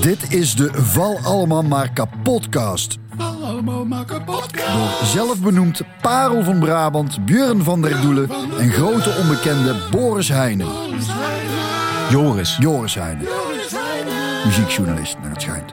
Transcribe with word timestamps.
Dit 0.00 0.32
is 0.32 0.54
de 0.54 0.70
Val 0.72 1.18
Allemaal 1.22 1.62
Maar 1.62 1.92
Kapotcast. 1.92 2.98
Val 3.16 3.44
allemaal 3.44 3.84
maar. 3.84 4.04
Door 4.26 5.04
zelfbenoemd 5.04 5.82
Parel 6.00 6.44
van 6.44 6.58
Brabant, 6.58 7.24
Björn 7.24 7.62
van 7.62 7.82
der 7.82 8.00
Doelen 8.00 8.30
en 8.58 8.70
grote 8.70 9.16
onbekende 9.20 9.76
Boris 9.90 10.28
Heijnen. 10.28 10.68
Joris. 12.10 12.56
Joris 12.56 12.94
Heijnen. 12.94 13.26
Muziekjournalist, 14.44 15.16
naar 15.22 15.30
het 15.30 15.42
schijnt. 15.42 15.72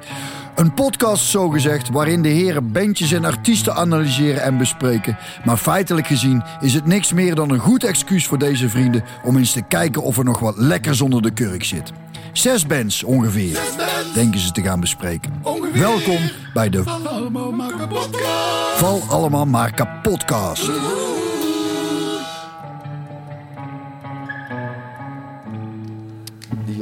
Een 0.57 0.73
podcast 0.73 1.25
zogezegd 1.25 1.89
waarin 1.89 2.21
de 2.21 2.29
heren 2.29 2.71
bandjes 2.71 3.11
en 3.11 3.25
artiesten 3.25 3.75
analyseren 3.75 4.41
en 4.41 4.57
bespreken. 4.57 5.17
Maar 5.45 5.57
feitelijk 5.57 6.07
gezien 6.07 6.43
is 6.59 6.73
het 6.73 6.85
niks 6.85 7.13
meer 7.13 7.35
dan 7.35 7.49
een 7.49 7.59
goed 7.59 7.83
excuus 7.83 8.25
voor 8.25 8.37
deze 8.37 8.69
vrienden 8.69 9.03
om 9.23 9.37
eens 9.37 9.51
te 9.51 9.61
kijken 9.61 10.01
of 10.01 10.17
er 10.17 10.23
nog 10.23 10.39
wat 10.39 10.57
lekkers 10.57 11.01
onder 11.01 11.21
de 11.21 11.31
kurk 11.31 11.63
zit. 11.63 11.91
Zes 12.33 12.65
bands 12.65 13.03
ongeveer, 13.03 13.59
denken 14.13 14.39
ze 14.39 14.51
te 14.51 14.61
gaan 14.61 14.79
bespreken. 14.79 15.33
Ongeveer. 15.41 15.81
Welkom 15.81 16.19
bij 16.53 16.69
de 16.69 16.83
Val 16.83 17.07
allemaal 17.07 17.51
maar 17.51 17.73
kapot. 17.77 18.09
Val 18.75 19.01
Allemaal 19.09 19.45
Maar 19.45 19.73
Kapotcast. 19.73 20.69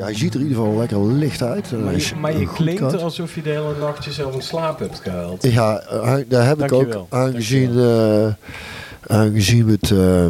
Hij 0.06 0.16
ziet 0.16 0.34
er 0.34 0.40
in 0.40 0.46
ieder 0.48 0.62
geval 0.64 0.78
lekker 0.78 1.06
licht 1.06 1.42
uit. 1.42 1.72
Maar 1.84 1.94
is 1.94 2.10
je, 2.10 2.16
maar 2.16 2.38
je 2.38 2.48
klinkt 2.54 3.02
alsof 3.02 3.36
je 3.36 3.42
de 3.42 3.50
hele 3.50 3.74
nacht 3.80 4.06
jezelf 4.06 4.34
in 4.34 4.42
slaap 4.42 4.80
hebt 4.80 5.00
gehaald. 5.00 5.44
Ja, 5.44 5.80
eh, 5.80 6.16
daar 6.28 6.46
heb 6.48 6.64
ik 6.64 6.72
ook 6.72 7.06
aangezien, 7.10 7.80
eh, 7.80 8.28
aangezien 9.08 9.66
we 9.66 9.72
het 9.72 9.92
eh, 9.92 10.28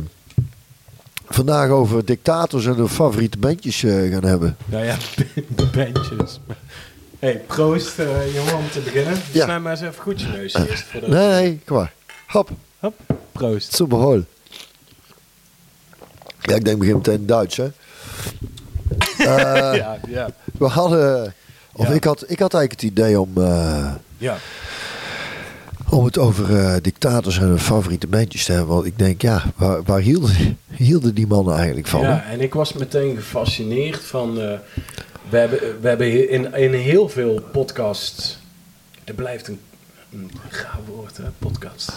vandaag 1.27 1.69
over 1.69 2.05
dictators 2.05 2.65
en 2.65 2.75
hun 2.75 2.89
favoriete 2.89 3.37
bandjes 3.37 3.83
eh, 3.83 4.11
gaan 4.11 4.23
hebben. 4.23 4.57
Nou 4.65 4.85
ja, 4.85 4.95
bandjes. 5.73 6.39
hey, 7.19 7.41
proost 7.47 7.99
eh, 7.99 8.35
jongen 8.35 8.55
om 8.57 8.69
te 8.71 8.79
beginnen. 8.79 9.17
Ja. 9.31 9.43
Snij 9.43 9.59
maar 9.59 9.71
eens 9.71 9.81
even 9.81 10.01
goed 10.01 10.21
je 10.21 10.27
neus 10.27 10.53
eerst. 10.53 10.83
Voordat... 10.83 11.09
Nee, 11.09 11.29
nee, 11.29 11.59
kom 11.65 11.77
maar. 11.77 11.93
Hop, 12.27 12.49
Hop, 12.79 12.95
proost. 13.31 13.75
super 13.75 13.97
hol. 13.97 14.23
Ja, 16.41 16.55
ik 16.55 16.65
denk 16.65 16.79
begin 16.79 16.95
meteen 16.95 17.25
Duits, 17.25 17.57
hè. 17.57 17.67
Eh, 19.25 19.75
ja, 19.83 19.99
ja, 20.07 20.29
We 20.57 20.65
hadden, 20.65 21.33
of 21.73 21.87
Ja. 21.87 21.93
ik, 21.93 22.03
had, 22.03 22.23
ik 22.27 22.39
had 22.39 22.53
eigenlijk 22.53 22.81
het 22.81 22.91
idee 22.91 23.19
om, 23.19 23.31
eh, 23.37 23.93
ja. 24.17 24.37
om 25.89 26.05
het 26.05 26.17
over 26.17 26.59
eh, 26.59 26.75
dictators 26.81 27.37
en 27.37 27.47
hun 27.47 27.59
favoriete 27.59 28.07
bandjes 28.07 28.45
te 28.45 28.51
hebben. 28.51 28.73
Want 28.75 28.85
ik 28.85 28.97
denk, 28.99 29.21
ja, 29.21 29.43
waar, 29.55 29.83
waar 29.83 29.99
hielden, 29.99 30.57
hielden 30.71 31.15
die 31.15 31.27
mannen 31.27 31.55
eigenlijk 31.55 31.87
van? 31.87 32.01
hè? 32.03 32.07
Ja, 32.09 32.23
en 32.25 32.41
ik 32.41 32.53
was 32.53 32.73
meteen 32.73 33.15
gefascineerd 33.15 34.03
van... 34.03 34.33
we 35.29 35.37
hebben, 35.37 35.59
we 35.81 35.87
hebben 35.87 36.29
in, 36.29 36.53
in 36.53 36.73
heel 36.73 37.09
veel 37.09 37.41
podcasts... 37.51 38.37
Er 39.03 39.13
blijft 39.13 39.47
een, 39.47 39.59
een 40.11 40.31
gaaf 40.49 40.79
woord, 40.87 41.17
hè? 41.17 41.23
Podcast. 41.39 41.91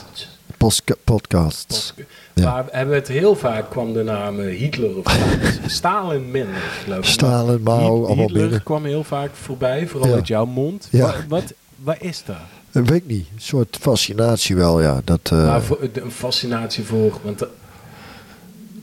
Podcasts. 0.56 1.02
Podcast. 1.04 1.94
Ja. 2.39 2.53
Maar 2.53 2.64
we 2.64 2.70
hebben 2.72 2.94
het 2.94 3.08
heel 3.08 3.34
vaak 3.36 3.70
kwam 3.70 3.92
de 3.92 4.03
naam 4.03 4.41
eh, 4.41 4.58
Hitler 4.58 4.97
of 4.98 5.19
Stalin. 5.67 6.31
Minder, 6.31 6.55
geloof 6.84 6.98
ik. 6.98 7.05
Stalin, 7.05 7.62
Maar 7.62 7.77
Mao, 7.81 8.06
Hitler 8.06 8.33
binnen. 8.42 8.62
kwam 8.62 8.84
heel 8.84 9.05
vaak 9.05 9.31
voorbij, 9.34 9.86
vooral 9.86 10.08
Ja. 10.08 10.14
uit 10.14 10.27
jouw 10.27 10.44
mond. 10.47 10.89
Ja. 10.91 11.06
Wat, 11.06 11.14
wat, 11.28 11.53
wat 11.77 11.97
is 12.00 12.22
dat? 12.27 12.36
Dat 12.70 12.89
weet 12.89 12.98
ik 13.03 13.06
niet. 13.06 13.27
Een 13.34 13.41
soort 13.41 13.77
fascinatie 13.81 14.56
wel, 14.56 14.81
ja. 14.83 15.00
Dat, 15.05 15.20
eh, 15.33 15.61
voor, 15.61 15.78
de- 15.92 16.00
een 16.00 16.11
fascinatie 16.12 16.84
voor. 16.84 17.19
Want 17.22 17.42
eh, 17.42 17.48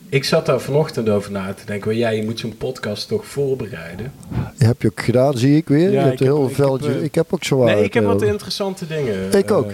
ik 0.10 0.24
zat 0.24 0.46
daar 0.46 0.60
vanochtend 0.62 1.10
over 1.10 1.32
na 1.32 1.54
te 1.54 1.66
denken. 1.66 1.88
wel, 1.88 1.98
Ja, 1.98 2.10
je 2.10 2.24
moet 2.24 2.40
zo'n 2.40 2.58
podcast 2.58 3.08
toch 3.08 3.26
voorbereiden. 3.26 4.12
heb 4.58 4.82
je 4.82 4.88
ook 4.88 5.02
gedaan, 5.02 5.38
zie 5.38 5.56
ik 5.58 5.68
weer. 5.68 5.80
Ja, 5.80 5.90
je 5.92 5.98
hebt 5.98 6.14
ik 6.14 6.20
een 6.20 6.26
heb- 6.26 6.36
heel 6.36 6.44
ik 6.50 6.56
heb, 6.56 6.66
veldje. 6.66 7.04
ik 7.04 7.16
heb 7.16 7.34
ook 7.34 7.44
zo 7.44 7.64
nee, 7.64 7.84
ik 7.84 7.94
heb 7.94 8.04
wat 8.04 8.22
interessante 8.22 8.88
dingen. 8.88 9.32
Ik 9.34 9.52
ook. 9.52 9.72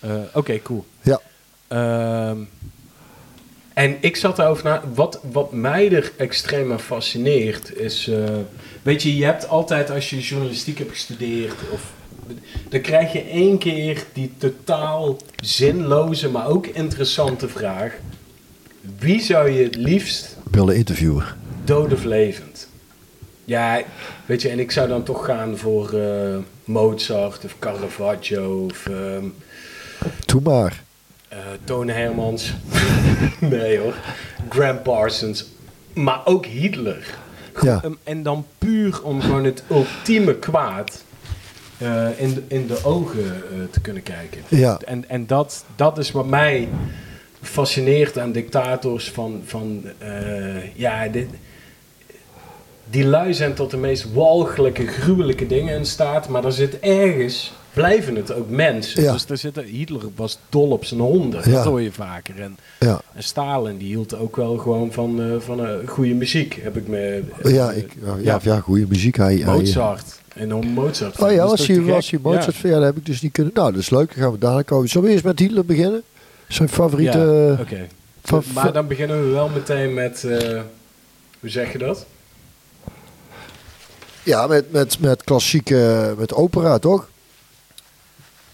eh, 0.00 0.10
Oké, 0.34 0.62
cool. 0.62 0.84
Ja. 1.02 1.20
En 3.74 3.96
ik 4.00 4.16
zat 4.16 4.36
daarover 4.36 4.64
na. 4.64 4.82
Wat, 4.94 5.20
wat 5.32 5.52
mij 5.52 5.92
er 5.92 6.12
extreem 6.16 6.72
aan 6.72 6.80
fascineert 6.80 7.76
is. 7.76 8.08
eh, 8.08 8.24
weet 8.82 9.02
je, 9.02 9.16
je 9.16 9.24
hebt 9.24 9.48
altijd 9.48 9.90
als 9.90 10.10
je 10.10 10.20
journalistiek 10.20 10.78
hebt 10.78 10.90
gestudeerd. 10.90 11.54
Of, 11.72 11.92
dan 12.68 12.80
krijg 12.80 13.12
je 13.12 13.22
één 13.22 13.58
keer 13.58 14.04
die 14.12 14.32
totaal 14.38 15.16
zinloze, 15.42 16.28
maar 16.30 16.48
ook 16.48 16.66
interessante 16.66 17.48
vraag. 17.48 17.92
Wie 18.98 19.20
zou 19.20 19.50
je 19.50 19.62
het 19.62 19.76
liefst 19.76 20.36
willen 20.50 20.76
interviewen. 20.76 21.24
dood 21.64 21.92
of 21.92 22.04
levend? 22.04 22.68
Ja, 23.44 23.82
weet 24.26 24.42
je, 24.42 24.48
en 24.48 24.58
ik 24.58 24.70
zou 24.70 24.88
dan 24.88 25.02
toch 25.02 25.24
gaan 25.24 25.56
voor 25.56 25.92
eh, 25.92 26.36
Mozart 26.64 27.44
of 27.44 27.56
Caravaggio 27.58 28.64
of 28.64 28.88
Doe 30.26 30.40
maar. 30.40 30.82
Eh 31.30 31.38
Toon 31.64 31.88
Hermans. 31.88 32.54
nee 33.38 33.78
hoor. 33.78 33.94
Graham 34.48 34.82
Parsons. 34.82 35.44
Maar 35.92 36.20
ook 36.24 36.46
Hitler. 36.46 37.18
Ja. 37.60 37.80
Ehm, 37.82 37.92
en 38.04 38.22
dan 38.22 38.46
puur 38.58 39.02
om 39.02 39.20
gewoon 39.20 39.44
het 39.44 39.62
ultieme 39.70 40.34
kwaad 40.34 41.04
eh, 41.78 42.20
in, 42.20 42.34
de, 42.34 42.42
in 42.48 42.66
de 42.66 42.84
ogen 42.84 43.24
eh, 43.24 43.58
te 43.70 43.80
kunnen 43.80 44.02
kijken. 44.02 44.42
Ja. 44.48 44.78
En, 44.84 45.08
en 45.08 45.26
dat, 45.26 45.64
dat 45.76 45.98
is 45.98 46.10
wat 46.10 46.26
mij 46.26 46.68
fascineert 47.42 48.18
aan 48.18 48.32
dictators 48.32 49.10
van, 49.10 49.42
van 49.44 49.84
ja, 50.74 51.08
dit, 51.08 51.26
die 52.90 53.04
lui 53.04 53.34
zijn 53.34 53.54
tot 53.54 53.70
de 53.70 53.76
meest 53.76 54.12
walgelijke, 54.12 54.86
gruwelijke 54.86 55.46
dingen 55.46 55.74
in 55.74 55.86
staat, 55.86 56.28
maar 56.28 56.44
er 56.44 56.52
zit 56.52 56.78
ergens, 56.80 57.52
blijven 57.72 58.16
het 58.16 58.32
ook 58.32 58.50
mensen. 58.50 59.02
Ja. 59.02 59.12
Dus 59.12 59.24
er 59.28 59.36
zitten, 59.36 59.64
Hitler 59.64 60.02
was 60.16 60.38
dol 60.48 60.70
op 60.70 60.84
zijn 60.84 61.00
honden, 61.00 61.40
Ja. 61.44 61.56
dat 61.56 61.64
hoor 61.64 61.80
je 61.80 61.92
vaker. 61.92 62.40
En, 62.40 62.56
Ja, 62.78 63.00
en 63.14 63.22
Stalin, 63.22 63.76
die 63.78 63.88
hield 63.88 64.14
ook 64.14 64.36
wel 64.36 64.56
gewoon 64.56 64.92
van, 64.92 65.20
eh, 65.22 65.26
van 65.38 65.66
eh, 65.66 65.88
goede 65.88 66.14
muziek, 66.14 66.58
heb 66.62 66.76
ik 66.76 66.88
me... 66.88 67.22
ja, 67.42 67.70
ik, 67.70 67.96
ja, 68.22 68.38
ja, 68.42 68.60
goede 68.60 68.86
muziek. 68.88 69.16
Hij, 69.16 69.42
Mozart. 69.44 70.20
En 70.34 70.48
dan 70.48 70.66
Mozart. 70.66 71.22
Oh 71.22 71.32
ja, 71.32 71.46
was 71.46 71.66
hij 71.66 72.18
Mozart? 72.22 72.56
Ja. 72.56 72.80
heb 72.80 72.96
ik 72.96 73.06
dus 73.06 73.20
niet 73.20 73.32
kunnen. 73.32 73.52
Nou, 73.54 73.72
dat 73.72 73.80
is 73.80 73.90
leuk. 73.90 74.14
Dan 74.14 74.22
gaan 74.22 74.32
we 74.32 74.38
dadelijk 74.38 74.72
over. 74.72 74.88
Zullen 74.88 75.06
we 75.06 75.12
eerst 75.12 75.24
met 75.24 75.38
Hitler 75.38 75.64
beginnen? 75.64 76.02
Zijn 76.48 76.68
favoriete... 76.68 77.18
Ja, 77.18 77.62
oké. 77.62 77.86
Maar 78.54 78.72
dan 78.72 78.86
beginnen 78.86 79.22
we 79.24 79.30
wel 79.30 79.48
meteen 79.48 79.94
met, 79.94 80.24
eh, 80.24 80.60
hoe 81.40 81.50
zeg 81.50 81.72
je 81.72 81.78
dat? 81.78 82.06
Ja, 84.22 84.46
met, 84.46 84.72
met, 84.72 85.00
met 85.00 85.24
klassieke... 85.24 86.14
Met 86.18 86.34
opera, 86.34 86.78
toch? 86.78 87.08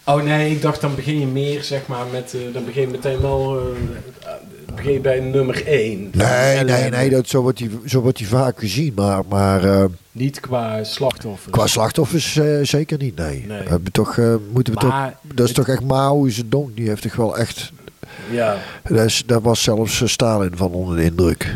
Oh 0.08 0.22
nee, 0.22 0.50
ik 0.50 0.62
dacht 0.62 0.80
dan 0.80 0.94
begin 0.94 1.20
je 1.20 1.26
meer, 1.26 1.62
zeg 1.62 1.86
maar, 1.86 2.04
met, 2.12 2.34
eh, 2.34 2.40
dan 2.52 2.64
begin 2.64 2.80
je 2.80 2.88
meteen 2.88 3.20
wel, 3.20 3.58
eh, 3.58 4.30
begin 4.74 4.92
je 4.92 5.00
bij 5.00 5.20
nummer 5.20 5.62
1. 5.66 6.10
Nee, 6.12 6.64
nee, 6.64 6.90
nee. 6.90 7.10
Dat, 7.10 7.28
zo, 7.28 7.42
wordt 7.42 7.58
hij, 7.58 7.70
zo 7.86 8.00
wordt 8.00 8.22
vaak 8.22 8.58
gezien. 8.58 8.92
Maar, 8.96 9.22
maar 9.28 9.64
eh, 9.64 9.84
Niet 10.12 10.40
qua 10.40 10.84
slachtoffers. 10.84 11.50
qua 11.52 11.66
slachtoffers 11.66 12.38
zeker 12.62 12.98
niet, 12.98 13.16
nee. 13.16 13.44
Nee. 13.48 13.62
We 13.82 13.90
toch, 13.92 14.16
moeten 14.52 14.72
we 14.74 14.78
toch, 14.80 15.10
dat 15.22 15.48
is 15.48 15.56
het- 15.56 15.66
toch 15.66 15.68
echt 15.68 15.82
Mao 15.84 16.28
Zedong. 16.28 16.74
Die 16.74 16.88
heeft 16.88 17.02
toch 17.02 17.16
wel 17.16 17.38
echt... 17.38 17.72
Ja, 18.30 18.56
Daar, 18.88 19.04
is, 19.04 19.22
daar 19.26 19.40
was 19.40 19.62
zelfs 19.62 20.02
Stalin 20.10 20.52
van 20.56 20.70
onder 20.72 20.96
de 20.96 21.04
indruk. 21.04 21.54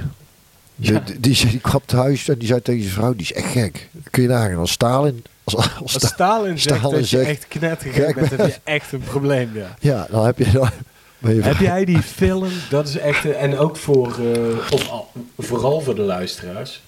Ja. 0.76 1.02
die, 1.06 1.20
die, 1.20 1.46
die 1.50 1.60
kwam 1.60 1.80
thuis 1.86 2.28
en 2.28 2.38
die 2.38 2.48
zei 2.48 2.62
tegen 2.62 2.82
zijn 2.82 2.94
vrouw, 2.94 3.12
die 3.12 3.22
is 3.22 3.32
echt 3.32 3.46
gek. 3.52 3.88
Kun 4.10 4.22
je 4.22 4.28
nagaan, 4.28 4.56
als 4.58 4.70
Stalin... 4.70 5.24
Als, 5.54 5.66
als 5.66 5.78
als 5.82 5.92
Sta- 5.92 6.06
Stalin 6.06 6.58
zegt 6.58 6.78
Stalin 6.78 6.98
dat 7.00 7.10
je 7.10 7.18
echt 7.18 7.48
knettergek 7.48 8.04
gek 8.04 8.14
bent, 8.14 8.30
heb 8.30 8.46
je 8.46 8.54
echt 8.64 8.92
een 8.92 9.00
probleem, 9.00 9.50
ja. 9.54 9.76
ja, 9.80 10.06
dan 10.10 10.24
heb 10.26 10.38
je... 10.38 10.50
Dan, 10.52 11.34
je 11.34 11.42
Heb 11.42 11.56
jij 11.58 11.84
die 11.84 12.02
film, 12.02 12.48
dat 12.70 12.88
is 12.88 12.96
echt, 12.98 13.30
en 13.32 13.58
ook 13.58 13.76
voor, 13.76 14.06
eh, 14.06 14.72
of 14.72 14.88
al- 14.90 15.08
vooral 15.38 15.80
voor 15.80 15.94
de 15.94 16.00
luisteraars, 16.02 16.82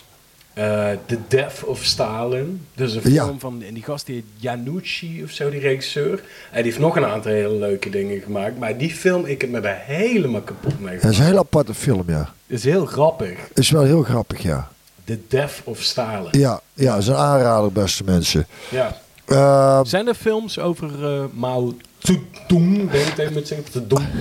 eh 0.53 0.89
The 1.07 1.19
Death 1.29 1.65
of 1.65 1.85
Stalin. 1.85 2.67
Dat 2.75 2.89
is 2.89 2.95
een 2.95 3.01
film 3.03 3.15
Ja. 3.15 3.35
van, 3.39 3.63
en 3.63 3.75
die 3.75 3.83
gast 3.83 4.07
die 4.07 4.15
heet 4.15 4.25
Janucci 4.37 5.23
of 5.25 5.31
zo, 5.31 5.51
die 5.51 5.61
regisseur. 5.61 6.11
En 6.51 6.55
die 6.55 6.63
heeft 6.63 6.79
nog 6.79 6.97
een 6.97 7.05
aantal 7.05 7.33
hele 7.33 7.55
leuke 7.55 7.91
dingen 7.91 8.21
gemaakt, 8.21 8.59
maar 8.59 8.77
die 8.79 8.91
film, 8.91 9.25
ik 9.27 9.41
heb 9.41 9.51
me 9.51 9.61
daar 9.61 9.83
helemaal 9.85 10.41
kapot 10.41 10.81
mee 10.81 10.95
Dat 10.95 10.95
is 10.95 11.01
gemaakt. 11.01 11.19
een 11.19 11.25
heel 11.25 11.39
aparte 11.39 11.75
film, 11.75 12.05
ja. 12.07 12.33
is 12.47 12.65
heel 12.65 12.87
grappig. 12.87 13.39
Is 13.55 13.71
wel 13.71 13.83
heel 13.85 14.03
grappig, 14.03 14.43
ja. 14.43 14.71
The 15.05 15.19
Death 15.29 15.61
of 15.65 15.83
Stalin. 15.83 16.29
Ja, 16.41 16.61
ja, 16.75 16.97
is 16.97 17.07
een 17.07 17.15
aanrader, 17.15 17.73
beste 17.73 18.05
mensen. 18.05 18.47
Ja. 18.71 18.97
Eh, 19.25 19.81
Zijn 19.85 20.09
er 20.09 20.15
films 20.15 20.59
over 20.59 21.05
eh 21.15 21.25
Mao 21.33 21.77
Zedong, 21.99 22.91
ben 22.91 23.01
ik 23.01 23.07
het 23.07 23.19
even 23.19 23.35
met 23.35 23.49
zeggen? 23.49 23.73
Zedong. 23.73 24.07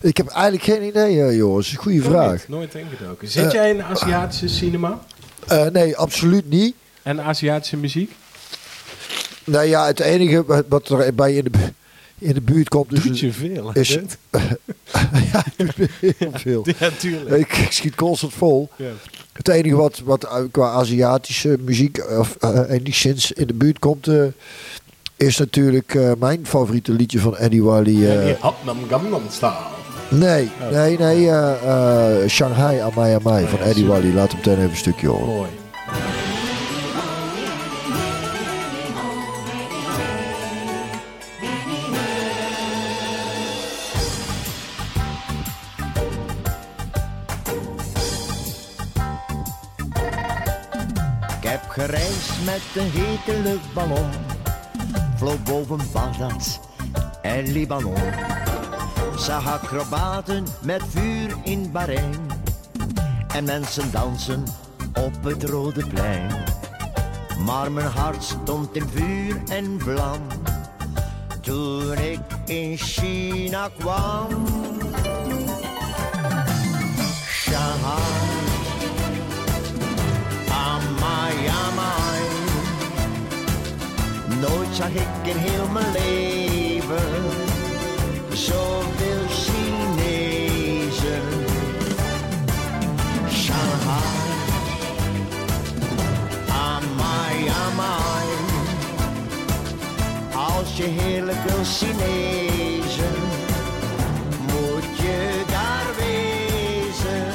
ik 0.00 0.16
heb 0.16 0.26
eigenlijk 0.28 0.64
geen 0.64 0.82
idee, 0.82 1.22
eh, 1.22 1.36
Joris. 1.36 1.72
Goeie 1.76 1.98
Nooit, 2.00 2.10
vraag. 2.12 2.48
Nooit 2.48 2.74
ingedoken. 2.74 3.28
Zit 3.28 3.52
jij 3.52 3.70
in 3.70 3.82
Aziatische 3.82 4.48
cinema 4.48 4.98
Eh, 5.46 5.66
nee, 5.66 5.96
absoluut 5.96 6.48
niet. 6.50 6.74
en 7.02 7.20
Aziatische 7.22 7.76
muziek? 7.76 8.12
Nou 9.44 9.64
ja, 9.66 9.86
het 9.86 10.00
enige 10.00 10.44
wat- 10.44 10.64
wat 10.68 10.88
er 10.88 11.14
bij 11.14 11.34
in 11.34 11.44
de... 11.44 11.50
in 12.22 12.34
de 12.34 12.40
buurt 12.40 12.68
komt. 12.68 12.90
Dus 12.90 13.02
Doet 13.02 13.18
je 13.20 13.32
veel, 13.32 13.72
hè, 13.72 13.80
is- 13.80 13.98
ja, 15.32 15.44
heel 15.56 16.30
veel. 16.32 16.66
Ja, 16.78 16.90
tuurlijk. 16.98 17.56
Ik, 17.58 17.66
schiet 17.70 17.94
constant 17.94 18.32
vol. 18.32 18.68
Ja. 18.76 18.90
Het 19.32 19.48
enige 19.48 19.74
wat, 19.76 20.02
wat 20.04 20.24
uh, 20.24 20.34
qua 20.50 20.68
Aziatische 20.70 21.58
muziek 21.60 21.98
uh, 21.98 22.18
of 22.18 22.36
uh, 22.44 22.60
enigszins 22.68 23.32
in 23.32 23.46
de 23.46 23.54
buurt 23.54 23.78
komt, 23.78 24.08
uh, 24.08 24.22
is 25.16 25.36
natuurlijk 25.38 25.94
uh, 25.94 26.12
mijn 26.18 26.46
favoriete 26.46 26.92
liedje 26.92 27.18
van 27.18 27.36
Eddie 27.36 27.62
Wally. 27.62 27.96
Ja, 28.02 28.22
Uh, 28.22 28.70
Gangnam 28.88 29.22
Style. 29.30 29.52
nee, 30.10 30.50
nee, 30.70 30.98
nee. 30.98 31.20
Uh, 31.24 31.52
uh, 31.64 32.28
Shanghai 32.28 32.78
Amai 32.78 33.14
Amai 33.14 33.46
van 33.46 33.58
ja, 33.58 33.64
Eddie 33.64 33.82
super. 33.84 34.00
Wally. 34.00 34.14
Laat 34.14 34.28
hem 34.28 34.36
meteen 34.36 34.56
even 34.58 34.70
een 34.70 34.76
stukje 34.76 35.06
horen. 35.08 35.26
Mooi. 35.26 35.48
Gereisd 51.72 52.44
met 52.44 52.62
een 52.74 52.90
hete 52.90 53.40
luchtballon. 53.42 54.10
Vloog 55.16 55.42
boven 55.42 55.80
Bagdad 55.92 56.60
en 57.22 57.52
Libanon. 57.52 57.96
Zag 59.16 59.46
acrobaten 59.48 60.46
met 60.62 60.82
vuur 60.88 61.36
in 61.42 61.70
Bahrein. 61.70 62.26
En 63.34 63.44
mensen 63.44 63.90
dansen 63.90 64.44
op 64.94 65.24
het 65.24 65.44
Rode 65.44 65.86
Plein. 65.86 66.30
Maar 67.44 67.72
mijn 67.72 67.86
hart 67.86 68.22
stond 68.22 68.76
in 68.76 68.88
vuur 68.88 69.42
en 69.48 69.80
vlam. 69.80 70.20
Toen 71.40 71.92
ik 71.92 72.20
in 72.44 72.76
China 72.76 73.70
kwam. 73.78 74.46
Shanghai. 77.26 78.31
Zag 84.82 84.90
ik 84.90 85.26
in 85.26 85.36
heel 85.36 85.68
mijn 85.68 85.92
leven 85.92 87.22
zoveel 88.32 89.26
Chinezen. 89.28 91.22
Shanghai. 93.30 94.12
Amai, 96.48 97.48
amai. 97.66 98.26
Als 100.34 100.76
je 100.76 100.84
heerlijk 100.84 101.38
wil 101.46 101.64
Chinezen, 101.64 103.14
moet 104.40 104.96
je 104.96 105.42
daar 105.50 105.86
wezen. 105.96 107.32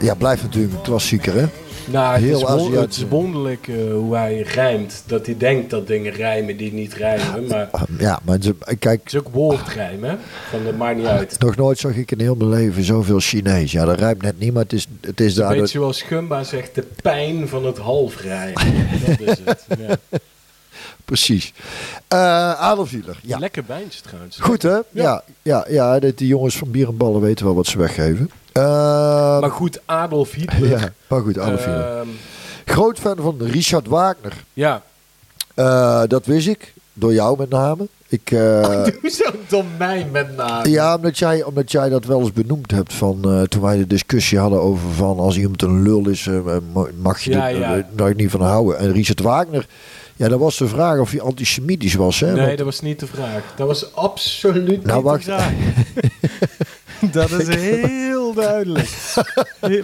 Ja, 0.00 0.14
blijft 0.14 0.42
natuurlijk 0.42 0.74
een 0.74 0.82
klassieker, 0.82 1.34
hè? 1.34 1.63
Nou, 1.86 2.12
het, 2.14 2.22
Heel 2.22 2.36
is, 2.36 2.42
won- 2.42 2.50
Aziatisch. 2.52 2.78
het 2.80 2.96
is 2.96 3.04
wonderlijk 3.08 3.68
eh, 3.68 3.74
hoe 3.92 4.16
hij 4.16 4.40
rijmt. 4.40 5.02
Dat 5.06 5.26
hij 5.26 5.36
denkt 5.36 5.70
dat 5.70 5.86
dingen 5.86 6.12
rijmen 6.12 6.56
die 6.56 6.72
niet 6.72 6.94
rijmen. 6.94 7.46
Maar 7.46 7.68
het 7.72 7.88
Ja, 7.98 8.20
maar 8.24 8.38
ze- 8.40 8.54
kijk, 8.78 9.00
is 9.06 9.16
ook 9.16 9.28
woordrijm, 9.32 10.04
hè? 10.04 10.14
Van 10.50 10.64
dat 10.64 10.76
maakt 10.76 10.96
niet 10.96 11.06
uit. 11.06 11.36
nog 11.38 11.56
nooit 11.56 11.78
zag 11.78 11.94
ik 11.94 12.10
in 12.10 12.20
heel 12.20 12.34
mijn 12.34 12.50
leven 12.50 12.84
zoveel 12.84 13.18
Chinees. 13.20 13.72
Ja, 13.72 13.84
dat 13.84 13.98
rijmt 13.98 14.22
net 14.22 14.38
niet, 14.38 14.52
maar 14.52 14.62
het 14.62 14.72
is, 14.72 14.86
het 15.00 15.20
is 15.20 15.34
daar... 15.34 15.48
Weet 15.48 15.60
je 15.60 15.66
zoals 15.78 16.02
Gumba 16.02 16.42
zegt, 16.44 16.74
de 16.74 16.86
pijn 17.02 17.48
van 17.48 17.64
het 17.66 17.78
halfrijmen. 17.78 18.62
dat 19.06 19.20
is 19.20 19.38
het. 19.44 19.64
Ja. 19.78 19.96
Precies. 21.04 21.52
Eh 22.08 22.18
Adolf 22.60 22.90
Hitler, 22.90 23.18
ja. 23.22 23.38
Lekker 23.38 23.64
bijntje 23.64 24.00
trouwens. 24.02 24.36
Goed 24.40 24.62
hè? 24.62 24.78
Ja, 24.90 25.22
ja, 25.42 25.66
ja, 25.68 25.98
de, 25.98 26.14
die 26.14 26.26
jongens 26.26 26.56
van 26.56 26.70
Bier 26.70 26.88
en 26.88 26.96
Ballen 26.96 27.20
weten 27.20 27.44
wel 27.44 27.54
wat 27.54 27.66
ze 27.66 27.78
weggeven. 27.78 28.30
Eh, 28.54 29.40
Maar 29.40 29.50
goed, 29.50 29.80
Adolf 29.84 30.32
Hitler. 30.32 30.68
ja, 30.68 30.92
maar 31.08 31.20
goed, 31.20 31.38
Adolf 31.38 31.64
Hitler. 31.64 31.98
Ehm, 31.98 32.08
Groot 32.64 32.98
fan 32.98 33.16
van 33.16 33.36
Richard 33.38 33.86
Wagner. 33.86 34.32
ja. 34.52 34.82
Eh, 35.54 36.02
dat 36.06 36.26
wist 36.26 36.46
ik. 36.48 36.72
Door 36.92 37.12
jou 37.12 37.38
met 37.38 37.50
name. 37.50 37.88
Ik, 38.08 38.30
eh, 38.30 38.84
Doe 39.02 39.10
zo 39.10 39.30
door 39.48 39.64
mij 39.78 40.06
met 40.12 40.36
name. 40.36 40.70
ja, 40.70 40.94
omdat 40.96 41.18
jij, 41.18 41.42
omdat 41.42 41.72
jij 41.72 41.88
dat 41.88 42.04
wel 42.04 42.20
eens 42.20 42.32
benoemd 42.32 42.70
hebt. 42.70 42.92
Van, 42.94 43.18
eh, 43.24 43.42
toen 43.42 43.62
wij 43.62 43.76
de 43.76 43.86
discussie 43.86 44.38
hadden 44.38 44.60
over 44.60 44.90
van 44.90 45.18
als 45.18 45.36
iemand 45.36 45.62
een 45.62 45.82
lul 45.82 46.08
is, 46.08 46.28
mag 47.00 47.20
je 47.20 47.30
Ja, 47.30 47.48
er 47.96 48.08
je 48.08 48.14
niet 48.14 48.30
van 48.30 48.40
houden. 48.40 48.78
En 48.78 48.92
Richard 48.92 49.20
Wagner, 49.20 49.66
ja, 50.16 50.28
dat 50.28 50.38
was 50.38 50.56
de 50.58 50.68
vraag 50.68 50.98
of 50.98 51.10
hij 51.10 51.20
antisemitisch 51.20 51.94
was. 51.94 52.20
Hè? 52.20 52.32
Nee, 52.32 52.44
Want- 52.46 52.56
dat 52.56 52.66
was 52.66 52.80
niet 52.80 53.00
de 53.00 53.06
vraag. 53.06 53.42
Dat 53.56 53.66
was 53.66 53.94
absoluut 53.94 54.84
Nou, 54.84 54.96
niet 54.96 55.04
wacht. 55.04 55.24
de 55.24 55.32
vraag. 55.32 55.52
dat 57.12 57.30
is 57.30 57.48
heel 57.54 58.34
duidelijk. 58.34 58.88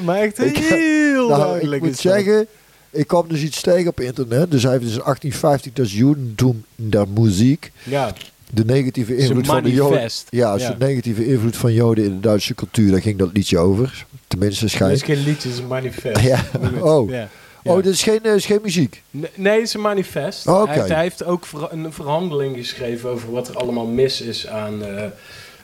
Maar 0.05 0.19
echt 0.21 0.37
heel 0.39 1.29
Nou, 1.29 1.41
duidelijk. 1.41 1.73
ik 1.83 1.89
moet 1.89 1.97
is 1.97 2.03
dat. 2.03 2.13
zeggen, 2.13 2.47
ik 2.91 3.07
kwam 3.07 3.29
dus 3.29 3.41
iets 3.43 3.61
tegen 3.61 3.89
op 3.91 4.01
internet. 4.01 4.51
Dus 4.51 4.63
hij 4.63 4.73
heeft 4.73 4.85
dus 4.85 4.95
in 4.95 5.03
1850 5.03 5.73
dat 5.73 5.91
Judentum 5.91 6.65
in 6.77 6.91
der 6.91 7.09
muziek. 7.09 7.73
Ja, 7.83 8.13
De 8.51 8.65
negatieve 8.65 9.17
invloed 9.17 9.47
van 9.47 9.63
de 9.63 9.71
Joden. 9.73 9.91
manifest. 9.93 10.27
Ja, 10.31 10.53
Ja. 10.53 10.59
zijn 10.59 10.77
negatieve 10.79 11.27
invloed 11.27 11.57
van 11.57 11.73
Joden 11.73 12.05
in 12.05 12.11
de 12.15 12.21
Duitse 12.21 12.55
cultuur. 12.55 12.91
Daar 12.91 13.01
ging 13.03 13.19
dat 13.19 13.31
liedje 13.33 13.59
over. 13.59 14.07
Tenminste, 14.27 14.61
dat 14.61 14.69
is 14.71 14.77
schijnt. 14.77 15.03
geen 15.03 15.17
liedje, 15.17 15.49
het 15.49 15.57
is 15.57 15.59
een 15.59 15.67
manifest. 15.67 16.21
Ja, 16.21 16.45
oh. 16.81 17.11
Ja. 17.11 17.29
Oh, 17.65 17.83
dit 17.83 17.93
is 17.93 18.03
geen, 18.03 18.23
eh, 18.23 18.35
is 18.35 18.47
geen 18.47 18.59
muziek. 18.63 19.03
Nee, 19.11 19.31
Nee, 19.35 19.53
het 19.59 19.63
is 19.63 19.75
een 19.75 19.81
manifest. 19.81 20.47
Oh, 20.47 20.65
hij, 20.65 20.75
heeft, 20.75 20.89
hij 20.89 21.03
heeft 21.03 21.25
ook 21.25 21.47
ver- 21.47 21.73
een 21.73 21.93
verhandeling 21.93 22.57
geschreven 22.57 23.11
over 23.11 23.31
wat 23.33 23.49
er 23.49 23.57
allemaal 23.57 23.87
mis 23.87 24.21
is 24.21 24.47
aan, 24.47 24.85
eh, 24.85 25.05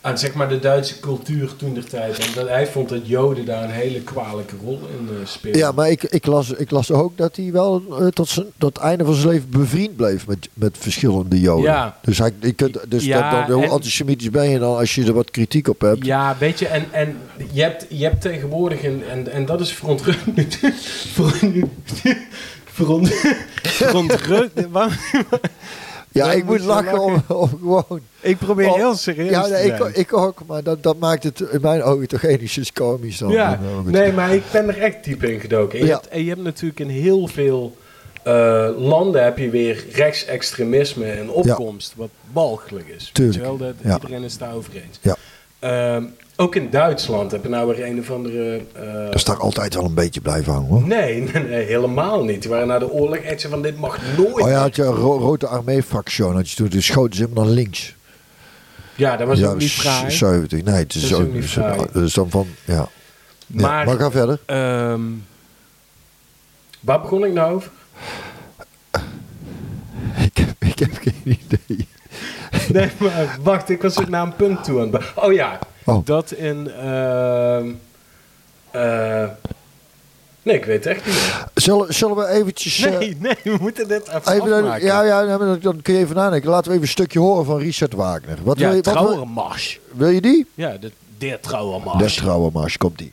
aan 0.06 0.18
zeg 0.18 0.34
maar 0.34 0.48
de 0.48 0.58
Duitse 0.58 1.00
cultuur 1.00 1.56
toen 1.56 1.74
der 1.74 1.84
tijd. 1.84 2.18
En 2.18 2.26
dat, 2.34 2.48
hij 2.48 2.66
vond 2.66 2.88
dat 2.88 3.06
Joden 3.06 3.44
daar 3.44 3.62
een 3.62 3.70
hele 3.70 4.00
kwalijke 4.00 4.54
rol 4.64 4.80
in 4.98 5.08
uh, 5.12 5.26
speelden. 5.26 5.60
Ja, 5.60 5.72
maar 5.72 5.90
ik, 5.90 6.02
ik, 6.02 6.26
las, 6.26 6.50
ik 6.50 6.70
las 6.70 6.90
ook 6.92 7.16
dat 7.16 7.36
hij 7.36 7.52
wel 7.52 7.82
eh, 8.00 8.06
tot, 8.06 8.28
zijn, 8.28 8.46
tot 8.58 8.74
het 8.76 8.84
einde 8.84 9.04
van 9.04 9.14
zijn 9.14 9.28
leven 9.28 9.50
bevriend 9.50 9.96
bleef 9.96 10.26
met, 10.26 10.48
met 10.54 10.76
verschillende 10.78 11.40
Joden. 11.40 11.64
Ja. 11.70 11.98
Dus, 12.02 12.18
hij, 12.18 12.32
ik 12.40 12.56
kunt, 12.56 12.78
dus 12.88 13.04
Ja, 13.04 13.30
dat, 13.30 13.46
dan, 13.46 13.56
hoe 13.56 13.64
en- 13.64 13.70
antisemitisch 13.70 14.30
ben 14.30 14.50
je 14.50 14.58
dan 14.58 14.76
als 14.76 14.94
je 14.94 15.04
er 15.04 15.12
wat 15.12 15.30
kritiek 15.30 15.68
op 15.68 15.80
hebt? 15.80 16.04
Ja, 16.04 16.36
weet 16.38 16.58
je, 16.58 16.66
en, 16.66 16.84
en 16.90 17.16
je, 17.52 17.62
hebt, 17.62 17.86
je 17.88 18.04
hebt 18.04 18.20
tegenwoordig, 18.20 18.82
en, 18.82 19.02
en, 19.10 19.32
en 19.32 19.46
dat 19.46 19.60
is 19.60 19.72
verontrustend. 19.72 20.58
Veront, 22.64 23.12
verontrustend. 23.80 24.68
Ja, 26.16 26.32
ik 26.32 26.44
moet 26.44 26.60
lachen 26.60 27.00
om, 27.00 27.22
om 27.28 27.48
gewoon... 27.48 28.00
Ik 28.20 28.38
probeer 28.38 28.74
heel 28.74 28.94
serieus 28.94 29.30
Ja, 29.30 29.42
te 29.42 29.50
nee, 29.50 29.64
ik, 29.72 29.96
ik 29.96 30.12
ook, 30.12 30.38
maar 30.46 30.62
dat, 30.62 30.82
dat 30.82 30.98
maakt 30.98 31.22
het 31.22 31.40
in 31.40 31.60
mijn 31.60 31.82
ogen 31.82 32.08
toch 32.08 32.22
enigszins 32.22 32.72
komisch 32.72 33.18
dan. 33.18 33.30
Ja, 33.30 33.60
nee, 33.84 34.12
maar 34.12 34.34
ik 34.34 34.42
ben 34.52 34.68
er 34.68 34.82
echt 34.82 35.04
diep 35.04 35.22
in 35.24 35.40
gedoken. 35.40 35.78
En 35.78 35.84
je, 35.84 35.90
Ja. 35.90 35.96
hebt, 35.96 36.08
en 36.08 36.22
je 36.22 36.28
hebt 36.28 36.42
natuurlijk 36.42 36.80
in 36.80 36.88
heel 36.88 37.26
veel 37.26 37.76
eh, 38.22 38.68
landen 38.76 39.24
heb 39.24 39.38
je 39.38 39.50
weer 39.50 39.84
rechtsextremisme 39.92 41.04
en 41.10 41.30
opkomst, 41.30 41.92
wat 41.96 42.08
balgelijk 42.32 42.88
is. 42.88 43.10
Tuurlijk, 43.12 43.38
Weet 43.38 43.46
je 43.46 43.58
wel, 43.58 43.66
dat, 43.66 43.74
ja. 43.82 43.94
Iedereen 43.94 44.22
is 44.22 44.38
daarover 44.38 44.74
eens. 44.74 44.98
Ja. 45.00 45.16
Ehm, 45.70 46.04
ook 46.36 46.54
in 46.54 46.70
Duitsland 46.70 47.30
heb 47.30 47.42
je 47.42 47.48
nou 47.48 47.66
weer 47.68 47.86
een 47.86 47.98
of 47.98 48.10
andere... 48.10 48.60
eh, 48.72 49.04
Dat 49.04 49.14
is 49.14 49.24
daar 49.24 49.38
altijd 49.38 49.74
wel 49.74 49.84
een 49.84 49.94
beetje 49.94 50.20
blijven 50.20 50.52
hangen 50.52 50.68
hoor. 50.68 50.82
nee, 50.86 51.20
nee, 51.32 51.42
nee, 51.42 51.64
helemaal 51.64 52.24
niet. 52.24 52.42
Die 52.42 52.50
waren 52.50 52.66
na 52.66 52.78
de 52.78 52.90
oorlog 52.90 53.16
echt 53.16 53.42
van, 53.42 53.62
dit 53.62 53.78
mag 53.78 53.98
nooit. 54.16 54.40
Oh 54.42 54.48
ja, 54.48 54.60
had 54.60 54.76
je 54.76 54.82
een 54.82 54.94
ro 54.94 55.18
Rode 55.18 55.46
Armee-fractie, 55.46 56.24
had 56.24 56.50
je 56.50 56.56
toen, 56.56 56.68
dus 56.68 56.86
schoten 56.86 57.16
ze 57.16 57.22
hem 57.22 57.32
naar 57.34 57.46
links. 57.46 57.94
Ja, 58.94 59.16
dat 59.16 59.26
was 59.26 59.38
ja, 59.38 59.48
ook 59.48 59.58
niet 59.58 59.70
fraai. 59.70 60.10
70, 60.10 60.62
nee, 60.62 60.74
het 60.74 60.94
is, 60.94 61.08
Dat 61.08 61.20
is 61.20 61.56
ook. 61.78 61.92
Dus 61.92 62.14
dan 62.14 62.30
van, 62.30 62.46
ja. 62.64 62.88
ja. 63.46 63.84
Maar, 63.84 63.88
ga 63.98 64.10
verder. 64.10 64.38
ehm, 64.46 65.00
waar 66.80 67.00
begon 67.00 67.24
ik 67.24 67.32
nou 67.32 67.54
over? 67.54 67.70
Ik 70.16 70.36
heb, 70.36 70.54
ik 70.58 70.78
heb 70.78 70.90
geen 71.00 71.20
idee. 71.24 71.88
Nee, 72.72 72.90
maar 72.98 73.38
wacht, 73.42 73.68
ik 73.68 73.82
was 73.82 73.96
naar 74.08 74.22
een 74.22 74.36
punt 74.36 74.64
toe 74.64 74.80
aan 74.80 74.92
het 74.92 75.02
Oh 75.14 75.32
ja, 75.32 75.58
Oh. 75.84 76.04
dat 76.06 76.30
in... 76.32 76.70
eh, 78.70 79.24
nee, 80.42 80.56
ik 80.56 80.64
weet 80.64 80.84
het 80.84 80.86
echt 80.96 81.06
niet 81.06 81.14
meer. 81.14 81.44
Zullen, 81.54 81.94
zullen 81.94 82.16
we 82.16 82.26
eventjes... 82.28 82.78
eh, 82.84 82.98
Nee, 82.98 83.16
nee, 83.20 83.36
we 83.42 83.56
moeten 83.60 83.88
dit 83.88 84.08
even, 84.08 84.22
afmaken. 84.22 84.86
ja, 84.86 85.02
ja, 85.02 85.22
nee, 85.38 85.58
dan, 85.58 85.82
kun 85.82 85.94
je 85.94 86.00
even 86.00 86.16
nadenken. 86.16 86.50
Laten 86.50 86.64
we 86.66 86.70
even 86.70 86.82
een 86.82 86.92
stukje 86.92 87.18
horen 87.18 87.44
van 87.44 87.58
Richard 87.58 87.92
Wagner. 87.94 88.38
Wat 88.42 88.58
wil, 88.58 88.66
ja 88.68 88.74
je, 88.74 88.82
wat 88.82 88.92
wil, 88.94 89.02
trouwermars. 89.04 89.80
wil 89.92 90.08
je 90.08 90.20
die? 90.20 90.46
Ja, 90.54 90.70
de, 90.70 90.78
de 91.18 91.26
De 91.98 92.10
trouwermars. 92.14 92.76
komt 92.76 92.98
die. 92.98 93.12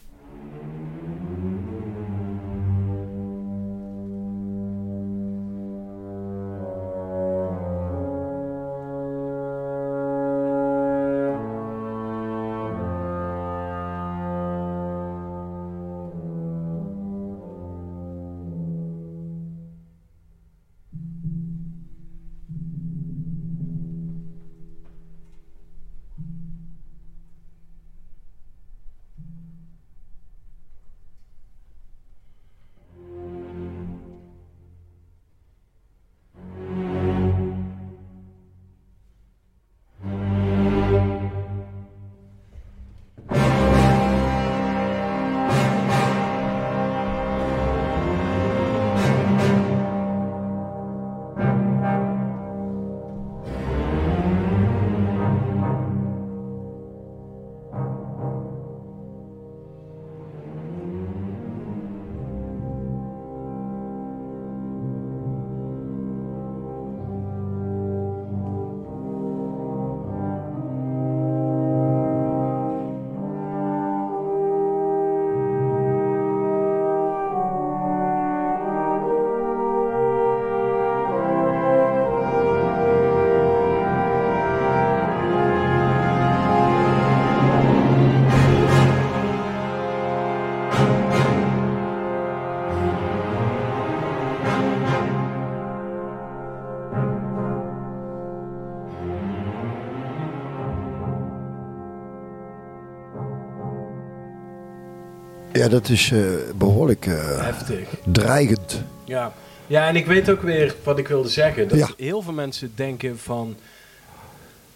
Ja, 105.63 105.70
dat 105.70 105.89
is 105.89 106.12
eh, 106.12 106.20
behoorlijk 106.55 107.05
eh, 107.05 107.41
Heftig. 107.41 107.88
dreigend. 108.05 108.82
Ja. 109.05 109.34
ja, 109.67 109.88
en 109.88 109.96
ik 109.96 110.05
weet 110.05 110.29
ook 110.29 110.41
weer 110.41 110.75
wat 110.84 110.98
ik 111.00 111.08
wilde 111.08 111.29
zeggen. 111.29 111.67
Dat 111.67 111.77
Ja. 111.77 111.89
heel 111.98 112.22
veel 112.22 112.34
mensen 112.34 112.72
denken 112.75 113.17
van... 113.20 113.55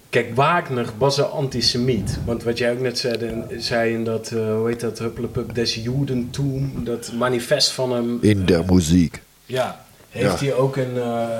Kijk, 0.09 0.35
Wagner 0.35 0.89
was 0.97 1.17
een 1.17 1.23
antisemiet. 1.25 2.17
Want 2.25 2.43
wat 2.43 2.57
jij 2.57 2.71
ook 2.71 2.79
net 2.79 2.99
zei, 2.99 3.17
in- 3.17 3.61
zei 3.61 3.93
in 3.93 4.03
dat, 4.03 4.31
eh, 4.31 4.55
hoe 4.55 4.67
heet 4.67 4.79
dat, 4.79 4.99
Hupplepup 4.99 5.55
des 5.55 5.75
Judentum, 5.75 6.71
dat 6.83 7.11
manifest 7.13 7.71
van 7.71 7.91
hem. 7.91 8.17
In 8.21 8.45
de 8.45 8.63
muziek. 8.69 9.21
Ja, 9.45 9.85
heeft 10.09 10.39
Ja. 10.39 10.45
hij 10.45 10.53
ook 10.55 10.75
een, 10.75 10.97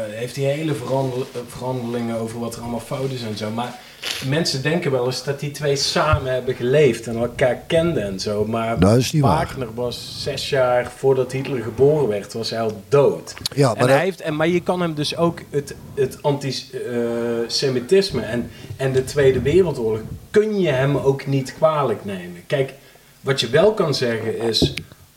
heeft 0.10 0.36
hij 0.36 0.46
hele 0.46 0.74
verandel- 0.74 1.26
over 2.20 2.40
wat 2.40 2.56
er 2.56 2.62
allemaal 2.62 2.80
fout 2.80 3.12
is 3.12 3.22
en 3.22 3.38
zo. 3.38 3.50
Maar 3.52 3.80
mensen 4.28 4.62
denken 4.62 4.92
wel 4.92 5.06
eens 5.06 5.24
dat 5.24 5.40
die 5.40 5.52
twee 5.52 5.76
samen 5.76 6.34
hebben 6.34 6.56
geleefd 6.56 7.08
en 7.08 7.16
elkaar 7.16 7.56
kenden 7.68 8.04
en 8.04 8.20
zo. 8.20 8.46
Maar 8.46 8.80
Dat 8.80 8.98
is 8.98 9.12
niet 9.12 9.22
waar. 9.22 9.36
Wagner 9.46 9.74
was 9.74 10.16
zes 10.24 10.50
jaar 10.50 10.92
voordat 10.98 11.32
Hitler 11.32 11.62
geboren 11.64 12.08
werd, 12.08 12.34
was 12.34 12.50
hij 12.50 12.62
al 12.62 12.82
dood. 12.90 13.34
Ja, 13.56 13.70
en 13.70 13.78
maar 13.78 13.88
hij 13.88 13.96
dat- 13.96 14.06
heeft, 14.06 14.22
en, 14.22 14.36
maar 14.36 14.48
je 14.48 14.62
kan 14.62 14.82
hem 14.82 14.94
dus 14.94 15.18
ook 15.18 15.40
het, 15.50 15.76
het 15.96 16.18
antisemitisme 16.22 18.22
en, 18.22 18.50
en 18.78 18.92
de 18.92 19.04
Tweede 19.04 19.42
Wereldoorlog, 19.42 20.00
kun 20.32 20.60
je 20.60 20.70
hem 20.70 20.98
ook 20.98 21.26
niet 21.28 21.54
kwalijk 21.54 22.06
nemen. 22.06 22.44
Kijk, 22.48 22.74
wat 23.22 23.40
je 23.40 23.50
wel 23.50 23.74
kan 23.74 23.94
zeggen 23.94 24.40
is, 24.40 24.74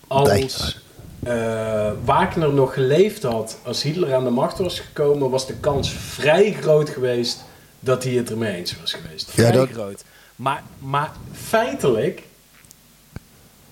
als 0.06 0.78
eh, 1.22 1.90
Wagner 2.04 2.52
nog 2.52 2.74
geleefd 2.74 3.22
had, 3.22 3.58
als 3.62 3.82
Hitler 3.82 4.14
aan 4.14 4.24
de 4.24 4.30
macht 4.30 4.58
was 4.58 4.80
gekomen, 4.80 5.30
was 5.30 5.46
de 5.46 5.54
kans 5.60 5.90
vrij 5.92 6.56
groot 6.60 6.88
geweest 6.88 7.44
dat 7.80 8.04
hij 8.04 8.12
het 8.12 8.30
ermee 8.30 8.54
eens 8.56 8.74
was 8.80 8.92
geweest. 8.92 9.30
Vrij 9.30 9.46
Ja, 9.46 9.52
dat- 9.52 9.68
groot. 9.70 10.04
Maar, 10.36 10.62
maar 10.78 11.10
feitelijk, 11.32 12.22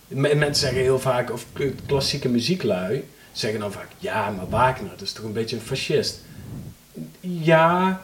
me- 0.09 0.35
mensen 0.35 0.55
zeggen 0.65 0.81
heel 0.83 0.99
vaak, 0.99 1.33
of 1.33 1.47
klassieke 1.87 2.29
muzieklui, 2.29 3.05
zeggen 3.33 3.61
dan 3.61 3.73
vaak, 3.73 3.89
ja, 3.99 4.31
maar 4.31 4.49
Wagner, 4.49 4.91
dat 4.91 5.01
is 5.01 5.13
toch 5.13 5.25
een 5.25 5.33
beetje 5.33 5.57
een 5.57 5.63
fascist. 5.63 6.21
Ja, 7.21 8.01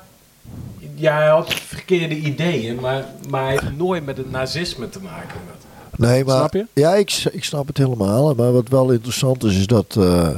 ja 0.95 1.17
hij 1.17 1.29
had 1.29 1.55
verkeerde 1.55 2.15
ideeën, 2.17 2.81
maar, 2.81 3.05
maar 3.29 3.43
hij 3.43 3.51
heeft 3.51 3.77
nooit 3.77 4.05
met 4.05 4.17
het 4.17 4.31
nazisme 4.31 4.89
te 4.89 5.01
maken 5.01 5.29
gehad. 5.29 5.63
Nee, 5.97 6.25
maar, 6.25 6.37
Snap 6.37 6.53
je? 6.53 6.67
Ja, 6.73 6.95
ik, 6.95 7.25
ik 7.33 7.45
snap 7.45 7.67
het 7.67 7.79
helemaal. 7.79 8.35
Maar 8.35 8.53
wat 8.53 8.69
wel 8.69 8.91
interessant 8.91 9.45
is, 9.45 9.57
is 9.57 9.67
dat, 9.67 9.97
eh, 9.99 10.29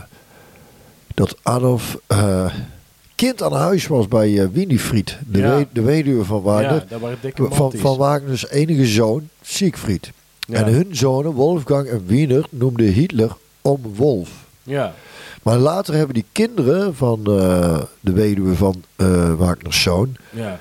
dat 1.14 1.36
Adolf 1.42 1.96
eh, 2.06 2.54
kind 3.16 3.42
aan 3.42 3.52
huis 3.52 3.86
was 3.86 4.08
bij 4.08 4.50
Winifried, 4.52 5.18
de, 5.26 5.38
Ja. 5.38 5.56
we- 5.56 5.66
de 5.72 5.82
weduwe 5.82 6.24
van 6.24 6.42
Wagner. 6.42 6.84
Ja, 6.88 6.98
van, 7.50 7.72
van 7.76 7.96
Wagner's 7.96 8.48
enige 8.48 8.86
zoon, 8.86 9.28
Siegfried. 9.42 10.12
Ja. 10.46 10.54
En 10.64 10.72
hun 10.72 10.96
zonen, 10.96 11.32
Wolfgang 11.32 11.88
en 11.88 12.02
Wiener, 12.06 12.46
noemde 12.50 12.82
Hitler 12.84 13.36
om 13.62 13.80
Wolf. 13.94 14.30
Ja, 14.62 14.94
Maar 15.42 15.56
later 15.58 15.94
hebben 15.94 16.14
die 16.14 16.24
kinderen 16.32 16.94
van 16.94 17.18
eh, 17.26 17.78
de 18.00 18.12
weduwe 18.12 18.54
van 18.54 18.82
eh 18.96 19.32
Wagner's 19.34 19.82
zoon 19.82 20.16
ja. 20.30 20.60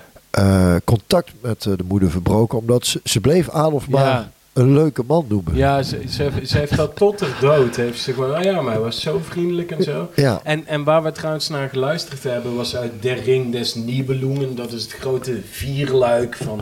contact 0.83 1.31
met 1.41 1.61
de 1.61 1.77
moeder 1.87 2.09
verbroken. 2.11 2.57
Omdat 2.57 2.85
ze, 2.85 2.99
ze 3.03 3.19
bleef 3.19 3.49
Adolf 3.49 3.89
maar. 3.89 4.31
Een 4.55 4.73
leuke 4.73 5.03
man 5.07 5.25
noemen. 5.27 5.55
Ja, 5.55 5.83
ze, 5.83 6.01
ze, 6.09 6.31
ze 6.45 6.57
heeft 6.57 6.75
dat 6.75 6.95
tot 6.95 7.19
de 7.19 7.31
dood. 7.39 7.75
Heeft 7.75 8.01
ze 8.01 8.13
gewoon, 8.13 8.37
oh 8.37 8.41
ja, 8.43 8.61
maar 8.61 8.73
hij 8.73 8.81
was 8.81 9.01
zo 9.01 9.19
vriendelijk 9.23 9.71
en 9.71 9.83
zo. 9.83 10.09
Ja. 10.15 10.39
En, 10.43 10.67
en 10.67 10.83
waar 10.83 11.03
we 11.03 11.11
trouwens 11.11 11.49
naar 11.49 11.69
geluisterd 11.69 12.23
hebben, 12.23 12.55
was 12.55 12.75
uit 12.75 12.91
Der 12.99 13.23
Ring 13.23 13.51
des 13.51 13.75
Nibelungen. 13.75 14.55
Dat 14.55 14.71
is 14.71 14.83
het 14.83 14.91
grote 14.91 15.39
vierluik 15.51 16.35
van, 16.35 16.61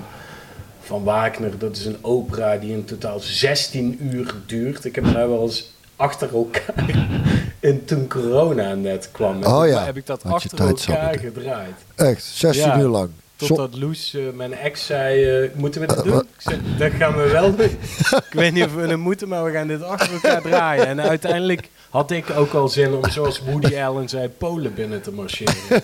van 0.81 1.03
Wagner. 1.03 1.57
Dat 1.57 1.75
is 1.75 1.85
een 1.85 1.97
opera 2.01 2.57
die 2.57 2.71
in 2.71 2.85
totaal 2.85 3.19
16 3.19 3.97
uur 4.01 4.33
duurt. 4.45 4.85
Ik 4.85 4.95
heb 4.95 5.03
hem 5.03 5.13
nou 5.13 5.29
wel 5.29 5.41
eens 5.41 5.71
achter 5.95 6.33
elkaar. 6.33 6.85
En 7.59 7.85
toen 7.85 8.07
corona 8.07 8.73
net 8.73 9.09
kwam, 9.11 9.43
Oh 9.43 9.67
ja, 9.67 9.83
heb 9.85 9.97
ik 9.97 10.05
dat 10.05 10.23
had 10.23 10.33
achter 10.33 10.59
elkaar 10.67 11.19
gedraaid. 11.19 11.73
Echt, 11.95 12.23
16 12.23 12.65
Ja. 12.65 12.79
uur 12.79 12.87
lang. 12.87 13.09
Totdat 13.47 13.77
Loes, 13.77 14.13
eh, 14.13 14.21
mijn 14.33 14.53
ex, 14.53 14.85
zei, 14.85 15.43
eh, 15.43 15.49
moeten 15.55 15.81
we 15.81 15.87
dit 15.87 16.03
doen? 16.03 16.19
Ik 16.19 16.25
zei, 16.37 16.61
dat 16.77 16.91
gaan 16.91 17.15
we 17.17 17.29
wel 17.29 17.55
doen. 17.55 17.65
ik 18.29 18.31
weet 18.31 18.53
niet 18.53 18.63
of 18.63 18.73
we 18.73 18.81
het 18.81 18.97
moeten, 18.97 19.27
maar 19.27 19.43
we 19.43 19.51
gaan 19.51 19.67
dit 19.67 19.83
achter 19.83 20.13
elkaar 20.13 20.41
draaien. 20.41 20.85
En 20.85 21.01
uiteindelijk 21.01 21.69
had 21.89 22.11
ik 22.11 22.29
ook 22.29 22.53
al 22.53 22.67
zin 22.67 22.93
om, 22.93 23.09
zoals 23.09 23.39
Woody 23.39 23.75
Allen 23.75 24.09
zei, 24.09 24.29
Polen 24.29 24.73
binnen 24.73 25.01
te 25.01 25.11
marcheren. 25.11 25.55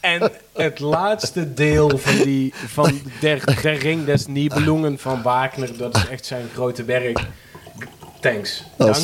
En 0.00 0.30
het 0.52 0.78
laatste 0.80 1.54
deel 1.54 1.98
van, 1.98 2.22
die, 2.24 2.52
van 2.66 3.00
der, 3.20 3.60
der 3.62 3.78
Ring 3.78 4.04
des 4.04 4.26
Nibelungen 4.26 4.98
van 4.98 5.22
Wagner, 5.22 5.76
dat 5.76 5.96
is 5.96 6.08
echt 6.08 6.26
zijn 6.26 6.46
grote 6.54 6.84
werk. 6.84 7.20
Thanks. 8.20 8.64
Dank 8.76 8.96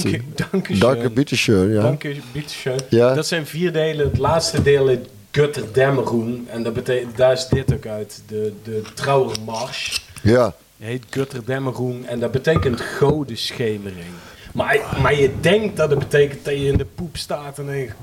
dank 0.50 0.66
je. 0.66 0.78
Dank 0.78 1.02
je, 1.02 1.10
bitteschön. 1.10 1.72
Ja. 1.72 1.82
Dank 1.82 2.02
je, 2.02 2.20
bitteschön. 2.32 2.76
Ja. 2.88 3.14
Dat 3.14 3.26
zijn 3.26 3.46
vier 3.46 3.72
delen. 3.72 4.06
Het 4.06 4.18
laatste 4.18 4.62
deel 4.62 4.88
is 4.88 4.98
Götterdämmerung. 5.34 6.48
En 6.48 6.62
dat 6.62 6.72
betekent, 6.72 7.16
daar 7.16 7.32
is 7.32 7.48
dit 7.48 7.72
ook 7.74 7.86
uit. 7.86 8.22
De, 8.26 8.52
de 8.62 8.82
Trauermars. 8.94 10.06
ja. 10.22 10.54
Heet 10.78 11.04
Götterdämmerung. 11.10 12.06
En 12.06 12.20
dat 12.20 12.30
betekent 12.30 12.80
godenschemering. 12.80 14.12
Maar, 14.52 14.78
maar 15.02 15.14
je 15.14 15.40
denkt 15.40 15.76
dat 15.76 15.90
het 15.90 15.98
betekent 15.98 16.44
dat 16.44 16.54
je 16.54 16.66
in 16.66 16.76
de 16.76 16.84
poep 16.84 17.16
staat 17.16 17.58
en 17.58 17.66
denkt? 17.66 17.94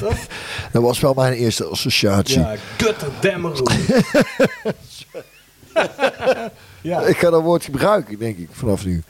Toch? 0.00 0.16
Dat 0.72 0.82
was 0.82 1.00
wel 1.00 1.14
mijn 1.14 1.32
eerste 1.32 1.64
associatie. 1.64 2.38
Ja, 2.40 2.56
Götterdämmerung. 2.76 3.70
ja. 6.90 7.00
Ik 7.00 7.16
ga 7.18 7.30
dat 7.30 7.42
woord 7.42 7.64
gebruiken, 7.64 8.18
denk 8.18 8.38
ik, 8.38 8.48
vanaf 8.52 8.84
nu. 8.84 9.02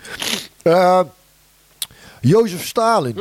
Eh, 0.63 1.01
Jozef 2.21 2.67
Stalin. 2.67 3.17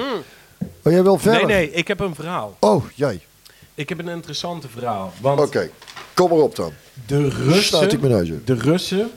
Oh, 0.84 0.92
jij 0.92 1.04
wil 1.04 1.18
verder? 1.18 1.46
Nee, 1.46 1.56
nee, 1.56 1.72
ik 1.72 1.88
heb 1.88 2.00
een 2.00 2.16
verhaal. 2.16 2.58
Oh, 2.60 2.86
jij. 2.96 3.22
Ik 3.76 3.90
heb 3.90 4.00
een 4.00 4.08
interessante 4.08 4.68
verhaal. 4.68 5.14
Want 5.22 5.40
Oké, 5.40 5.70
kom 6.14 6.30
maar 6.30 6.40
op 6.40 6.56
dan. 6.56 6.74
de 7.08 7.30
Sluit 7.62 7.94
ik 7.94 8.02
Russen... 8.02 8.12
mijn. 8.12 8.42
De 8.46 8.54
Russen 8.54 9.12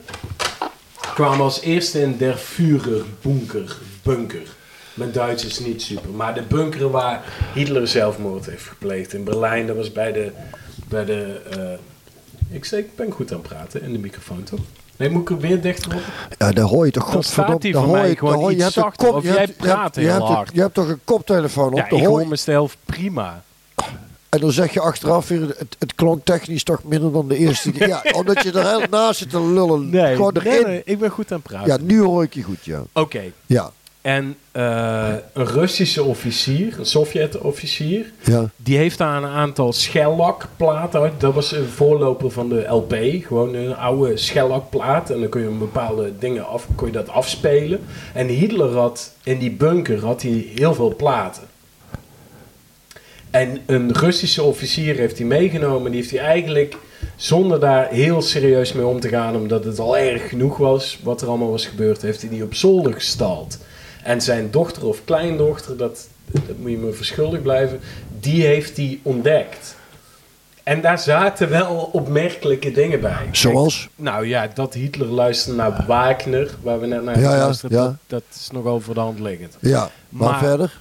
kwamen 1.13 1.39
als 1.39 1.61
eerste 1.61 2.01
in 2.01 2.17
der 2.17 2.35
Führerbunker. 2.35 3.77
Bunker. 4.03 4.47
Mijn 4.93 5.11
Duits 5.11 5.45
is 5.45 5.59
niet 5.59 5.81
super. 5.81 6.09
Maar 6.09 6.33
de 6.33 6.41
bunker 6.41 6.89
waar 6.89 7.23
Hitler 7.53 7.87
zelfmoord 7.87 8.45
heeft 8.45 8.63
gepleegd 8.63 9.13
in 9.13 9.23
Berlijn. 9.23 9.67
Dat 9.67 9.75
was 9.75 9.91
bij 9.91 10.11
de... 10.11 10.31
Bij 10.87 11.05
de 11.05 11.41
eh, 11.49 12.55
ik, 12.55 12.65
zeg, 12.65 12.79
ik 12.79 12.95
ben 12.95 13.11
goed 13.11 13.31
aan 13.31 13.37
het 13.37 13.47
praten 13.47 13.81
in 13.81 13.91
de 13.91 13.99
microfoon, 13.99 14.43
toch? 14.43 14.59
Nee, 14.97 15.09
moet 15.09 15.21
ik 15.21 15.29
er 15.29 15.37
weer 15.39 15.61
dichterop? 15.61 16.01
Ja, 16.37 16.51
daar 16.51 16.65
hoor 16.65 16.85
je 16.85 16.91
toch 16.91 17.03
Dan 17.03 17.13
godverdomme... 17.13 17.71
daar 17.71 17.81
hoor 17.83 17.97
je- 18.07 18.15
gewoon 18.17 18.33
daar 18.33 18.41
hoor 18.41 18.51
je- 18.53 18.61
hebt 18.61 18.73
zachter, 18.73 19.07
kop- 19.11 19.23
jij 19.23 19.47
praat 19.47 19.83
hebt- 19.83 19.95
je 19.95 20.01
heel 20.01 20.11
hebt 20.13 20.25
hard. 20.25 20.49
Je 20.53 20.61
hebt 20.61 20.73
toch 20.73 20.87
een 20.87 20.99
koptelefoon 21.03 21.71
op? 21.71 21.77
Ja, 21.77 21.85
ik 21.89 22.05
hoor 22.05 22.27
mezelf 22.27 22.77
prima. 22.85 23.43
En 24.29 24.39
dan 24.39 24.51
zeg 24.51 24.73
je 24.73 24.79
achteraf 24.79 25.27
weer, 25.27 25.41
het, 25.57 25.75
het 25.79 25.95
klonk 25.95 26.25
technisch 26.25 26.63
toch 26.63 26.83
minder 26.83 27.11
dan 27.11 27.27
de 27.27 27.37
eerste 27.37 27.71
keer. 27.71 27.87
Ja, 27.87 28.03
omdat 28.19 28.43
je 28.43 28.51
er 28.51 28.67
heel 28.69 28.83
naast 28.89 29.19
zit 29.19 29.29
te 29.29 29.41
lullen. 29.41 29.89
Nee, 29.89 30.15
Gewoon 30.15 30.33
nee, 30.43 30.53
erin. 30.53 30.67
nee, 30.67 30.81
ik 30.85 30.99
ben 30.99 31.09
goed 31.09 31.31
aan 31.31 31.37
het 31.43 31.47
praten. 31.47 31.67
Ja, 31.67 31.77
nu 31.81 32.01
hoor 32.01 32.23
ik 32.23 32.33
je 32.33 32.41
goed, 32.43 32.65
ja. 32.65 32.81
Oké, 32.93 33.21
Ja, 33.45 33.71
en 34.03 34.35
eh, 34.51 35.13
een 35.33 35.45
Russische 35.45 36.03
officier, 36.03 36.75
een 36.79 36.85
Sovjet-officier... 36.85 38.11
ja. 38.23 38.49
Die 38.55 38.77
heeft 38.77 38.97
daar 38.97 39.23
een 39.23 39.29
aantal 39.29 39.73
schellakplaten 39.73 41.01
uit. 41.01 41.13
Dat 41.17 41.33
was 41.33 41.51
een 41.51 41.65
voorloper 41.65 42.31
van 42.31 42.49
de 42.49 42.65
LP. 42.67 42.95
Gewoon 43.25 43.53
een 43.53 43.75
oude 43.75 44.17
schellakplaat. 44.17 45.09
En 45.09 45.19
dan 45.19 45.29
kun 45.29 45.41
je 45.41 45.47
een 45.47 45.57
bepaalde 45.57 46.11
dingen 46.19 46.47
af, 46.47 46.67
kon 46.75 46.87
je 46.87 46.93
dat 46.93 47.09
afspelen. 47.09 47.79
En 48.13 48.27
Hitler 48.27 48.69
had 48.77 49.13
in 49.23 49.39
die 49.39 49.51
bunker 49.51 50.05
had 50.05 50.21
hij 50.21 50.47
heel 50.55 50.73
veel 50.73 50.95
platen. 50.95 51.43
En 53.31 53.61
een 53.65 53.93
Russische 53.93 54.43
officier 54.43 54.95
heeft 54.95 55.17
hij 55.17 55.27
meegenomen. 55.27 55.91
Die 55.91 55.99
heeft 55.99 56.11
hij 56.11 56.23
eigenlijk 56.23 56.77
zonder 57.15 57.59
daar 57.59 57.89
heel 57.89 58.21
serieus 58.21 58.73
mee 58.73 58.85
om 58.85 58.99
te 58.99 59.09
gaan. 59.09 59.35
Omdat 59.35 59.65
het 59.65 59.79
al 59.79 59.97
erg 59.97 60.29
genoeg 60.29 60.57
was 60.57 60.99
wat 61.03 61.21
er 61.21 61.27
allemaal 61.27 61.51
was 61.51 61.65
gebeurd. 61.65 62.01
Heeft 62.01 62.21
hij 62.21 62.29
die 62.29 62.43
op 62.43 62.53
zolder 62.53 62.93
gestald. 62.93 63.57
En 64.03 64.21
zijn 64.21 64.51
dochter 64.51 64.85
of 64.85 65.01
kleindochter, 65.05 65.77
dat, 65.77 66.07
dat 66.25 66.57
moet 66.57 66.71
je 66.71 66.77
me 66.77 66.93
verschuldigd 66.93 67.43
blijven. 67.43 67.79
Die 68.19 68.45
heeft 68.45 68.77
hij 68.77 68.99
ontdekt. 69.01 69.75
En 70.63 70.81
daar 70.81 70.99
zaten 70.99 71.49
wel 71.49 71.89
opmerkelijke 71.91 72.71
dingen 72.71 73.01
bij. 73.01 73.27
Zoals? 73.31 73.89
Nou 73.95 74.27
ja, 74.27 74.47
dat 74.53 74.73
Hitler 74.73 75.07
luisterde 75.07 75.57
naar 75.57 75.83
Wagner, 75.87 76.49
waar 76.61 76.79
we 76.79 76.85
net 76.87 77.03
naar 77.03 77.19
Ja, 77.19 77.29
hebben, 77.31 77.57
ja. 77.69 77.83
dat, 77.85 77.95
dat 78.07 78.23
is 78.35 78.49
nogal 78.51 78.79
voor 78.79 78.93
de 78.93 78.99
hand 78.99 79.19
liggend. 79.19 79.57
Ja, 79.59 79.89
maar, 80.09 80.29
Maar- 80.29 80.39
verder? 80.39 80.77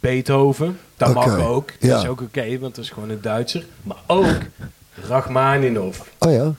Beethoven, 0.00 0.78
dat 0.96 1.14
mag 1.14 1.38
ook. 1.40 1.66
Dat 1.80 1.90
ja. 1.90 1.98
is 1.98 2.06
ook 2.06 2.20
oké, 2.20 2.58
want 2.58 2.74
dat 2.74 2.84
is 2.84 2.90
gewoon 2.90 3.08
een 3.10 3.20
Duitser. 3.20 3.64
Maar 3.82 3.96
ook 4.06 4.36
Rachmaninov 5.08 5.98
Oh 6.18 6.32
ja, 6.32 6.52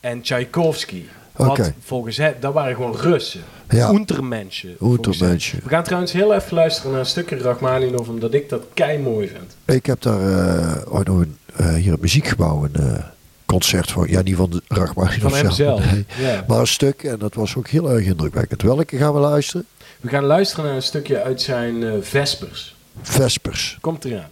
en 0.00 0.20
Tchaikovsky. 0.22 1.02
Wat 1.36 1.72
volgens 1.80 2.16
hem, 2.16 2.34
dat 2.40 2.52
waren 2.52 2.74
gewoon 2.74 2.96
Russen. 2.96 3.40
Ja. 3.68 3.90
Untermenschen. 3.90 4.76
We 4.78 5.68
gaan 5.68 5.82
trouwens 5.82 6.12
heel 6.12 6.34
even 6.34 6.54
luisteren 6.54 6.90
naar 6.90 7.00
een 7.00 7.06
stukje 7.06 7.38
Rachmaninov, 7.38 8.08
omdat 8.08 8.34
ik 8.34 8.48
dat 8.48 8.62
kei 8.74 8.98
mooi 8.98 9.28
vind. 9.28 9.56
ik 9.76 9.86
heb 9.86 10.00
daar 10.00 10.20
eh, 10.20 10.94
ooit 10.94 11.06
nog 11.06 11.18
een, 11.18 11.36
eh, 11.56 11.74
hier 11.74 11.92
het 11.92 12.00
muziekgebouw 12.00 12.64
een 12.64 12.74
eh, 12.74 13.04
concert 13.46 13.90
van, 13.90 14.06
ja 14.08 14.22
niet 14.22 14.36
van 14.36 14.50
de 14.50 14.62
Rachmaninoff 14.68 15.36
Van 15.36 15.46
hem 15.46 15.50
zelf. 15.50 15.92
nee. 15.92 16.06
Ja. 16.18 16.44
maar 16.48 16.58
een 16.58 16.66
stuk 16.66 17.02
en 17.02 17.18
dat 17.18 17.34
was 17.34 17.56
ook 17.56 17.68
heel 17.68 17.90
erg 17.90 18.04
indrukwekkend. 18.04 18.62
Welke 18.62 18.96
gaan 18.96 19.12
we 19.12 19.20
luisteren? 19.20 19.66
We 20.00 20.08
gaan 20.08 20.24
luisteren 20.24 20.64
naar 20.64 20.74
een 20.74 20.82
stukje 20.82 21.22
uit 21.22 21.42
zijn 21.42 22.02
Vespers. 22.02 22.76
Vespers. 23.02 23.78
Komt 23.80 24.04
eraan. 24.04 24.30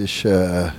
Is, 0.00 0.22
eh, 0.24 0.70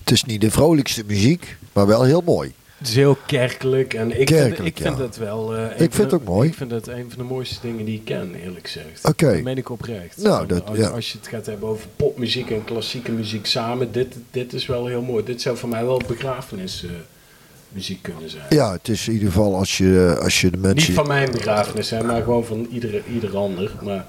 het 0.00 0.10
is 0.10 0.24
niet 0.24 0.40
de 0.40 0.50
vrolijkste 0.50 1.04
muziek, 1.06 1.56
maar 1.72 1.86
wel 1.86 2.02
heel 2.02 2.22
mooi. 2.24 2.52
Het 2.78 2.88
is 2.88 2.94
heel 2.94 3.16
kerkelijk 3.26 3.94
en 3.94 4.20
ik 4.20 4.28
vind, 4.28 4.64
ik 4.64 4.76
vind 4.80 4.98
het 4.98 5.16
wel... 5.16 5.56
eh, 5.56 5.64
Ik 5.64 5.76
vind 5.76 5.92
de- 5.94 6.02
het 6.02 6.12
ook 6.12 6.24
mooi. 6.24 6.48
Ik 6.48 6.54
vind 6.54 6.70
het 6.70 6.86
een 6.86 7.04
van 7.08 7.18
de 7.18 7.24
mooiste 7.24 7.56
dingen 7.62 7.84
die 7.84 7.94
ik 7.94 8.04
ken, 8.04 8.34
eerlijk 8.34 8.66
gezegd. 8.66 9.04
Oké. 9.04 9.32
Dat 9.32 9.42
meen 9.42 9.56
ik 9.56 9.70
oprecht. 9.70 10.16
Nou, 10.22 10.46
dat- 10.46 10.66
als, 10.66 10.78
ja. 10.78 10.88
als 10.88 11.12
je 11.12 11.18
het 11.18 11.28
gaat 11.28 11.46
hebben 11.46 11.68
over 11.68 11.86
popmuziek 11.96 12.50
en 12.50 12.64
klassieke 12.64 13.10
muziek 13.12 13.46
samen, 13.46 13.92
dit, 13.92 14.14
dit 14.30 14.52
is 14.52 14.66
wel 14.66 14.86
heel 14.86 15.02
mooi. 15.02 15.24
Dit 15.24 15.42
zou 15.42 15.56
voor 15.56 15.68
mij 15.68 15.84
wel 15.84 16.00
begrafenismuziek 16.06 18.02
kunnen 18.02 18.30
zijn. 18.30 18.44
Ja, 18.48 18.72
het 18.72 18.88
is 18.88 19.06
in 19.08 19.12
ieder 19.12 19.28
geval 19.28 19.54
als 19.56 19.78
je, 19.78 20.18
als 20.22 20.40
je 20.40 20.50
de 20.50 20.56
mensen... 20.56 20.86
Niet 20.88 20.96
van 20.98 21.06
mijn 21.06 21.30
begrafenis, 21.30 21.90
hè, 21.90 22.02
maar 22.02 22.22
gewoon 22.22 22.44
van 22.44 22.66
iedere, 22.72 23.02
ieder 23.14 23.36
ander. 23.36 23.72
Maar, 23.82 24.06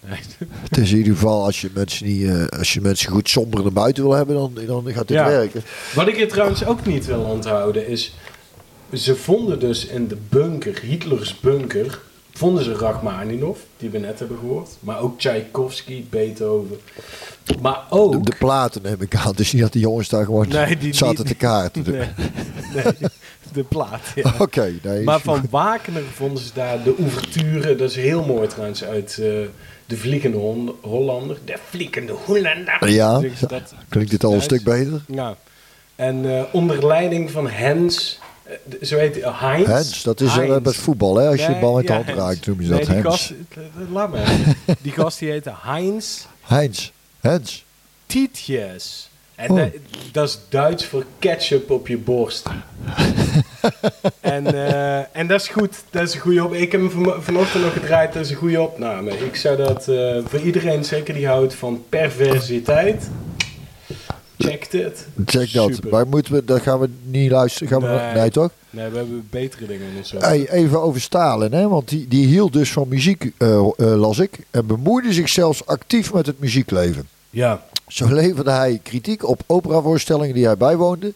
nee. 0.00 0.18
Het 0.74 0.84
is 0.84 0.90
in 0.90 0.96
ieder 0.98 1.12
geval 1.12 1.44
als 1.44 1.60
je 1.60 1.70
mensen, 1.74 2.06
niet, 2.06 2.24
eh, 2.26 2.46
als 2.58 2.72
je 2.72 2.80
mensen 2.80 3.12
goed 3.12 3.28
somber 3.28 3.62
naar 3.62 3.72
buiten 3.72 4.02
wil 4.02 4.12
hebben, 4.12 4.34
dan, 4.34 4.52
dan 4.66 4.92
gaat 4.92 5.08
dit 5.08 5.16
Ja. 5.16 5.26
werken. 5.26 5.62
Wat 5.94 6.08
ik 6.08 6.20
er 6.20 6.28
trouwens 6.28 6.64
ook 6.64 6.86
niet 6.86 7.06
wil 7.06 7.20
onthouden 7.20 7.88
is... 7.88 8.14
Ze 8.92 9.16
vonden 9.16 9.58
dus 9.58 9.86
in 9.86 10.08
de 10.08 10.16
bunker, 10.28 10.80
Hitlers 10.80 11.40
bunker... 11.40 12.00
vonden 12.34 12.64
ze 12.64 12.74
Rachmaninoff, 12.74 13.60
die 13.76 13.90
we 13.90 13.98
net 13.98 14.18
hebben 14.18 14.38
gehoord. 14.38 14.68
Maar 14.80 15.00
ook 15.00 15.18
Tchaikovsky, 15.18 16.04
Beethoven. 16.10 16.80
Maar 17.60 17.80
ook... 17.90 18.12
De, 18.12 18.20
de 18.30 18.36
platen 18.38 18.82
neem 18.82 19.00
ik 19.00 19.16
aan. 19.16 19.32
Is 19.36 19.52
niet 19.52 19.62
dat 19.62 19.72
die 19.72 19.80
jongens 19.82 20.08
daar 20.08 20.24
gewoon 20.24 20.48
Nee, 20.48 20.76
die 20.76 20.92
zaten 20.94 21.16
niet. 21.18 21.26
te 21.26 21.34
kaarten. 21.34 21.84
Nee, 22.74 22.84
nee, 22.84 23.10
de 23.52 23.62
plaat, 23.64 24.00
ja. 24.14 24.34
Oké, 24.38 24.72
nee. 24.82 25.02
Maar 25.02 25.20
van. 25.20 25.42
Wagner 25.50 26.02
vonden 26.14 26.42
ze 26.42 26.50
daar 26.54 26.82
de 26.82 26.94
ouverture. 27.00 27.76
Dat 27.76 27.90
is 27.90 27.96
heel 27.96 28.24
mooi 28.24 28.48
trouwens 28.48 28.84
uit 28.84 29.10
eh, 29.10 29.26
De 29.86 29.96
Vliegende 29.96 30.36
Hon- 30.36 30.72
Hollander. 30.80 31.38
De 31.44 31.56
Vliegende 31.68 32.12
Hollander. 32.12 32.90
Ja, 32.90 33.20
dat? 33.48 33.74
klinkt 33.88 34.10
dit 34.10 34.24
al 34.24 34.32
een 34.34 34.42
stuk 34.42 34.62
beter? 34.64 35.02
Ja. 35.06 35.36
En 35.96 36.36
eh, 36.36 36.42
onder 36.52 36.86
leiding 36.86 37.30
van 37.30 37.48
Hens, 37.48 38.18
zo 38.82 38.96
heet 38.98 39.14
hij, 39.14 39.22
uh, 39.24 39.40
Heinz. 39.40 40.02
Dat 40.02 40.20
is 40.20 40.28
eh, 40.28 40.34
Heinz. 40.36 40.64
met 40.64 40.76
voetbal, 40.76 41.16
hè? 41.16 41.28
Als 41.28 41.40
je 41.40 41.46
de 41.46 41.58
bal 41.60 41.74
met 41.74 41.86
de 41.86 41.92
hand 41.92 42.08
raakt, 42.08 42.46
noem 42.46 42.60
je 42.60 42.68
Nee, 42.68 42.78
dat 42.78 42.86
die 42.86 42.94
Hens. 42.96 43.06
gast, 43.06 43.32
eh, 43.50 43.92
laat 43.92 44.10
maar. 44.10 44.32
Die 44.80 44.92
gast 45.02 45.18
die 45.18 45.30
heette 45.30 45.52
Heinz 45.62 46.24
Heinz, 46.40 46.90
Hens. 47.20 47.64
Tietjes. 48.06 49.08
En 49.34 49.50
Oh. 49.50 49.56
dat, 49.56 49.68
dat 50.12 50.28
is 50.28 50.38
Duits 50.48 50.84
voor 50.86 51.04
ketchup 51.18 51.70
op 51.70 51.88
je 51.88 51.98
borst. 51.98 52.46
en, 54.20 54.54
eh, 54.54 55.16
en 55.16 55.26
dat 55.26 55.40
is 55.40 55.48
goed. 55.48 55.76
Dat 55.90 56.02
is 56.02 56.14
een 56.14 56.20
goede 56.20 56.44
op. 56.44 56.54
Ik 56.54 56.72
heb 56.72 56.80
hem 56.80 56.90
van, 56.90 57.22
vanochtend 57.22 57.64
nog 57.64 57.72
gedraaid. 57.72 58.12
Dat 58.12 58.24
is 58.24 58.30
een 58.30 58.36
goede 58.36 58.60
opname. 58.62 59.10
Ik 59.10 59.36
zou 59.36 59.56
dat 59.56 59.88
eh, 59.88 60.18
voor 60.26 60.40
iedereen, 60.40 60.84
zeker 60.84 61.14
die 61.14 61.26
houdt 61.26 61.54
van 61.54 61.84
perversiteit. 61.88 63.08
Check 64.38 64.70
dit. 64.70 65.06
Check 65.26 65.52
dat. 65.52 65.74
Super. 65.74 65.90
Maar 65.90 66.06
moeten 66.06 66.32
we, 66.32 66.44
dat 66.44 66.60
gaan 66.60 66.80
we 66.80 66.88
niet 67.04 67.30
luisteren. 67.30 67.68
Gaan 67.68 67.80
we, 67.80 67.86
Nee. 67.86 68.14
nee. 68.14 68.30
toch? 68.30 68.50
Nee, 68.70 68.88
we 68.88 68.96
hebben 68.96 69.26
betere 69.30 69.66
dingen 69.66 69.90
in 69.90 69.96
ons. 69.96 70.12
Hey, 70.18 70.50
even 70.50 70.82
over 70.82 71.00
Stalin, 71.00 71.52
hè? 71.52 71.68
want 71.68 71.88
die, 71.88 72.08
die 72.08 72.26
hield 72.26 72.52
dus 72.52 72.72
van 72.72 72.88
muziek, 72.88 73.32
eh, 73.38 73.56
eh, 73.56 73.70
las 73.76 74.18
ik. 74.18 74.38
En 74.50 74.66
bemoeide 74.66 75.12
zich 75.12 75.28
zelfs 75.28 75.66
actief 75.66 76.12
met 76.12 76.26
het 76.26 76.40
muziekleven. 76.40 77.08
Ja. 77.30 77.62
Zo 77.88 78.14
leverde 78.14 78.50
hij 78.50 78.80
kritiek 78.82 79.28
op 79.28 79.42
operavoorstellingen 79.46 80.34
die 80.34 80.44
hij 80.44 80.56
bijwoonde. 80.56 81.12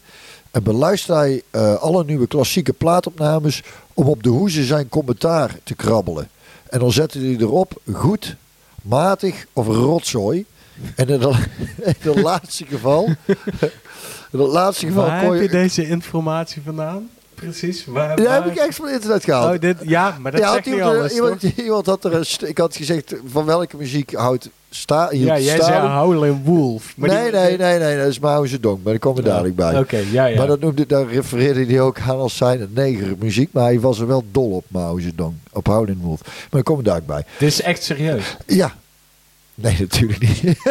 En 0.51 0.63
beluisterde 0.63 1.21
hij 1.21 1.43
eh, 1.51 1.75
alle 1.75 2.05
nieuwe 2.05 2.27
klassieke 2.27 2.73
plaatopnames 2.73 3.63
om 3.95 4.07
op 4.07 4.23
de 4.23 4.29
hoeze 4.29 4.65
zijn 4.65 4.89
commentaar 4.89 5.59
te 5.65 5.75
krabbelen. 5.75 6.29
En 6.69 6.79
dan 6.79 6.93
zette 6.93 7.19
hij 7.19 7.37
erop 7.37 7.81
goed, 7.93 8.37
matig 8.83 9.47
of 9.53 9.67
rotzooi. 9.67 10.45
En 10.95 11.09
in 11.09 11.21
dat 12.03 12.17
laatste 12.23 12.65
geval, 12.69 13.05
in 14.33 14.39
dat 14.39 14.49
laatste 14.53 14.87
geval 14.87 15.05
Waar 15.07 15.21
kon 15.25 15.33
heb 15.33 15.39
je 15.43 15.43
je... 15.57 15.63
deze 15.63 15.87
informatie 15.89 16.63
vandaan? 16.65 17.09
Precies. 17.35 17.85
Waar, 17.87 18.23
Ja, 18.23 18.33
heb 18.43 18.47
ik 18.53 18.57
echt 18.59 18.75
van 18.75 18.85
het 18.85 18.95
internet 18.95 19.25
gehaald. 19.25 19.55
Oh, 19.55 19.61
dit, 19.61 19.77
ja, 19.85 20.17
maar 20.21 20.33
dat 20.33 20.41
Ja, 20.41 20.53
zegt 20.53 20.67
niet 20.67 20.75
iemand, 20.75 20.97
alles, 20.97 21.13
iemand, 21.15 21.43
iemand 21.43 21.87
had 21.87 22.05
er 22.05 22.15
een 22.15 22.49
ik 22.49 22.59
had 22.59 22.77
gezegd 22.77 23.15
van 23.27 23.45
welke 23.45 23.77
muziek 23.77 24.13
houdt 24.15 24.49
sta, 24.71 25.09
Ja, 25.13 25.39
jij 25.39 25.61
zei? 25.63 25.89
Howlin' 25.89 26.43
Wolf. 26.45 26.93
maar 26.97 27.09
nee, 27.09 27.23
die- 27.31 27.41
nee, 27.41 27.57
nee, 27.57 27.79
nee, 27.79 27.97
dat 27.99 28.07
is 28.07 28.19
Mao 28.19 28.47
Zedong, 28.47 28.77
maar 28.83 28.93
daar 28.93 29.01
komen 29.01 29.23
we 29.23 29.29
dadelijk 29.29 29.57
bij. 29.57 29.79
Oké, 29.79 30.01
ja, 30.11 30.25
ja. 30.27 30.37
Maar 30.39 30.47
dat 30.47 30.61
noemde, 30.61 30.87
daar 30.87 31.07
refereerde 31.09 31.65
hij 31.67 31.81
ook 31.81 32.01
aan 32.01 32.17
als 32.19 32.37
zijn 32.37 32.69
negermuziek, 32.75 33.53
maar 33.53 33.65
hij 33.65 33.81
was 33.81 33.99
er 33.99 34.07
wel 34.07 34.25
dol 34.33 34.51
op 34.51 34.65
Mao 34.69 34.99
Zedong, 34.99 35.35
op 35.53 35.67
Howlin' 35.67 36.01
Wolf. 36.03 36.21
Maar 36.25 36.33
daar 36.51 36.63
komen 36.63 36.85
we 36.85 36.91
dadelijk 36.91 37.11
bij. 37.13 37.25
Dit 37.39 37.49
is 37.49 37.63
echt 37.63 37.83
serieus. 37.83 38.37
Ja. 38.47 38.75
Nee, 39.61 39.77
natuurlijk 39.79 40.21
niet. 40.21 40.43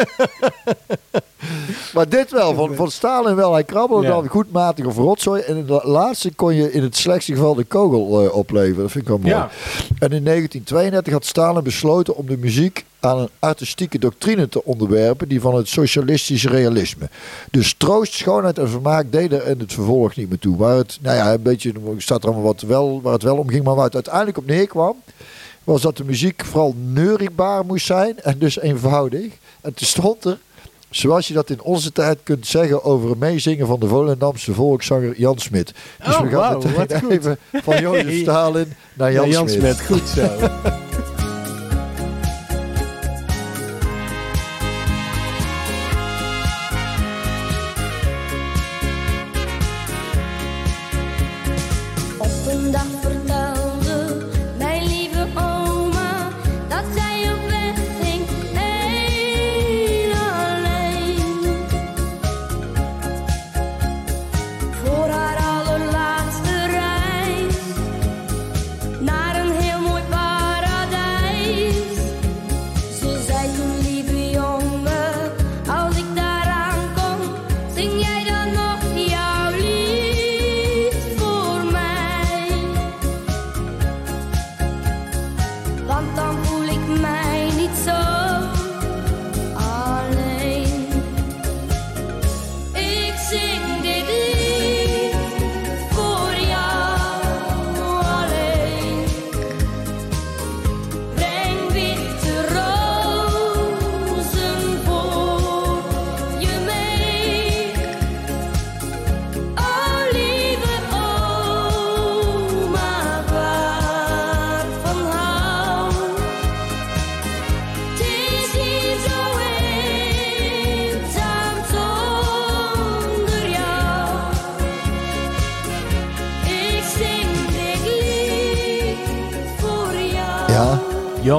maar 1.94 2.08
dit 2.08 2.30
wel, 2.30 2.54
van, 2.54 2.74
van 2.74 2.90
Stalin 2.90 3.34
wel. 3.34 3.52
Hij 3.52 3.64
krabbelde 3.64 4.06
Ja. 4.06 4.12
dan 4.12 4.28
goed 4.28 4.52
matig 4.52 4.86
of 4.86 4.96
rotzooi. 4.96 5.42
En 5.42 5.56
in 5.56 5.66
de 5.66 5.80
laatste 5.84 6.32
kon 6.32 6.54
je 6.54 6.72
in 6.72 6.82
het 6.82 6.96
slechtste 6.96 7.32
geval 7.32 7.54
de 7.54 7.64
kogel 7.64 8.24
eh, 8.24 8.34
opleveren. 8.34 8.82
Dat 8.82 8.90
vind 8.90 9.04
ik 9.04 9.08
wel 9.08 9.18
mooi. 9.18 9.34
Ja. 9.34 9.50
En 9.98 10.10
in 10.12 10.24
1932 10.24 11.12
had 11.12 11.24
Stalin 11.24 11.62
besloten 11.62 12.16
om 12.16 12.26
de 12.26 12.36
muziek 12.36 12.84
aan 13.00 13.18
een 13.18 13.28
artistieke 13.38 13.98
doctrine 13.98 14.48
te 14.48 14.64
onderwerpen, 14.64 15.28
die 15.28 15.40
van 15.40 15.54
het 15.54 15.68
socialistische 15.68 16.48
realisme. 16.48 17.08
Dus 17.50 17.74
troost, 17.78 18.12
schoonheid 18.12 18.58
en 18.58 18.68
vermaak 18.68 19.12
deden 19.12 19.46
in 19.46 19.58
het 19.58 19.72
vervolg 19.72 20.16
niet 20.16 20.28
meer 20.28 20.38
toe. 20.38 20.56
Waar 20.56 20.76
het, 20.76 20.98
nou 21.00 21.16
ja, 21.16 21.32
een 21.32 21.42
beetje, 21.42 21.72
staat 21.96 22.22
er 22.22 22.28
allemaal 22.28 22.44
wat 22.46 22.60
wel, 22.60 23.00
waar 23.02 23.12
het 23.12 23.22
wel 23.22 23.36
om 23.36 23.48
ging, 23.48 23.64
maar 23.64 23.74
waar 23.74 23.84
het 23.84 23.94
uiteindelijk 23.94 24.38
op 24.38 24.46
neerkwam, 24.46 24.96
was 25.72 25.82
dat 25.82 25.96
de 25.96 26.04
muziek 26.04 26.44
vooral 26.44 26.74
neurigbaar 26.78 27.64
moest 27.66 27.86
zijn 27.86 28.20
en 28.20 28.38
dus 28.38 28.58
eenvoudig. 28.60 29.32
En 29.60 29.74
toen 29.74 29.86
stond 29.86 30.24
er, 30.24 30.38
zoals 30.90 31.28
je 31.28 31.34
dat 31.34 31.50
in 31.50 31.62
onze 31.62 31.92
tijd 31.92 32.18
kunt 32.22 32.46
zeggen 32.46 32.84
over 32.84 33.10
een 33.10 33.18
meezingen 33.18 33.66
van 33.66 33.80
de 33.80 33.86
Volendamse 33.88 34.54
volkszanger 34.54 35.18
Jan 35.18 35.38
Smit. 35.38 35.72
Dus 36.04 36.14
Oh, 36.14 36.20
we 36.20 36.28
gaan 36.28 36.38
wauw, 36.38 36.58
meteen 36.58 36.74
wat 36.74 36.92
goed. 36.98 37.10
even 37.10 37.38
van 37.52 37.80
Jozef. 37.80 38.20
Stalin 38.22 38.72
naar 38.94 39.12
Jan, 39.12 39.26
Ja, 39.26 39.32
Jan 39.32 39.48
Smit. 39.48 39.80
Goed 39.80 40.08
zo. 40.08 40.28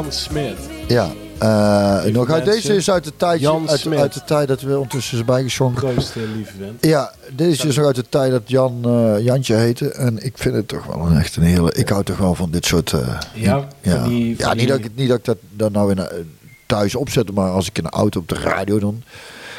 Smit. 0.10 0.58
ja. 0.88 1.10
Eh, 1.39 2.04
nog 2.13 2.30
uit 2.30 2.45
deze 2.45 2.76
is 2.76 2.89
uit 2.91 3.04
de, 3.04 3.15
tijd, 3.17 3.45
uit, 3.45 3.88
uit 3.95 4.13
de 4.13 4.24
tijd 4.24 4.48
dat 4.48 4.62
we 4.62 4.74
ondertussen 4.74 5.26
bijgeschonken. 5.26 5.89
Grootste 5.91 6.19
lieve 6.36 6.52
vent. 6.60 6.86
Ja, 6.86 7.13
deze 7.32 7.67
is 7.67 7.76
nog 7.76 7.86
uit 7.86 7.95
de 7.95 8.10
tijd 8.10 8.32
dat 8.32 8.41
Jan 8.45 8.80
eh, 8.86 9.24
Jantje 9.24 9.54
heette. 9.56 9.89
En 9.91 10.26
ik 10.26 10.38
vind 10.38 10.56
het 10.56 10.67
toch 10.67 10.86
wel 10.86 11.06
een 11.06 11.17
echt 11.17 11.36
een 11.36 11.43
hele... 11.43 11.74
Ik 11.74 11.89
hou 11.89 12.04
toch 12.04 12.17
wel 12.17 12.36
van 12.36 12.52
dit 12.52 12.65
soort... 12.65 12.93
eh, 12.93 13.19
Ja, 13.34 13.67
ja. 13.82 14.00
van 14.00 14.10
die- 14.10 14.36
ja 14.38 14.48
van 14.48 14.58
niet, 14.58 14.67
die- 14.67 14.67
dat 14.67 14.86
ik, 14.86 14.91
niet 14.95 15.08
dat 15.10 15.17
ik 15.17 15.26
dat 15.26 15.38
dan 15.54 15.72
nou 15.72 15.91
in, 15.91 16.00
thuis 16.65 16.95
opzet. 16.95 17.32
Maar 17.34 17.50
als 17.52 17.67
ik 17.67 17.78
in 17.78 17.84
de 17.84 17.89
auto 17.89 18.19
op 18.19 18.28
de 18.28 18.36
radio 18.36 18.80
dan... 18.80 19.04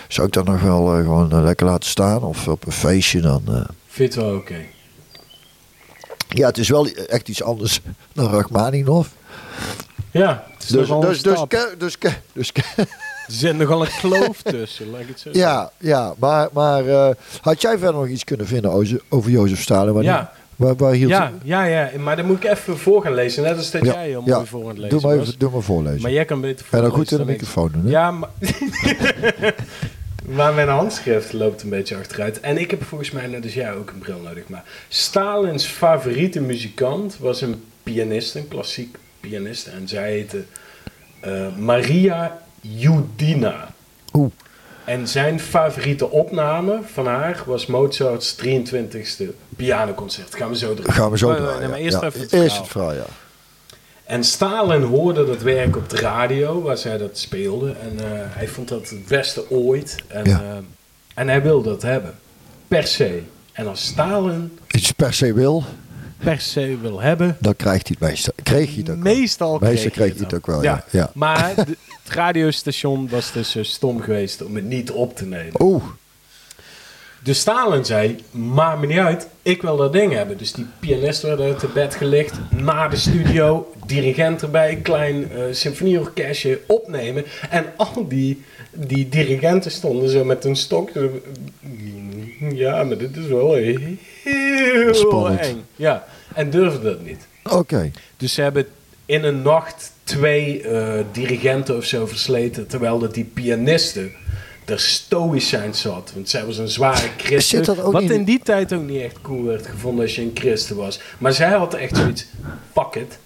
Zou 0.08 0.26
ik 0.26 0.32
dat 0.32 0.44
nog 0.44 0.60
wel 0.62 0.84
gewoon 0.86 1.42
lekker 1.44 1.66
laten 1.66 1.88
staan. 1.90 2.22
Of 2.22 2.48
op 2.48 2.66
een 2.66 2.72
feestje 2.72 3.20
dan... 3.20 3.42
Vind 3.46 4.14
je 4.14 4.20
het 4.20 4.28
wel 4.28 4.36
oké? 4.36 4.56
Ja, 6.28 6.46
het 6.46 6.58
is 6.58 6.68
wel 6.68 6.86
echt 6.86 7.28
iets 7.28 7.42
anders 7.42 7.80
dan 8.12 8.30
Rachmaninoff. 8.30 9.10
Ja, 10.12 10.44
het 10.54 10.62
is 10.62 10.68
Dus, 10.68 10.88
nogal 10.88 11.00
dus, 11.10 11.22
dus, 11.22 11.32
dus, 11.38 11.44
ke- 11.48 11.74
dus, 12.32 12.52
ke- 12.52 12.62
Er 13.26 13.36
zit 13.36 13.56
nogal 13.56 13.82
een 13.82 13.90
kloof 14.00 14.42
tussen, 14.42 14.90
laat 14.90 15.00
ik 15.00 15.08
het 15.08 15.20
zo 15.20 15.28
ja, 15.32 15.70
ja, 15.78 16.14
maar, 16.18 16.48
maar 16.52 16.86
eh, 16.88 17.10
had 17.40 17.60
jij 17.60 17.78
verder 17.78 17.94
nog 18.00 18.08
iets 18.08 18.24
kunnen 18.24 18.46
vinden 18.46 18.70
over, 19.08 19.30
Jozef 19.30 19.60
Stalin? 19.60 19.92
Waar, 19.94 20.02
Ja. 20.02 20.32
waar, 20.56 20.76
waar 20.76 20.92
hield 20.92 21.10
Ja, 21.10 21.32
ja, 21.42 21.64
ja, 21.64 21.90
maar 21.98 22.16
dan 22.16 22.26
moet 22.26 22.44
ik 22.44 22.50
even 22.50 22.78
voor 22.78 23.02
gaan 23.02 23.14
lezen. 23.14 23.42
Net 23.42 23.56
als 23.56 23.70
dat 23.70 23.84
Ja, 23.84 23.92
jij 23.92 24.08
heel 24.08 24.22
ja. 24.24 24.34
mooi 24.34 24.46
voor 24.46 24.62
aan 24.62 24.68
het 24.68 24.78
lezen 24.78 24.98
doe, 24.98 25.08
maar 25.08 25.16
was. 25.18 25.26
even, 25.26 25.38
doe 25.38 25.50
maar 25.50 25.62
voorlezen. 25.62 26.02
Maar 26.02 26.10
jij 26.10 26.24
kan 26.24 26.40
beter 26.40 26.58
en 26.58 26.64
voorlezen 26.70 26.90
dan 26.90 26.98
goed 26.98 27.10
in 27.12 27.18
de 27.26 27.32
microfoon 27.32 27.70
doen. 27.72 27.84
Hè? 27.84 27.90
Ja, 27.90 28.10
maar... 28.10 28.28
maar 30.36 30.54
mijn 30.54 30.68
handschrift 30.68 31.32
loopt 31.32 31.62
een 31.62 31.68
beetje 31.70 31.96
achteruit. 31.96 32.40
En 32.40 32.58
ik 32.58 32.70
heb 32.70 32.84
volgens 32.84 33.10
mij, 33.10 33.26
net 33.26 33.42
als 33.44 33.54
jij, 33.54 33.74
ook 33.74 33.90
een 33.90 33.98
bril 33.98 34.18
nodig. 34.24 34.48
Maar 34.48 34.64
Stalins 34.88 35.66
favoriete 35.66 36.40
muzikant 36.40 37.16
was 37.18 37.40
een 37.40 37.62
pianist, 37.82 38.34
een 38.34 38.48
klassiek 38.48 38.96
pianist. 39.20 39.66
En 39.66 39.88
zij 39.88 40.10
heette 40.10 40.42
eh, 41.20 41.56
Maria 41.58 42.38
Judina. 42.60 43.72
Oeh. 44.12 44.30
En 44.84 45.08
zijn 45.08 45.40
favoriete 45.40 46.10
opname 46.10 46.80
van 46.92 47.06
haar 47.06 47.42
was 47.46 47.66
Mozart's 47.66 48.36
23e 48.44 49.24
pianoconcert. 49.56 50.34
Gaan 50.34 50.48
we 50.50 50.56
zo 50.56 50.74
terug. 50.74 50.94
Gaan 50.94 51.10
we 51.10 51.18
zo 51.18 51.34
draaien, 51.34 51.58
nee, 51.60 51.68
maar 51.68 51.78
eerst 51.78 52.00
Ja, 52.00 52.06
even 52.06 52.20
het 52.20 52.32
Eerst 52.32 52.44
verhaal. 52.56 52.62
het 52.62 52.70
verhaal, 52.70 52.92
ja. 52.94 53.04
En 54.04 54.24
Stalin 54.24 54.82
hoorde 54.82 55.26
dat 55.26 55.42
werk 55.42 55.76
op 55.76 55.88
de 55.90 55.96
radio, 55.96 56.62
waar 56.62 56.76
zij 56.76 56.98
dat 56.98 57.18
speelde. 57.18 57.72
En 57.82 57.98
eh, 57.98 58.04
hij 58.28 58.48
vond 58.48 58.68
dat 58.68 58.88
het 58.88 59.06
beste 59.06 59.50
ooit. 59.50 59.94
En, 60.06 60.24
Ja. 60.24 60.40
eh, 60.40 60.56
en 61.14 61.28
hij 61.28 61.42
wilde 61.42 61.68
dat 61.68 61.82
hebben. 61.82 62.14
Per 62.68 62.86
se. 62.86 63.22
En 63.52 63.66
als 63.66 63.84
Stalin 63.86 64.58
Iets 64.70 64.92
per 64.92 65.14
se 65.14 65.32
wil, 65.32 65.64
per 66.24 66.40
se 66.40 66.76
wil 66.80 67.00
hebben... 67.00 67.36
dan 67.40 67.56
krijgt 67.56 67.88
hij 67.88 67.96
het 67.98 68.08
meestal. 68.10 68.32
Kreeg 68.42 68.68
hij 68.68 68.76
het 68.76 68.90
ook 68.90 69.02
wel. 69.02 69.12
Meestal 69.14 69.58
Meestal 69.58 69.78
kreeg 69.90 69.92
kreeg 69.92 70.12
hij 70.14 70.22
het 70.24 70.34
ook 70.34 70.46
wel, 70.46 70.62
ja. 70.62 70.84
ja. 70.90 71.10
Maar 71.14 71.52
de- 71.56 71.76
het 72.02 72.12
radiostation 72.14 73.08
was 73.08 73.32
dus 73.32 73.50
zo 73.50 73.62
stom 73.62 74.00
geweest 74.00 74.42
om 74.44 74.54
het 74.54 74.64
niet 74.64 74.90
op 74.90 75.16
te 75.16 75.24
nemen. 75.26 75.62
Oeh, 75.62 75.82
Dus 77.22 77.40
Stalin 77.40 77.84
zei, 77.84 78.16
maakt 78.30 78.80
me 78.80 78.86
niet 78.86 78.98
uit, 78.98 79.28
ik 79.42 79.62
wil 79.62 79.76
dat 79.76 79.92
ding 79.92 80.12
hebben. 80.12 80.38
Dus 80.38 80.52
die 80.52 80.66
pianist 80.80 81.22
werd 81.22 81.40
uit 81.40 81.62
het 81.62 81.72
bed 81.72 81.94
gelicht, 81.94 82.34
naar 82.50 82.90
de 82.90 82.96
studio, 82.96 83.72
dirigent 83.86 84.42
erbij, 84.42 84.76
klein 84.76 85.32
eh, 85.32 85.42
symfonieorkestje 85.50 86.60
opnemen. 86.66 87.24
En 87.50 87.64
al 87.76 88.04
die, 88.08 88.42
die 88.72 89.08
dirigenten 89.08 89.70
stonden 89.70 90.08
zo 90.10 90.24
met 90.24 90.44
een 90.44 90.56
stok. 90.56 90.90
Ja, 92.54 92.84
maar 92.84 92.98
dit 92.98 93.16
is 93.16 93.26
wel 93.26 93.54
heel 93.54 94.94
Spannend. 94.94 95.40
eng. 95.40 95.64
Ja, 95.76 96.04
en 96.34 96.50
durfden 96.50 96.82
dat 96.82 97.04
niet. 97.04 97.26
oké. 97.50 97.90
Dus 98.16 98.34
ze 98.34 98.42
hebben 98.42 98.66
in 99.06 99.24
een 99.24 99.42
nacht 99.42 99.92
twee 100.04 100.62
eh, 100.62 101.04
dirigenten 101.12 101.76
of 101.76 101.84
zo 101.84 102.06
versleten. 102.06 102.66
Terwijl 102.66 102.98
dat 102.98 103.14
die 103.14 103.24
pianisten 103.24 104.12
er 104.64 104.80
stoïcijn 104.80 105.74
zat. 105.74 106.10
Want 106.14 106.28
zij 106.28 106.44
was 106.46 106.58
een 106.58 106.68
zware 106.68 107.08
christen. 107.16 107.90
Wat 107.92 108.02
in 108.02 108.24
die 108.24 108.40
tijd 108.42 108.72
ook 108.72 108.82
niet 108.82 109.02
echt 109.02 109.20
cool 109.22 109.44
werd 109.44 109.66
gevonden 109.66 110.04
als 110.04 110.14
je 110.14 110.22
een 110.22 110.30
christen 110.34 110.76
was. 110.76 111.00
Maar 111.18 111.32
zij 111.32 111.50
had 111.50 111.74
echt 111.74 111.96
zoiets. 111.96 112.26
It. 112.92 113.18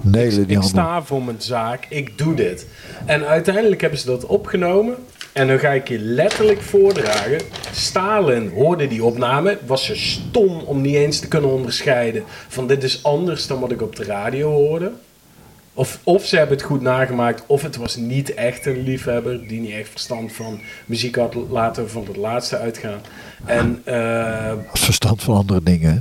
Nelen 0.00 0.46
die 0.46 0.56
Ik 0.56 0.62
sta 0.62 1.02
voor 1.02 1.22
mijn 1.22 1.40
zaak. 1.42 1.86
Ik 1.88 2.18
doe 2.18 2.34
dit. 2.34 2.66
En 3.06 3.26
uiteindelijk 3.26 3.80
hebben 3.80 3.98
ze 3.98 4.06
dat 4.06 4.26
opgenomen. 4.26 4.96
En 5.32 5.46
dan 5.48 5.58
ga 5.58 5.70
ik 5.70 5.88
je 5.88 5.98
letterlijk 5.98 6.60
voordragen. 6.60 7.40
Stalin 7.72 8.50
hoorde 8.54 8.88
die 8.88 9.04
opname. 9.04 9.58
Was 9.66 9.84
ze 9.84 9.96
stom 9.96 10.58
om 10.60 10.80
niet 10.80 10.94
eens 10.94 11.18
te 11.20 11.28
kunnen 11.28 11.50
onderscheiden. 11.50 12.22
Van 12.48 12.66
dit 12.66 12.82
is 12.82 13.02
anders 13.04 13.46
dan 13.46 13.60
wat 13.60 13.70
ik 13.70 13.82
op 13.82 13.96
de 13.96 14.04
radio 14.04 14.50
hoorde. 14.50 14.92
Of, 15.74 15.98
of 16.02 16.26
ze 16.26 16.36
hebben 16.36 16.56
het 16.56 16.66
goed 16.66 16.80
nagemaakt. 16.80 17.42
Of 17.46 17.62
het 17.62 17.76
was 17.76 17.96
niet 17.96 18.34
echt 18.34 18.66
een 18.66 18.82
liefhebber. 18.82 19.48
Die 19.48 19.60
niet 19.60 19.70
echt 19.74 19.88
verstand 19.88 20.32
van 20.32 20.60
muziek 20.86 21.16
had. 21.16 21.34
Laten 21.50 21.82
we 21.84 21.88
van 21.88 22.04
het 22.06 22.16
laatste 22.16 22.58
uitgaan. 22.58 23.00
En 23.44 23.80
eh, 23.84 24.52
Als 24.70 24.80
verstand 24.84 25.22
van 25.22 25.36
andere 25.36 25.62
dingen. 25.62 25.90
hè. 25.92 25.98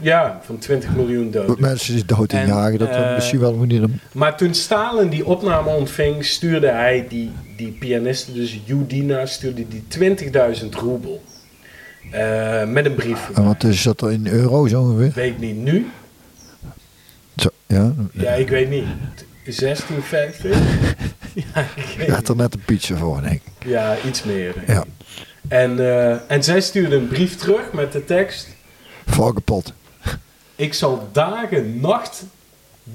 ja, 0.00 0.40
van 0.44 0.58
20 0.58 0.94
miljoen 0.94 1.30
doden. 1.30 1.56
Mensen 1.58 1.94
die 1.94 2.04
dood 2.04 2.32
in 2.32 2.38
En, 2.38 2.46
jagen, 2.46 2.78
dat 2.78 2.88
eh, 2.88 3.14
misschien 3.14 3.40
wel 3.40 3.54
moet 3.54 3.68
niet. 3.68 3.82
Maar 4.12 4.36
toen 4.36 4.54
Stalin 4.54 5.08
die 5.08 5.26
opname 5.26 5.68
ontving, 5.68 6.24
stuurde 6.24 6.68
hij 6.68 7.06
die, 7.08 7.30
die 7.64 7.72
pianist, 7.72 8.34
dus 8.34 8.60
Judina, 8.64 9.26
stuurde 9.26 9.64
die 9.68 9.82
20.000 10.62 10.68
roebel. 10.70 11.22
Eh, 12.10 12.64
met 12.64 12.84
een 12.86 12.94
brief. 12.94 13.30
En 13.34 13.44
wat 13.44 13.64
is 13.64 13.82
dat 13.82 14.02
in 14.10 14.26
euro 14.26 14.66
zo 14.66 14.80
ongeveer? 14.80 15.12
Weet 15.14 15.38
niet 15.38 15.56
nu. 15.56 15.86
Zo, 17.36 17.48
ja, 17.66 17.92
Ja, 18.12 18.30
ik 18.32 18.48
weet 18.48 18.70
niet. 18.70 18.84
1650? 19.44 20.56
ja, 21.54 21.66
ik 22.04 22.08
had 22.10 22.28
er 22.28 22.36
net 22.36 22.54
een 22.54 22.62
pizza 22.64 22.96
voor, 22.96 23.20
denk 23.22 23.40
ik. 23.44 23.66
ja, 23.66 23.96
iets 24.06 24.22
meer. 24.22 24.54
Ja, 24.66 24.84
En, 25.48 25.78
eh, 25.78 26.30
en 26.30 26.42
zij 26.44 26.60
stuurde 26.60 26.96
een 26.96 27.08
brief 27.08 27.36
terug 27.36 27.72
met 27.72 27.92
de 27.92 28.04
tekst. 28.04 28.48
valkenpot. 29.06 29.72
Ik 30.56 30.74
zal 30.74 31.08
dagen, 31.12 31.80
nacht, 31.80 32.24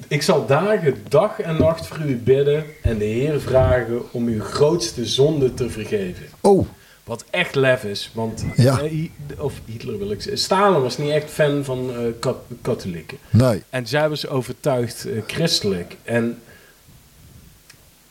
ik 0.07 0.21
zal 0.21 0.45
dagen, 0.45 0.95
dag 1.09 1.39
en 1.39 1.57
nacht 1.59 1.87
voor 1.87 1.99
u 2.05 2.15
bidden 2.15 2.65
en 2.81 2.97
de 2.97 3.05
Heer 3.05 3.41
vragen 3.41 4.01
om 4.13 4.27
uw 4.27 4.41
grootste 4.43 5.05
zonde 5.05 5.53
te 5.53 5.69
vergeven. 5.69 6.25
Oh, 6.41 6.67
Wat 7.03 7.23
echt 7.29 7.55
lef 7.55 7.83
is, 7.83 8.11
want 8.13 8.45
Ja. 8.55 8.79
eh, 8.79 9.09
of 9.37 9.53
Hitler 9.65 9.97
wil 9.97 10.11
ik 10.11 10.21
zeggen. 10.21 10.41
Stalin 10.41 10.81
was 10.81 10.97
niet 10.97 11.09
echt 11.11 11.29
fan 11.29 11.63
van 11.63 11.89
eh, 11.91 11.97
kat- 12.19 12.41
katholieken. 12.61 13.17
nee. 13.29 13.63
En 13.69 13.87
zij 13.87 14.09
was 14.09 14.27
overtuigd 14.27 15.05
eh, 15.05 15.21
christelijk. 15.27 15.95
En 16.03 16.39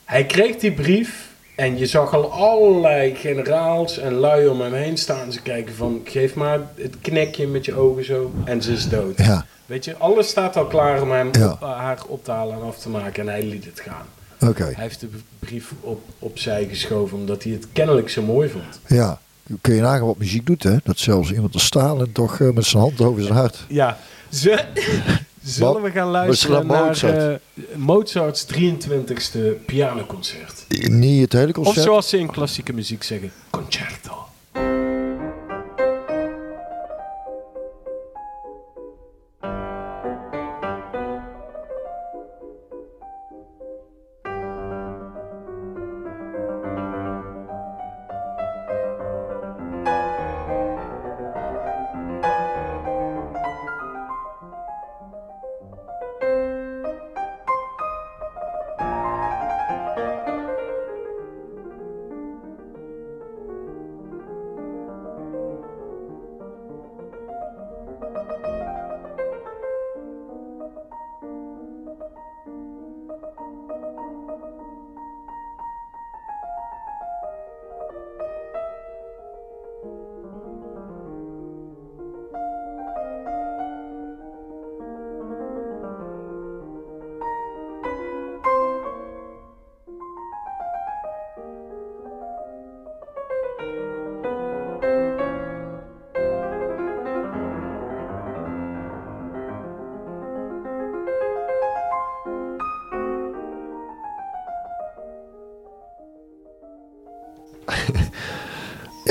hij 0.05 0.25
kreeg 0.27 0.57
die 0.57 0.73
brief 0.73 1.29
en 1.57 1.79
je 1.79 1.87
zag 1.87 2.15
al 2.15 2.33
allerlei 2.33 3.15
generaals 3.15 3.99
en 3.99 4.13
lui 4.15 4.47
om 4.49 4.61
hem 4.61 4.73
heen 4.73 4.97
staan. 4.99 5.33
Ze 5.33 5.43
kijken 5.43 5.75
van, 5.75 6.01
geef 6.05 6.35
maar 6.35 6.61
het 6.75 6.95
knikje 7.01 7.47
met 7.47 7.65
je 7.65 7.75
ogen 7.75 8.05
zo 8.05 8.33
en 8.45 8.63
ze 8.63 8.73
is 8.73 8.89
dood. 8.89 9.19
Ja, 9.19 9.47
Weet 9.67 9.85
je, 9.85 9.97
alles 9.97 10.29
staat 10.29 10.57
al 10.57 10.67
klaar 10.67 11.03
om 11.03 11.11
hem 11.11 11.29
Ja. 11.33 11.51
op, 11.51 11.63
eh, 11.63 11.77
haar 11.79 11.99
op 12.07 12.25
te 12.25 12.31
halen 12.31 12.55
en 12.57 12.63
af 12.63 12.79
te 12.79 12.89
maken 12.89 13.23
en 13.23 13.29
hij 13.29 13.43
liet 13.43 13.65
het 13.65 13.81
gaan. 13.81 14.07
oké. 14.51 14.63
Hij 14.65 14.75
heeft 14.77 15.01
de 15.01 15.09
brief 15.39 15.73
op, 15.81 16.01
opzij 16.19 16.67
geschoven 16.69 17.19
omdat 17.19 17.43
hij 17.43 17.53
het 17.53 17.67
kennelijk 17.73 18.09
zo 18.09 18.23
mooi 18.23 18.49
vond. 18.49 18.81
Ja. 18.87 19.21
Kun 19.61 19.75
je 19.75 19.81
nagaan 19.81 20.07
wat 20.07 20.19
muziek 20.19 20.47
doet, 20.47 20.63
hè? 20.63 20.77
Dat 20.85 20.99
zelfs 20.99 21.33
iemand 21.33 21.55
als 21.55 21.65
Stalin 21.65 22.13
toch 22.13 22.41
eh, 22.41 22.51
met 22.51 22.65
zijn 22.65 22.83
hand 22.83 23.01
over 23.01 23.23
zijn 23.23 23.35
hart. 23.35 23.65
Ja, 23.69 23.99
ze, 24.33 24.65
zullen 25.43 25.83
we 25.83 25.91
gaan 25.91 26.09
luisteren 26.09 26.67
naar 26.67 26.85
Mozart? 26.87 27.41
eh, 27.55 27.63
Mozart's 27.77 28.47
23e 28.55 29.39
pianoconcert. 29.67 30.65
Niet 30.89 31.21
het 31.23 31.33
hele 31.33 31.47
Of 31.49 31.53
concert. 31.55 31.85
zoals 31.85 32.09
ze 32.09 32.19
in 32.19 32.31
klassieke 32.31 32.73
muziek 32.73 33.03
zeggen, 33.03 33.33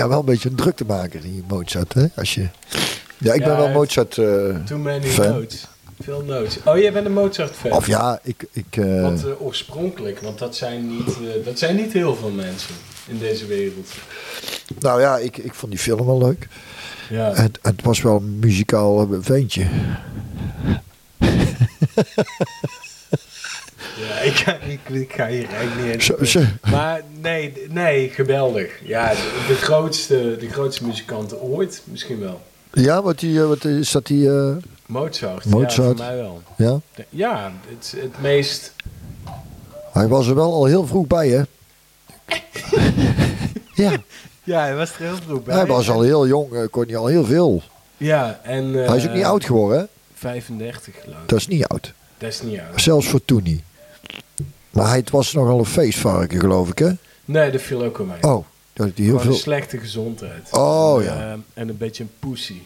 ja, 0.05 0.09
wel 0.11 0.19
een 0.19 0.25
beetje 0.25 0.49
een 0.49 0.55
druk 0.55 0.75
te 0.75 0.85
maken, 0.85 1.21
die 1.21 1.43
Mozart. 1.47 1.93
Hè? 1.93 2.05
Als 2.15 2.33
je... 2.33 2.47
Ja, 3.17 3.33
ik 3.33 3.39
Ja, 3.39 3.45
ben 3.47 3.55
wel 3.55 3.65
het- 3.65 3.73
Mozart 3.73 4.17
eh, 4.17 4.25
Too 4.65 4.77
many 4.77 5.05
fan. 5.07 5.29
notes. 5.29 5.67
Veel 6.03 6.21
notes. 6.23 6.57
Oh, 6.65 6.77
jij 6.77 6.91
bent 6.93 7.05
een 7.05 7.13
Mozart-fan? 7.13 7.71
Of 7.71 7.87
ja, 7.87 8.19
ik... 8.23 8.45
ik 8.51 8.65
eh, 8.77 9.01
Want 9.01 9.25
eh, 9.25 9.41
oorspronkelijk, 9.41 10.19
want 10.19 10.39
dat 10.39 10.55
zijn, 10.55 10.87
niet, 10.87 11.07
eh, 11.07 11.45
dat 11.45 11.59
zijn 11.59 11.75
niet 11.75 11.93
heel 11.93 12.15
veel 12.15 12.29
mensen 12.29 12.75
in 13.07 13.17
deze 13.19 13.45
wereld. 13.45 13.89
nou 14.79 15.01
ja, 15.01 15.17
ik, 15.17 15.37
ik 15.37 15.53
vond 15.53 15.71
die 15.71 15.81
film 15.81 16.05
wel 16.05 16.17
leuk. 16.17 16.47
Ja. 17.09 17.33
En, 17.33 17.43
en 17.43 17.51
het 17.61 17.81
was 17.81 18.01
wel 18.01 18.15
een 18.15 18.39
muzikaal 18.39 19.07
ventje. 19.21 19.65
Ik, 24.35 24.41
ga, 24.41 24.53
ik, 24.67 24.79
ik 24.89 25.13
ga 25.13 25.27
hier 25.27 25.49
eigenlijk 25.49 26.09
niet 26.19 26.33
in. 26.33 26.47
Maar 26.71 27.01
nee, 27.21 27.53
nee, 27.69 28.09
geweldig. 28.09 28.71
Ja, 28.83 29.09
de, 29.09 29.45
de 29.47 29.55
grootste, 29.55 30.35
de 30.39 30.49
grootste 30.49 30.85
muzikant 30.85 31.39
ooit, 31.39 31.81
misschien 31.83 32.19
wel. 32.19 32.41
Ja, 32.73 33.01
wat, 33.01 33.19
die, 33.19 33.39
eh, 33.41 33.47
wat 33.47 33.65
is 33.65 33.91
dat 33.91 34.05
die... 34.05 34.29
eh, 34.29 34.55
Mozart. 34.85 35.43
Ja, 35.43 35.49
Mozart. 35.49 35.75
voor 35.75 35.95
mij 35.95 36.15
wel. 36.15 36.41
ja? 36.57 36.79
Ja, 37.09 37.51
het, 37.67 37.95
het 37.97 38.21
meest... 38.21 38.73
Hij 39.93 40.07
was 40.07 40.27
er 40.27 40.35
wel 40.35 40.53
al 40.53 40.65
heel 40.65 40.87
vroeg 40.87 41.07
bij, 41.07 41.27
hè? 41.29 41.41
ja, 43.83 43.97
Ja, 44.43 44.59
hij 44.59 44.75
was 44.75 44.93
er 44.93 45.01
heel 45.05 45.15
vroeg 45.27 45.43
bij. 45.43 45.55
hij 45.55 45.65
was 45.65 45.89
al 45.89 46.01
heel 46.01 46.27
jong, 46.27 46.53
eh, 46.53 46.61
kon 46.71 46.85
hij 46.85 46.97
al 46.97 47.07
heel 47.07 47.25
veel. 47.25 47.61
Ja, 47.97 48.39
en... 48.43 48.73
hij 48.73 48.97
is 48.97 49.07
ook 49.07 49.13
niet 49.13 49.23
oud 49.23 49.45
geworden, 49.45 49.79
hè? 49.79 49.85
35 50.13 50.93
geloof 51.03 51.21
ik. 51.21 51.29
Dat 51.29 51.39
is 51.39 51.47
niet 51.47 51.65
oud. 51.67 51.93
Dat 52.17 52.29
is 52.29 52.41
niet 52.41 52.59
oud. 52.59 52.81
Zelfs 52.81 53.07
voor 53.07 53.25
toen 53.25 53.43
niet. 53.43 53.61
Maar 54.69 54.87
hij 54.87 54.97
het 54.97 55.09
was 55.09 55.33
nogal 55.33 55.59
een 55.59 55.65
feestvarken, 55.65 56.39
geloof 56.39 56.69
ik, 56.69 56.77
hè? 56.79 56.89
Nee, 57.25 57.51
dat 57.51 57.61
viel 57.61 57.83
ook 57.83 57.97
wel 57.97 58.07
mee. 58.07 58.23
Oh, 58.23 58.45
dat 58.73 58.85
hij 58.85 58.93
heel 58.95 59.05
Gewoon 59.05 59.19
een 59.19 59.25
veel... 59.25 59.35
slechte 59.35 59.77
gezondheid. 59.77 60.47
Oh, 60.51 60.97
en, 60.99 61.03
ja. 61.05 61.31
eh, 61.31 61.31
en 61.53 61.69
een 61.69 61.77
beetje 61.77 62.03
een 62.03 62.09
pussy. 62.19 62.57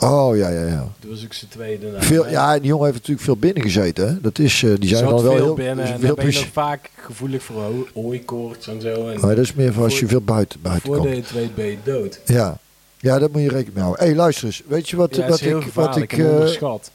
Oh, 0.00 0.36
ja, 0.36 0.48
ja, 0.48 0.66
ja. 0.66 0.88
Dat 1.00 1.10
was 1.10 1.24
ook 1.24 1.32
zijn 1.32 1.50
tweede. 1.50 1.92
Veel, 1.98 2.28
ja, 2.28 2.58
die 2.58 2.66
jongen 2.66 2.84
heeft 2.84 2.96
natuurlijk 2.96 3.24
veel 3.24 3.36
binnen 3.36 3.62
gezeten, 3.62 4.08
hè? 4.08 4.20
Dat 4.20 4.38
is, 4.38 4.62
eh, 4.62 4.70
die 4.78 4.88
zijn 4.88 5.04
dan 5.04 5.22
wel 5.22 5.32
veel 5.32 5.44
heel... 5.44 5.54
binnen 5.54 5.84
is 5.84 5.90
en 5.90 5.98
veel 5.98 6.06
dan 6.06 6.24
ben 6.24 6.32
je 6.32 6.38
nog 6.38 6.48
vaak 6.52 6.90
gevoelig 6.96 7.42
voor 7.42 7.62
hooikoorts 7.94 8.66
en 8.68 8.80
zo. 8.80 9.08
En 9.08 9.20
maar 9.20 9.34
dat 9.34 9.44
is 9.44 9.54
meer 9.54 9.72
voor 9.72 9.84
als 9.84 9.92
je 9.92 9.98
Voor- 9.98 10.08
veel 10.08 10.20
buiten, 10.20 10.60
buiten 10.62 10.86
voordat 10.86 11.04
komt. 11.06 11.16
je 11.16 11.22
het 11.22 11.32
weet 11.32 11.54
ben 11.54 11.66
je 11.66 11.76
dood. 11.82 12.20
Ja. 12.24 12.58
ja, 12.98 13.18
daar 13.18 13.30
moet 13.30 13.42
je 13.42 13.48
rekening 13.48 13.74
mee 13.74 13.82
houden. 13.82 14.04
Hé, 14.04 14.10
hey, 14.10 14.18
luister 14.18 14.46
eens. 14.46 14.62
Weet 14.66 14.88
je 14.88 14.96
wat, 14.96 15.16
Ja, 15.16 15.28
wat 15.28 15.40
ik... 15.40 15.64
Wat 15.72 15.96
ik 15.96 16.12
onderschat. 16.12 16.90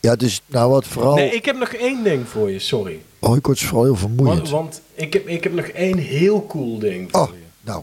Ja, 0.00 0.10
het 0.10 0.22
is 0.22 0.40
nou 0.46 0.70
wat 0.70 0.86
vooral... 0.86 1.14
Nee, 1.14 1.30
ik 1.34 1.44
heb 1.44 1.58
nog 1.58 1.68
één 1.72 2.02
ding 2.04 2.28
voor 2.28 2.50
je, 2.50 2.58
sorry. 2.58 3.00
Oh, 3.18 3.36
ik 3.36 3.46
word 3.46 3.60
vooral 3.60 3.84
heel 3.84 3.96
vermoeiend. 3.96 4.38
Want, 4.38 4.50
want 4.50 4.80
ik, 4.94 5.12
heb, 5.12 5.28
ik 5.28 5.42
heb 5.44 5.52
nog 5.52 5.66
één 5.66 5.98
heel 5.98 6.46
cool 6.46 6.78
ding 6.78 7.10
voor 7.10 7.20
Oh, 7.20 7.28
je. 7.28 7.34
nou. 7.60 7.82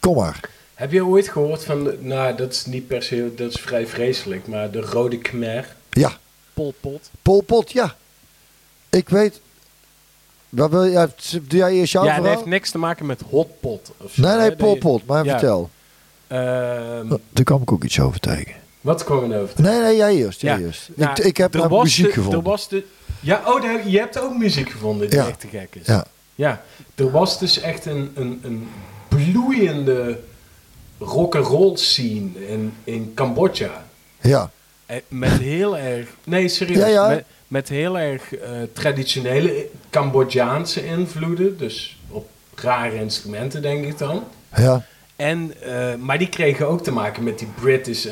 Kom 0.00 0.16
maar. 0.16 0.40
Heb 0.74 0.92
je 0.92 1.04
ooit 1.04 1.28
gehoord 1.28 1.64
van, 1.64 1.84
de- 1.84 1.98
nou 2.00 2.36
dat 2.36 2.52
is 2.52 2.66
niet 2.66 2.86
per 2.86 3.02
se, 3.02 3.32
dat 3.36 3.50
is 3.54 3.60
vrij 3.60 3.86
vreselijk, 3.86 4.46
maar 4.46 4.70
de 4.70 4.80
Rode 4.80 5.18
Khmer, 5.18 5.76
Ja, 5.90 6.18
Pol 6.54 6.74
Pot. 6.80 7.10
Pol 7.22 7.40
Pot, 7.42 7.72
ja. 7.72 7.96
Ik 8.90 9.08
weet... 9.08 9.40
Wat 10.48 10.70
wil 10.70 10.84
je... 10.84 11.08
Doe 11.30 11.58
jij 11.58 11.72
eerst 11.72 11.92
jouw 11.92 12.04
ja, 12.04 12.16
dat 12.20 12.26
heeft 12.34 12.44
niks 12.46 12.70
te 12.70 12.78
maken 12.78 13.06
met 13.06 13.20
hotpot. 13.30 13.92
Of 13.96 14.12
zo, 14.12 14.22
Nee, 14.22 14.36
nee, 14.36 14.56
Pol 14.56 14.76
Pot. 14.78 15.06
Maar 15.06 15.24
Ja. 15.24 15.30
vertel. 15.30 15.70
Ehm, 16.26 17.12
Oh, 17.12 17.18
Daar 17.30 17.44
kan 17.44 17.62
ik 17.62 17.72
ook 17.72 17.84
iets 17.84 18.00
over 18.00 18.20
tegen. 18.20 18.54
Wat 18.82 19.04
kwam 19.04 19.32
er 19.32 19.40
over? 19.42 19.62
Nee, 19.62 19.80
nee, 19.80 19.96
jij 19.96 20.14
eerst. 20.14 20.40
Jij 20.40 20.58
Ja. 20.58 20.64
eerst. 20.66 20.88
Nou, 20.94 21.10
ik, 21.10 21.18
ik 21.18 21.36
heb 21.36 21.54
er 21.54 21.70
muziek 21.70 22.06
de- 22.06 22.12
gevonden. 22.12 22.38
Er 22.38 22.44
was 22.44 22.68
de, 22.68 22.84
ja, 23.20 23.42
oh, 23.46 23.62
daar- 23.62 23.88
je 23.88 23.98
hebt 23.98 24.18
ook 24.20 24.36
muziek 24.36 24.70
gevonden 24.70 25.10
die 25.10 25.18
Ja. 25.18 25.26
echt 25.28 25.40
te 25.40 25.48
gek 25.48 25.74
is. 25.80 25.86
Ja. 25.86 26.04
Ja, 26.34 26.62
er 26.94 27.10
was 27.10 27.38
dus 27.38 27.60
echt 27.60 27.86
een, 27.86 28.10
een, 28.14 28.40
een 28.44 28.68
bloeiende 29.08 30.18
rock'n'roll 30.98 31.76
scene 31.76 32.46
in, 32.48 32.72
in 32.84 33.12
Cambodja. 33.14 33.84
Ja. 34.20 34.50
Eh, 34.86 34.96
Met 35.08 35.30
heel 35.30 35.78
erg, 35.78 36.08
nee 36.24 36.48
serieus, 36.48 36.78
Ja, 36.78 36.86
ja. 36.86 37.08
Met, 37.08 37.24
met 37.48 37.68
heel 37.68 37.98
erg 37.98 38.34
eh, 38.34 38.50
traditionele 38.72 39.66
Cambodjaanse 39.90 40.86
invloeden. 40.86 41.58
Dus 41.58 41.98
op 42.08 42.28
rare 42.54 42.94
instrumenten 42.96 43.62
denk 43.62 43.84
ik 43.84 43.98
dan. 43.98 44.24
Ja. 44.56 44.84
En, 45.22 45.52
eh, 45.62 45.94
maar 45.94 46.18
die 46.18 46.28
kregen 46.28 46.68
ook 46.68 46.82
te 46.82 46.90
maken 46.92 47.22
met 47.24 47.38
die 47.38 47.48
British, 47.60 48.06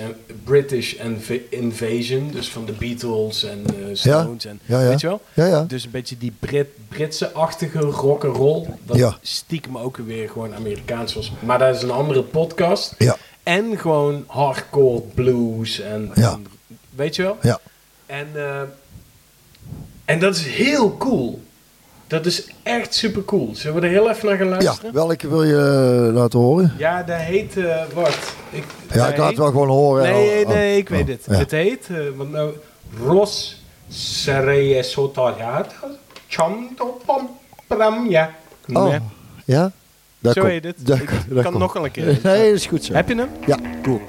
British 0.44 0.92
inv- 0.92 1.40
invasion. 1.51 2.31
Dus 2.31 2.49
van 2.49 2.64
de 2.64 2.73
Beatles 2.73 3.44
en 3.44 3.64
eh, 3.66 3.73
Stones. 3.92 4.44
En, 4.44 4.61
Ja, 4.64 4.81
ja. 4.81 4.88
Weet 4.88 5.01
je 5.01 5.07
wel? 5.07 5.20
Ja, 5.35 5.46
ja. 5.46 5.62
Dus 5.62 5.85
een 5.85 5.90
beetje 5.90 6.18
die 6.18 6.33
Brit, 6.38 6.66
Britse-achtige 6.88 7.79
rock'n'roll. 7.81 8.66
Dat 8.85 8.96
Ja. 8.96 9.18
stiekem 9.23 9.79
ook 9.79 9.96
weer 9.96 10.29
gewoon 10.29 10.55
Amerikaans 10.55 11.14
was. 11.14 11.33
Maar 11.40 11.59
dat 11.59 11.77
is 11.77 11.83
een 11.83 11.90
andere 11.90 12.23
podcast. 12.23 12.94
Ja. 12.99 13.16
En 13.42 13.79
gewoon 13.79 14.25
hardcore 14.27 15.01
blues. 15.14 15.81
En, 15.81 16.11
Ja. 16.14 16.33
en- 16.33 16.46
weet 16.94 17.16
je 17.16 17.23
wel? 17.23 17.37
Ja. 17.42 17.61
En, 18.07 18.27
eh, 18.35 18.61
en 20.05 20.18
dat 20.18 20.37
is 20.37 20.46
heel 20.46 20.96
cool. 20.96 21.40
Dat 22.11 22.27
is 22.27 22.46
echt 22.62 22.94
super 22.94 23.25
cool. 23.25 23.51
Zullen 23.55 23.81
we 23.81 23.87
er 23.87 23.92
heel 23.92 24.11
even 24.11 24.29
naar 24.29 24.37
gaan 24.37 24.46
Ja, 24.46 24.53
luisteren? 24.53 24.92
welke 24.94 25.29
wil 25.29 25.44
je 25.44 25.57
eh, 26.09 26.14
laten 26.14 26.38
horen? 26.38 26.75
Ja, 26.79 27.03
dat 27.03 27.16
heet... 27.16 27.57
eh 27.57 27.83
wacht. 27.94 28.35
Ik, 28.51 28.64
Ja, 28.92 28.96
dat 28.99 29.09
ik 29.11 29.16
laat 29.16 29.29
het 29.29 29.38
wel 29.38 29.46
gewoon 29.51 29.68
horen. 29.68 30.03
Nee, 30.03 30.44
Oh, 30.44 30.49
nee, 30.53 30.73
oh, 30.73 30.77
ik 30.79 30.88
weet 30.88 31.03
oh, 31.03 31.09
het. 31.09 31.25
ja. 31.31 31.35
Het 31.37 31.51
heet... 31.51 31.87
eh, 31.90 31.96
want 32.16 32.31
nou... 32.31 32.53
Ros 33.07 33.62
Sereyesotayat 33.88 35.66
Chandopam 36.29 37.31
Pram, 37.66 38.09
ja. 38.11 38.31
Oh, 38.73 38.94
ja? 39.44 39.73
Daar 40.18 40.33
Zo 40.33 40.44
heet 40.44 40.64
het. 40.64 40.87
daar- 40.87 41.03
Ik 41.31 41.42
kan 41.42 41.59
nog 41.59 41.73
wel 41.73 41.85
een 41.85 41.90
keer. 41.90 42.05
Nee, 42.23 42.44
dat 42.51 42.55
is 42.55 42.66
goed 42.66 42.85
zo. 42.85 42.92
Heb 42.92 43.09
je 43.09 43.14
hem? 43.14 43.29
Ja. 43.46 43.57
Cool. 43.83 44.01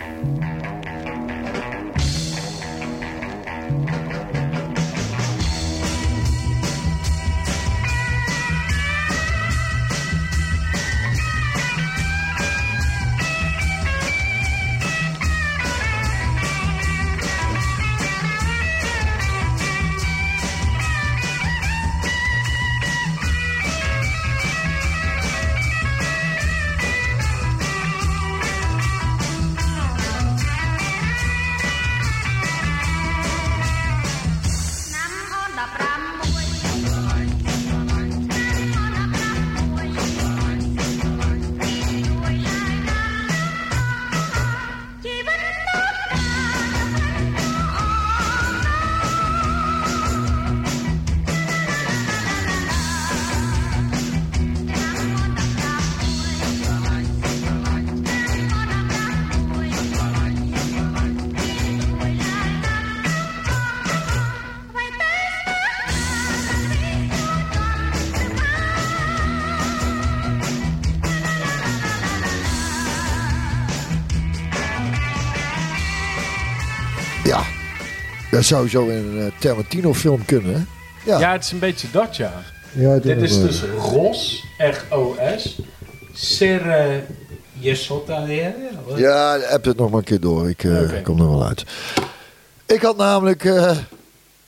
Dat 78.42 78.50
zou 78.50 78.70
zo 78.70 78.88
in 78.88 78.98
een 78.98 79.18
uh, 79.18 79.26
Tarantino 79.40 79.94
film 79.94 80.26
kunnen, 80.26 80.54
hè? 80.54 80.62
Ja. 81.12 81.20
Ja, 81.20 81.32
het 81.32 81.44
is 81.44 81.52
een 81.52 81.60
beetje 81.60 81.88
dat, 81.92 82.16
ja. 82.16 82.34
Ja, 82.72 82.98
Dit 82.98 83.22
is 83.22 83.38
wel. 83.38 83.46
dus 83.46 83.62
ROS, 83.78 84.44
R-O-S, 84.58 85.60
Sereyesotayat. 86.14 88.54
Ja, 88.96 89.40
heb 89.40 89.66
het 89.66 89.78
nog 89.78 89.90
maar 89.90 90.00
een 90.00 90.06
keer 90.06 90.20
door. 90.20 90.50
Ik 90.50 90.64
eh, 90.64 91.04
kom 91.04 91.20
er 91.20 91.30
wel 91.30 91.46
uit. 91.46 91.64
Ik 92.66 92.82
had 92.82 92.98
namelijk... 92.98 93.46
eh, 93.46 93.78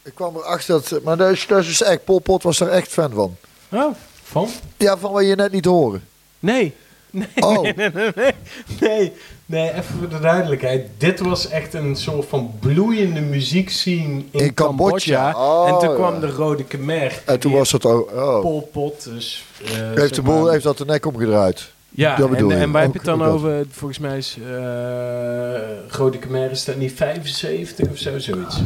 ik 0.03 0.15
kwam 0.15 0.35
erachter 0.35 0.81
dat... 0.89 1.03
Maar 1.03 1.17
dat 1.17 1.31
is, 1.31 1.47
dat 1.47 1.59
is 1.59 1.67
dus 1.67 1.83
echt... 1.83 2.03
Pol 2.03 2.19
Pot 2.19 2.43
was 2.43 2.59
er 2.59 2.69
echt 2.69 2.87
fan 2.87 3.11
van. 3.11 3.35
Oh, 3.71 3.95
van? 4.23 4.49
Ja, 4.77 4.97
van 4.97 5.11
wat 5.11 5.25
je 5.25 5.35
net 5.35 5.51
niet 5.51 5.65
horen. 5.65 6.03
Nee. 6.39 6.73
Nee, 7.13 7.27
Oh. 7.39 7.61
nee, 7.61 7.73
nee, 7.75 7.91
nee, 8.15 8.33
nee, 8.79 9.11
nee, 9.45 9.69
even 9.71 9.83
voor 9.99 10.09
de 10.09 10.19
duidelijkheid. 10.19 10.87
Dit 10.97 11.19
was 11.19 11.47
echt 11.49 11.73
een 11.73 11.95
soort 11.95 12.27
van 12.27 12.51
bloeiende 12.59 13.21
muziekscene 13.21 13.97
in, 14.03 14.29
In 14.31 14.53
Cambodja. 14.53 15.31
Cambodja. 15.31 15.33
Oh, 15.35 15.67
en 15.67 15.79
toen 15.79 15.89
ja. 15.89 15.95
kwam 15.95 16.19
de 16.19 16.29
Rode 16.29 16.63
Khmer. 16.63 17.21
En 17.25 17.39
toen 17.39 17.51
was 17.51 17.71
het 17.71 17.85
ook... 17.85 18.11
Oh. 18.11 18.41
Pol 18.41 18.69
Pot, 18.71 19.03
dus... 19.03 19.45
eh, 19.63 19.69
Heeft 19.71 19.97
zeg 19.99 20.09
de 20.09 20.21
boel 20.21 20.49
heeft 20.49 20.63
dat 20.63 20.77
de 20.77 20.85
nek 20.85 21.05
omgedraaid. 21.05 21.71
Ja, 21.89 22.15
Dat 22.15 22.29
bedoel 22.29 22.51
en, 22.51 22.57
en 22.59 22.71
waar 22.71 22.81
heb 22.81 22.91
je 22.91 22.97
het 22.97 23.07
dan 23.07 23.19
dat. 23.19 23.27
over? 23.27 23.65
Volgens 23.69 23.99
mij 23.99 24.17
is 24.17 24.37
uh, 24.39 24.45
Rode 25.89 26.17
Khmer 26.19 26.51
is 26.51 26.65
dat 26.65 26.75
niet 26.75 26.91
75 26.93 27.89
of 27.89 27.97
zo, 27.97 28.19
zoiets. 28.19 28.61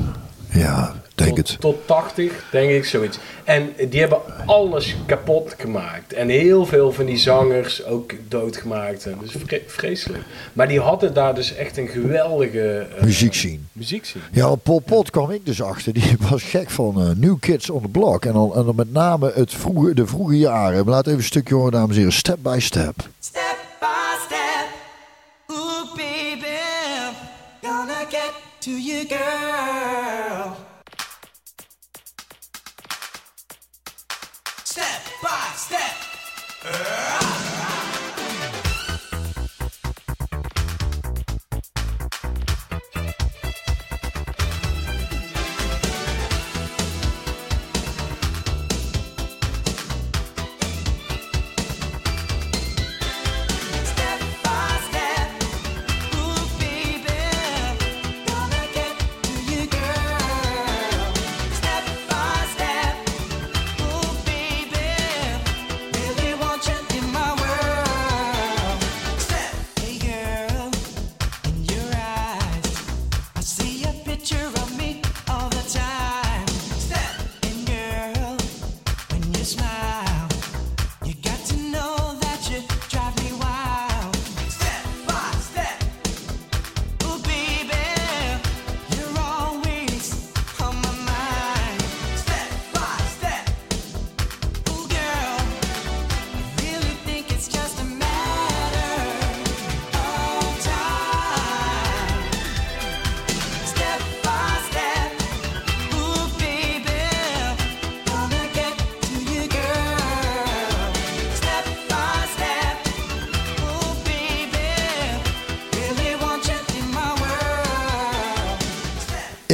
Ja, 0.52 0.96
denk 1.16 1.30
tot, 1.36 1.38
het. 1.38 1.60
Tot 1.60 1.78
80, 1.88 2.44
denk 2.52 2.70
ik, 2.72 2.86
zoiets. 2.86 3.18
En 3.44 3.74
die 3.90 4.00
hebben 4.00 4.20
alles 4.46 4.96
kapot 5.06 5.56
gemaakt. 5.58 6.14
En 6.14 6.30
heel 6.30 6.66
veel 6.66 6.92
van 6.92 7.06
die 7.06 7.18
zangers 7.18 7.86
ook 7.86 8.14
doodgemaakt. 8.28 9.06
En 9.06 9.18
dus 9.22 9.32
vre- 9.46 9.62
vreselijk. 9.68 10.24
Maar 10.54 10.68
die 10.68 10.80
hadden 10.80 11.14
daar 11.14 11.36
dus 11.36 11.56
echt 11.56 11.78
een 11.78 11.88
geweldige 11.88 12.88
uh, 12.98 13.04
Muziek 13.04 13.34
zien. 13.34 13.68
muziek 13.72 14.06
zien. 14.06 14.22
Ja, 14.32 14.50
op 14.52 14.64
Pol 14.64 14.80
Pot 14.80 15.10
kwam 15.10 15.32
ik 15.32 15.46
dus 15.46 15.62
achter. 15.62 15.94
Die 15.94 16.16
was 16.30 16.44
gek 16.44 16.70
van 16.70 17.02
eh, 17.02 17.10
New 17.16 17.36
Kids 17.40 17.70
on 17.70 17.82
the 17.82 17.88
Block. 17.88 18.26
En 18.26 18.34
dan, 18.34 18.56
en 18.56 18.66
dan 18.66 18.76
met 18.76 18.92
name 18.92 19.32
het 19.36 19.54
vroege, 19.54 19.94
de 19.94 20.08
vroege 20.08 20.38
jaren. 20.38 20.84
We 20.86 20.90
laten 20.90 21.06
even 21.08 21.18
een 21.24 21.28
stukje 21.28 21.56
horen, 21.56 21.72
dames 21.72 21.90
en 21.90 21.98
heren. 21.98 22.14
Step 22.14 22.38
by 22.42 22.58
step. 22.60 22.96
Step 23.20 23.47
to 28.68 28.78
you, 28.82 29.06
girl. 29.06 30.58
Step 34.66 35.04
by 35.24 35.52
step. 35.56 35.96
Step 36.66 37.57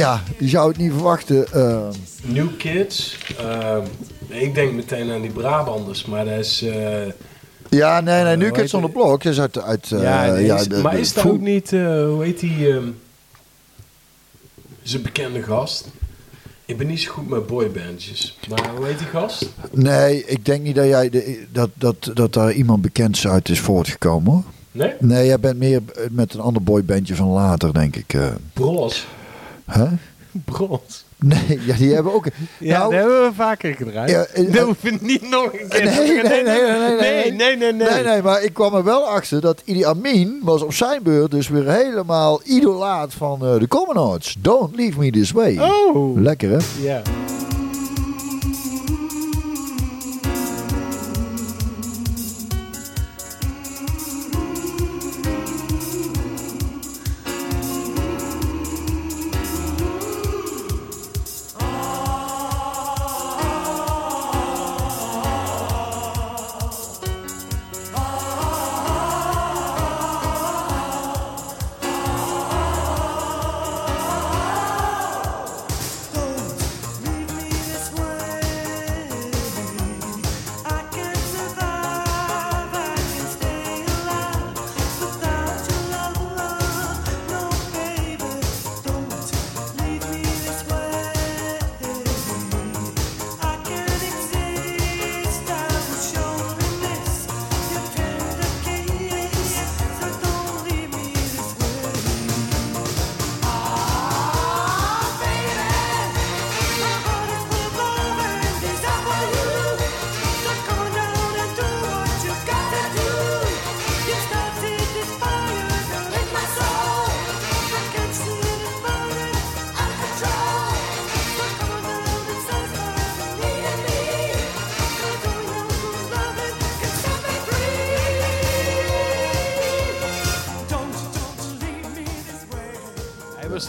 Ja, 0.04 0.22
je 0.38 0.48
zou 0.48 0.68
het 0.68 0.76
niet 0.76 0.92
verwachten. 0.92 1.52
eh, 1.52 1.88
New 2.22 2.48
Kids. 2.58 3.18
ehm, 3.38 3.82
ik 4.28 4.54
denk 4.54 4.72
meteen 4.72 5.10
aan 5.10 5.20
die 5.20 5.30
Brabanders, 5.30 6.04
maar 6.04 6.24
dat 6.24 6.38
is... 6.38 6.62
eh, 6.62 7.06
ja, 7.70 8.00
nee, 8.00 8.22
nee. 8.22 8.36
New 8.36 8.48
hoe 8.48 8.58
Kids 8.58 8.74
on 8.74 8.82
the? 8.82 8.88
Block. 8.88 9.22
Dat 9.22 9.32
is 9.32 9.40
uit... 9.40 9.62
uit 9.62 9.92
eh, 9.92 10.02
ja, 10.02 10.26
nee, 10.32 10.52
is- 10.54 10.68
de- 10.68 10.76
maar 10.82 10.98
is 10.98 11.12
dat 11.12 11.26
ook 11.26 11.40
niet... 11.40 11.72
eh, 11.72 11.80
hoe 12.06 12.24
heet 12.24 12.40
die... 12.40 12.68
ehm, 12.72 12.88
is 14.82 14.92
een 14.94 15.02
bekende 15.02 15.42
gast. 15.42 15.86
Ik 16.64 16.78
ben 16.78 16.86
niet 16.86 17.00
zo 17.00 17.12
goed 17.12 17.28
met 17.28 17.46
boybandjes. 17.46 18.38
Maar 18.48 18.70
hoe 18.76 18.86
heet 18.86 18.98
die 18.98 19.06
gast? 19.06 19.48
Nee, 19.70 20.24
ik 20.26 20.44
denk 20.44 20.62
niet 20.62 20.74
dat, 20.74 20.86
jij 20.86 21.10
de, 21.10 21.44
dat, 21.52 21.70
dat, 21.74 22.10
dat 22.14 22.32
daar 22.32 22.52
iemand 22.52 22.82
bekends 22.82 23.26
uit 23.28 23.48
is 23.48 23.60
voortgekomen. 23.60 24.32
hoor. 24.32 24.42
Nee? 24.72 24.92
Nee, 25.00 25.26
jij 25.26 25.40
bent 25.40 25.58
meer 25.58 25.80
met 26.10 26.34
een 26.34 26.40
ander 26.40 26.62
boybandje 26.62 27.14
van 27.14 27.28
later, 27.28 27.72
denk 27.72 27.96
ik. 27.96 28.14
eh. 28.14 28.26
Bros. 28.52 29.06
Hè? 29.64 29.86
Bros. 30.44 31.04
Nee, 31.18 31.60
ja, 31.66 31.76
die 31.76 31.94
hebben 31.94 32.12
ook... 32.12 32.26
Ja, 32.58 32.78
Nou, 32.78 32.90
dat 32.90 33.00
hebben 33.00 33.22
we 33.22 33.34
vaker 33.34 33.74
gedraaid. 33.74 34.10
Ja, 34.10 34.26
je 34.34 34.96
niet 35.00 35.28
nog 35.30 35.52
een 35.52 35.68
keer 35.68 35.84
Nee, 35.84 36.22
nee, 36.22 36.42
nee, 36.42 36.96
nee, 37.00 37.32
nee, 37.32 37.56
nee, 37.56 37.72
nee, 37.72 38.02
nee, 38.02 38.22
maar 38.22 38.42
ik 38.42 38.54
kwam 38.54 38.74
er 38.74 38.84
wel 38.84 39.08
achter 39.08 39.40
dat 39.40 39.62
Idi 39.64 39.84
Amin 39.84 40.40
was 40.42 40.62
op 40.62 40.72
zijn 40.72 41.02
beurt 41.02 41.30
dus 41.30 41.48
weer 41.48 41.70
helemaal 41.70 42.40
idolaat 42.44 43.14
van 43.14 43.46
eh, 43.46 43.58
de 43.58 43.68
Commonards. 43.68 44.36
Don't 44.38 44.76
leave 44.76 44.98
me 44.98 45.10
this 45.10 45.30
way. 45.30 45.58
Oh. 45.58 46.20
Lekker 46.20 46.50
hè? 46.50 46.58
Ja. 46.80 47.02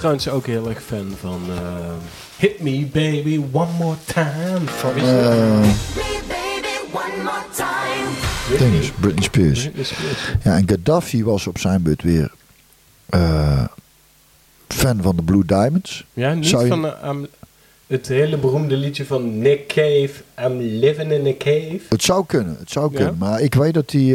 Trouwens 0.06 0.30
ook 0.30 0.46
heel 0.46 0.70
erg 0.70 0.84
fan 0.84 1.14
van 1.20 1.42
eh, 1.50 1.94
Hit 2.38 2.60
Me 2.62 2.86
Baby 2.92 3.42
One 3.52 3.72
More 3.78 3.96
Time. 4.06 4.60
Van 4.66 4.90
Eh 4.96 4.96
Me, 5.00 6.20
baby, 6.28 6.78
one 6.92 7.24
more 7.24 7.46
time. 7.56 8.58
ding 8.60 8.74
is 8.82 8.92
Britney 9.00 9.24
Spears. 9.24 9.62
Britney 9.62 9.84
Spears. 9.84 10.20
Ja, 10.44 10.56
en 10.58 10.70
Gaddafi 10.70 11.24
was 11.24 11.48
op 11.48 11.58
zijn 11.58 11.82
beurt 11.82 12.04
weer 12.04 12.32
eh, 13.10 13.64
fan 14.68 15.02
van 15.02 15.16
de 15.16 15.22
Blue 15.24 15.46
Diamonds. 15.46 16.06
Ja, 16.14 16.34
niet 16.34 16.50
je- 16.50 16.68
van 16.68 17.28
het 17.88 18.08
hele 18.08 18.38
beroemde 18.38 18.76
liedje 18.78 19.06
van 19.06 19.40
Nick 19.40 19.68
Cave, 19.68 20.12
I'm 20.46 20.58
Living 20.60 21.12
in 21.12 21.28
a 21.28 21.34
Cave. 21.38 21.80
Het 21.90 22.04
zou 22.04 22.26
kunnen, 22.26 22.56
het 22.60 22.72
zou 22.72 22.92
Ja. 22.92 22.98
kunnen. 22.98 23.18
Maar 23.18 23.42
ik 23.42 23.54
weet 23.54 23.74
dat 23.74 23.92
hij, 23.92 24.14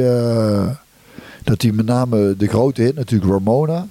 dat 1.45 1.63
hij 1.63 1.73
met 1.73 1.87
name 1.87 2.37
de 2.37 2.47
grote 2.49 2.83
hit, 2.83 2.95
natuurlijk 2.95 3.31
Ramona, 3.33 3.87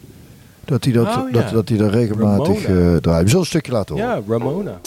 dat 0.70 0.84
hij 0.84 0.94
dat, 0.94 1.08
Oh, 1.08 1.30
ja. 1.32 1.42
dat, 1.42 1.50
dat 1.52 1.70
hij 1.70 1.78
regelmatig 1.78 2.64
eh 2.66 2.96
draait. 2.96 3.24
We 3.24 3.28
zullen 3.30 3.40
een 3.40 3.46
stukje 3.46 3.72
laten 3.72 3.96
horen. 3.96 4.10
Ja, 4.10 4.22
Ramona. 4.28 4.80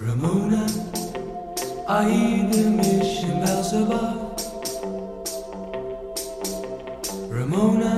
Ramona, 0.00 0.66
I 1.88 2.02
hear 2.04 2.50
the 2.50 2.70
mission 2.70 3.40
bells 3.40 3.72
above. 3.72 4.22
Ramona, 7.30 7.96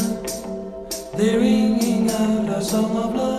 they're 1.17 1.39
ringing 1.39 2.11
out 2.11 2.49
our 2.49 2.63
song 2.63 2.97
of 2.97 3.15
love. 3.15 3.36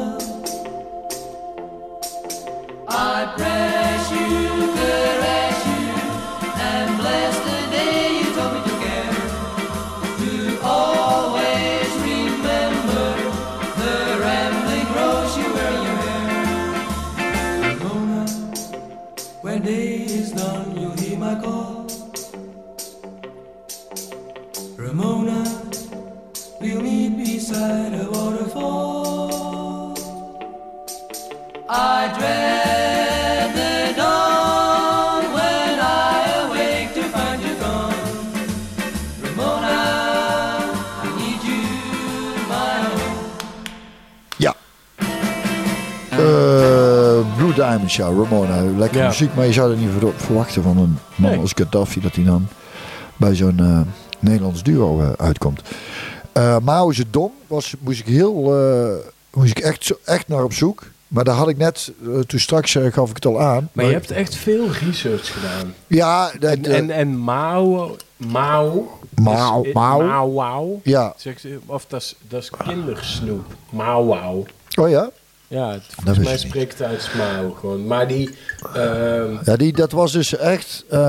Diamonds, 47.69 47.95
ja, 47.95 48.05
Ramona. 48.05 48.61
Lekker 48.77 48.97
Ja. 49.01 49.07
muziek, 49.07 49.35
maar 49.35 49.45
je 49.45 49.53
zou 49.53 49.71
er 49.71 49.77
niet 49.77 49.89
ver- 49.99 50.13
verwachten 50.15 50.63
van 50.63 50.77
een 50.77 50.97
man 51.15 51.31
Nee. 51.31 51.39
als 51.39 51.51
Gaddafi 51.55 52.01
dat 52.01 52.15
hij 52.15 52.23
dan 52.23 52.47
bij 53.17 53.35
zo'n 53.35 53.59
eh, 53.59 53.79
Nederlands 54.19 54.63
duo 54.63 55.01
eh, 55.01 55.09
uitkomt. 55.17 55.61
Mao 56.63 56.89
is 56.89 56.97
het 56.97 57.13
dom, 57.13 57.31
was, 57.47 57.73
moest 57.79 57.99
ik 57.99 58.05
heel, 58.05 58.55
eh, 58.59 58.93
moest 59.33 59.49
ik 59.57 59.59
echt, 59.59 59.93
echt 60.05 60.27
naar 60.27 60.43
op 60.43 60.53
zoek. 60.53 60.83
Maar 61.07 61.23
daar 61.23 61.35
had 61.35 61.49
ik 61.49 61.57
net, 61.57 61.91
toen 62.27 62.39
straks 62.39 62.71
gaf 62.91 63.09
ik 63.09 63.15
het 63.15 63.25
al 63.25 63.41
aan. 63.41 63.69
Maar 63.71 63.85
je 63.85 63.91
hebt 63.91 64.11
echt 64.11 64.35
veel 64.35 64.67
research 64.71 65.33
gedaan. 65.33 65.73
Ja, 65.87 66.31
dat, 66.39 66.51
En, 66.51 66.65
en, 66.65 66.89
en 66.91 67.17
Mao... 67.17 67.95
Mao... 68.17 68.99
Mao? 69.21 69.65
Mao 69.73 70.33
Wauw. 70.33 70.79
ja. 70.83 71.15
Of 71.65 71.85
dat 71.87 72.15
is, 72.29 72.49
kindersnoep. 72.65 73.45
Mao 73.69 74.05
Wauw. 74.05 74.45
Oh 74.79 74.89
ja? 74.89 75.09
Ja, 75.47 75.71
het, 75.71 75.83
volgens 75.95 76.25
mij 76.25 76.37
spreekt 76.37 76.81
uit 76.81 77.09
Mao 77.17 77.51
gewoon. 77.51 77.87
Maar 77.87 78.07
die... 78.07 78.29
ehm, 78.73 79.35
Ja, 79.43 79.55
die, 79.55 79.73
dat 79.73 79.91
was 79.91 80.11
dus 80.11 80.35
echt. 80.37 80.83
eh, 80.89 80.99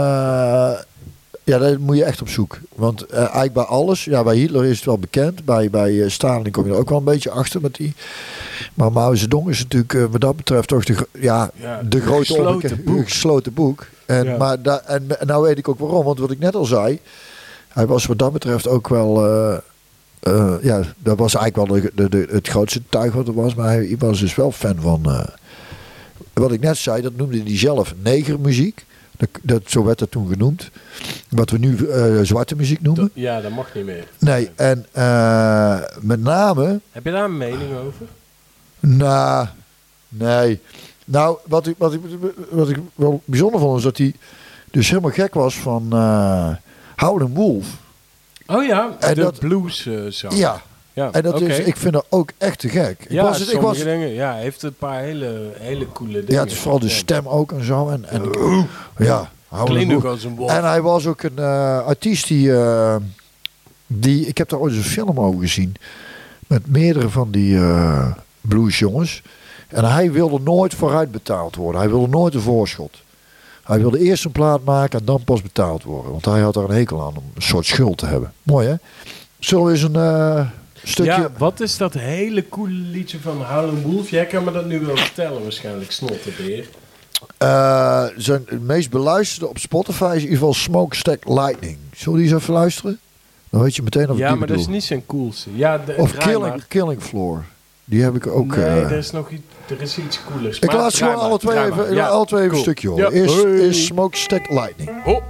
ja, 1.45 1.59
daar 1.59 1.81
moet 1.81 1.97
je 1.97 2.05
echt 2.05 2.21
op 2.21 2.29
zoek. 2.29 2.59
Want 2.75 3.07
eh, 3.07 3.19
eigenlijk 3.19 3.53
bij 3.53 3.63
alles, 3.65 4.05
ja, 4.05 4.23
bij 4.23 4.37
Hitler 4.37 4.65
is 4.65 4.77
het 4.77 4.85
wel 4.85 4.99
bekend. 4.99 5.45
Bij, 5.45 5.71
bij 5.71 6.03
eh, 6.03 6.11
Stalin 6.11 6.53
kom 6.53 6.65
je 6.67 6.73
er 6.73 6.79
ook 6.79 6.89
wel 6.89 6.99
een 6.99 7.05
beetje 7.05 7.31
achter 7.31 7.61
met 7.61 7.75
die. 7.75 7.95
Maar 8.75 8.93
Mao 8.93 9.15
Zedong 9.15 9.49
is 9.49 9.59
natuurlijk 9.63 10.11
wat 10.13 10.21
dat 10.21 10.37
betreft 10.37 10.69
toch 10.69 10.85
de, 10.85 11.07
ja, 11.13 11.51
Ja, 11.55 11.83
de 11.89 12.01
grote 12.01 12.25
gesloten 12.25 12.83
boek. 12.85 13.09
gesloten 13.09 13.55
boek. 13.55 13.87
En, 14.07 14.25
Ja. 14.25 14.37
maar 14.37 14.63
da, 14.63 14.81
en, 14.87 15.21
en 15.21 15.27
nou 15.27 15.43
weet 15.43 15.59
ik 15.59 15.69
ook 15.69 15.79
waarom. 15.79 16.05
Want 16.05 16.19
wat 16.19 16.31
ik 16.31 16.39
net 16.39 16.55
al 16.55 16.65
zei, 16.65 17.01
hij 17.69 17.87
was 17.87 18.07
wat 18.07 18.19
dat 18.19 18.33
betreft 18.33 18.69
ook 18.69 18.89
wel. 18.89 19.23
Eh, 20.21 20.55
ja, 20.63 20.81
dat 20.99 21.19
was 21.19 21.35
eigenlijk 21.35 21.71
wel 21.71 21.81
de, 21.81 21.93
de, 21.95 22.09
de- 22.09 22.29
het 22.35 22.49
grootste 22.49 22.83
tuig 22.89 23.13
wat 23.13 23.29
er 23.29 23.35
was. 23.35 23.55
Maar 23.55 23.67
hij, 23.67 23.77
hij 23.87 23.97
was 23.99 24.21
dus 24.21 24.35
wel 24.35 24.53
fan 24.53 24.77
van. 24.81 25.05
eh, 25.05 25.27
wat 26.33 26.53
ik 26.53 26.61
net 26.61 26.77
zei, 26.77 27.03
dat 27.03 27.17
noemde 27.17 27.43
hij 27.43 27.59
zelf 27.59 27.95
negermuziek. 28.03 28.87
Dat, 29.17 29.29
dat, 29.43 29.63
zo 29.67 29.85
werd 29.85 29.99
dat 29.99 30.11
toen 30.11 30.29
genoemd. 30.29 30.71
Wat 31.29 31.51
we 31.51 31.59
nu 31.59 31.77
eh, 31.89 32.19
zwarte 32.23 32.57
muziek 32.57 32.81
noemen. 32.83 33.11
ja, 33.15 33.41
dat 33.41 33.51
mag 33.51 33.75
niet 33.75 33.85
meer. 33.85 34.07
Nee, 34.19 34.51
en 34.55 34.87
eh, 34.93 35.79
met 36.01 36.23
name. 36.23 36.81
Heb 36.93 37.05
je 37.05 37.11
daar 37.11 37.25
een 37.25 37.37
mening 37.37 37.77
over? 37.87 38.07
Nou, 38.81 39.47
nee. 40.09 40.61
Nou, 41.05 41.39
wat 41.47 41.67
ik, 41.67 41.75
wat, 41.79 41.93
ik, 41.93 42.01
wat 42.51 42.69
ik 42.71 42.77
wel 42.95 43.23
bijzonder 43.25 43.61
vond, 43.61 43.77
is 43.79 43.85
dat 43.85 43.99
hij 43.99 44.15
dus 44.71 44.89
helemaal 44.89 45.11
gek 45.11 45.35
was 45.35 45.59
van 45.59 45.89
uh, 45.93 46.49
Howlin' 46.97 47.35
Wolf. 47.35 47.67
Oh 48.51 48.65
ja, 48.65 48.97
En 48.99 49.15
de 49.15 49.21
dat- 49.21 49.39
blues 49.39 49.89
zang. 50.09 50.35
Ja, 50.35 50.63
ja. 50.93 51.09
en 51.13 51.23
dat 51.23 51.41
is, 51.41 51.59
ik 51.59 51.77
vind 51.77 51.93
dat 51.93 52.07
ook 52.09 52.31
echt 52.39 52.59
te 52.59 52.69
gek. 52.69 53.01
Ik 53.05 53.11
ja, 53.11 53.23
was, 53.23 53.39
het- 53.39 53.53
ik 53.53 53.61
was, 53.61 53.79
dingen. 53.79 54.09
Ja, 54.09 54.33
hij 54.33 54.43
heeft 54.43 54.63
een 54.63 54.75
paar 54.75 55.01
hele, 55.01 55.51
hele 55.59 55.93
coole 55.93 56.13
dingen. 56.13 56.33
ja, 56.33 56.41
het 56.41 56.51
is 56.51 56.59
vooral 56.59 56.79
de 56.81 56.89
stem 56.89 57.29
ook 57.29 57.53
en 57.53 57.65
zo. 57.65 57.89
En, 57.89 58.05
en, 58.09 58.33
ja, 58.99 59.31
Klinkt 59.65 59.95
ook 59.95 60.05
als 60.05 60.25
een 60.25 60.35
wolf. 60.37 60.51
En 60.51 60.65
hij 60.65 60.83
was 60.83 61.07
ook 61.07 61.23
een 61.23 61.39
eh, 61.39 61.87
artiest 61.87 62.29
die, 62.29 62.57
eh, 62.57 62.97
die... 63.87 64.27
Ik 64.27 64.39
heb 64.39 64.49
daar 64.49 64.61
ooit 64.61 64.73
eens 64.75 64.85
een 64.85 64.91
film 64.91 65.21
over 65.21 65.41
gezien. 65.41 65.75
Met 66.47 66.67
meerdere 66.67 67.09
van 67.09 67.31
die 67.31 67.61
bluesjongens. 68.41 69.23
En 69.69 69.85
hij 69.85 70.13
wilde 70.13 70.41
nooit 70.41 70.75
vooruit 70.75 71.11
betaald 71.11 71.57
worden. 71.57 71.81
Hij 71.81 71.91
wilde 71.91 72.09
nooit 72.09 72.35
een 72.35 72.41
voorschot. 72.41 72.97
Hij 73.69 73.79
wilde 73.79 73.99
eerst 73.99 74.25
een 74.25 74.33
plaat 74.33 74.65
maken 74.65 74.99
en 74.99 75.05
dan 75.05 75.25
pas 75.25 75.43
betaald 75.43 75.83
worden. 75.83 76.11
Want 76.11 76.25
hij 76.25 76.41
had 76.41 76.55
daar 76.55 76.65
een 76.65 76.77
hekel 76.77 77.01
aan 77.01 77.17
om 77.17 77.25
een 77.35 77.43
soort 77.43 77.67
schuld 77.67 77.99
te 77.99 78.07
hebben. 78.07 78.33
Mooi 78.43 78.69
hè? 78.69 78.75
Zullen 79.39 79.65
we 79.65 79.71
eens 79.71 79.83
een 79.83 79.97
eh, 79.97 80.47
stukje... 80.83 81.13
Ja, 81.13 81.31
wat 81.39 81.61
is 81.61 81.77
dat 81.77 81.95
hele 81.95 82.49
coole 82.49 82.73
liedje 82.73 83.21
van 83.21 83.43
Howlin' 83.45 83.83
Wolf? 83.83 84.11
Jij 84.11 84.27
kan 84.27 84.45
me 84.45 84.53
dat 84.53 84.67
nu 84.67 84.81
wel 84.81 84.97
vertellen 84.97 85.43
waarschijnlijk, 85.43 85.93
snottenbeer. 85.93 86.69
Eh, 87.39 88.05
zijn 88.17 88.45
meest 88.61 88.91
beluisterde 88.91 89.49
op 89.49 89.59
Spotify 89.59 90.05
is 90.05 90.15
in 90.15 90.21
ieder 90.21 90.39
geval 90.39 90.55
Smokestack 90.55 91.29
Lightning. 91.29 91.79
Zullen 91.97 92.19
we 92.19 92.25
die 92.25 92.33
eens 92.33 92.43
even 92.43 92.55
luisteren? 92.55 92.99
Dan 93.51 93.63
weet 93.63 93.77
je 93.77 93.83
meteen 93.83 94.11
of 94.11 94.13
ik 94.13 94.19
Ja, 94.19 94.29
die 94.29 94.39
maar 94.39 94.49
dat 94.49 94.59
is 94.59 94.67
niet 94.67 94.85
zijn 94.85 95.07
coolste. 95.07 95.51
Ja, 95.57 95.79
de, 95.79 95.95
Of 95.97 96.13
Killing. 96.13 96.65
Killing 96.69 97.03
Floor. 97.03 97.45
Die 97.89 98.03
heb 98.03 98.15
ik 98.15 98.27
ook. 98.27 98.57
Nee, 98.57 98.65
eh, 98.65 98.91
er 98.91 98.99
is 98.99 99.11
nog 99.11 99.31
iets, 99.31 99.43
er 99.69 99.81
is 99.81 99.99
iets 99.99 100.21
coolers. 100.31 100.59
ik 100.59 100.67
Maar 100.67 100.77
laat 100.77 100.93
ze 100.93 101.07
alle 101.07 101.39
twee 101.39 101.65
even, 101.65 102.09
alle 102.09 102.27
twee 102.27 102.43
even 102.43 102.57
een 102.57 102.63
stukje 102.63 102.89
horen. 102.89 103.05
Ja, 103.05 103.11
Eerst 103.11 103.45
is 103.45 103.87
Smokestack 103.87 104.51
Lightning. 104.51 105.03
Hop. 105.05 105.23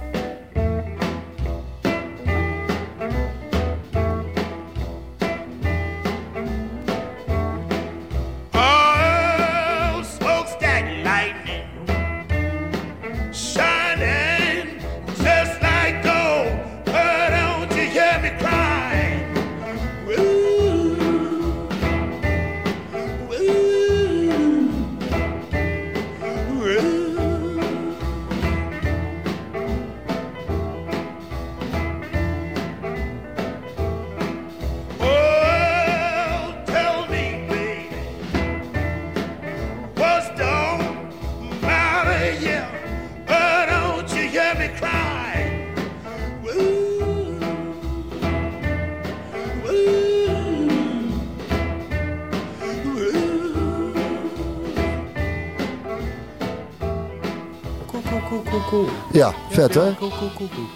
Vet 59.59 59.73
hè? 59.73 59.95
Cool, 59.95 60.09
cool, 60.09 60.31
cool, 60.35 60.49
cool. 60.55 60.67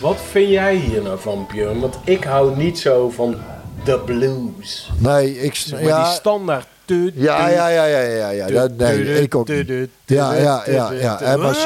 Wat 0.00 0.16
vind 0.30 0.48
jij 0.50 0.74
hier 0.76 1.02
nou 1.02 1.18
van, 1.18 1.46
Björn? 1.52 1.80
Want 1.80 1.98
ik 2.04 2.24
hou 2.24 2.56
niet 2.56 2.78
zo 2.78 3.10
van 3.10 3.36
de 3.84 3.98
blues. 4.04 4.90
Nee, 4.98 5.38
ik. 5.40 5.54
Zeg 5.54 5.80
maar 5.80 5.88
Ja, 5.88 6.04
die 6.04 6.12
standaard. 6.12 6.66
tu- 6.84 7.12
ja, 7.14 7.48
ja, 7.48 7.68
ja, 7.68 7.84
ja, 7.84 8.30
ja, 8.30 8.46
ja. 8.46 8.68
nee, 8.76 9.20
ik 9.22 9.34
ook 9.34 9.48
niet. 9.48 9.68
Ja, 10.06 10.34
ja, 10.34 10.62
ja, 10.66 10.92
ja. 10.92 11.20
En 11.20 11.40
maar, 11.40 11.56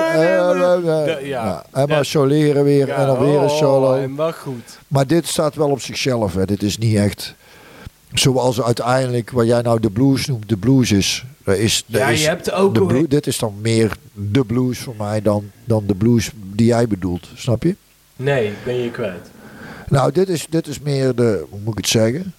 ja. 1.23 1.65
Ja. 1.73 2.03
soleren 2.03 2.65
weer 2.65 2.91
en 2.91 3.07
dan 3.07 3.19
weer 3.19 3.39
een 3.39 3.51
oh, 3.51 3.57
solo. 3.57 3.95
En 3.95 4.17
wel 4.17 4.33
goed. 4.33 4.79
Maar 4.89 5.07
dit 5.07 5.27
staat 5.27 5.55
wel 5.55 5.71
op 5.71 5.81
zichzelf. 5.81 6.35
Hè. 6.35 6.45
Dit 6.45 6.63
is 6.63 6.79
niet 6.79 6.97
echt 6.97 7.35
zoals 8.13 8.63
uiteindelijk 8.63 9.31
wat 9.31 9.47
jij 9.47 9.63
nou 9.63 9.81
de 9.81 9.91
blues 9.91 10.27
noemt. 10.27 10.49
De 10.49 10.57
blues 10.57 10.93
is. 10.93 11.25
Er 11.45 11.61
is, 11.61 11.85
er 11.91 11.99
Ja, 11.99 12.09
is 12.09 12.23
je 12.23 12.29
hebt 12.29 12.53
ook 12.53 12.75
de 12.75 12.85
blues, 12.87 13.09
dit 13.09 13.27
is 13.27 13.39
dan 13.39 13.55
meer 13.61 13.97
de 14.13 14.45
blues 14.45 14.79
voor 14.79 14.95
mij 14.99 15.23
dan, 15.23 15.51
dan 15.65 15.85
de 15.87 15.95
blues 15.95 16.31
die 16.61 16.69
jij 16.69 16.87
bedoelt. 16.87 17.29
Snap 17.35 17.63
je? 17.63 17.75
Nee, 18.17 18.47
ik 18.47 18.65
ben 18.65 18.75
je 18.75 18.91
kwijt. 18.91 19.31
Nou, 19.89 20.13
dit 20.13 20.29
is, 20.29 20.47
dit 20.51 20.67
is 20.67 20.81
meer 20.81 21.15
de. 21.15 21.45
Hoe 21.51 21.59
moet 21.65 21.73
ik 21.73 21.79
het 21.79 21.89
zeggen? 21.89 22.35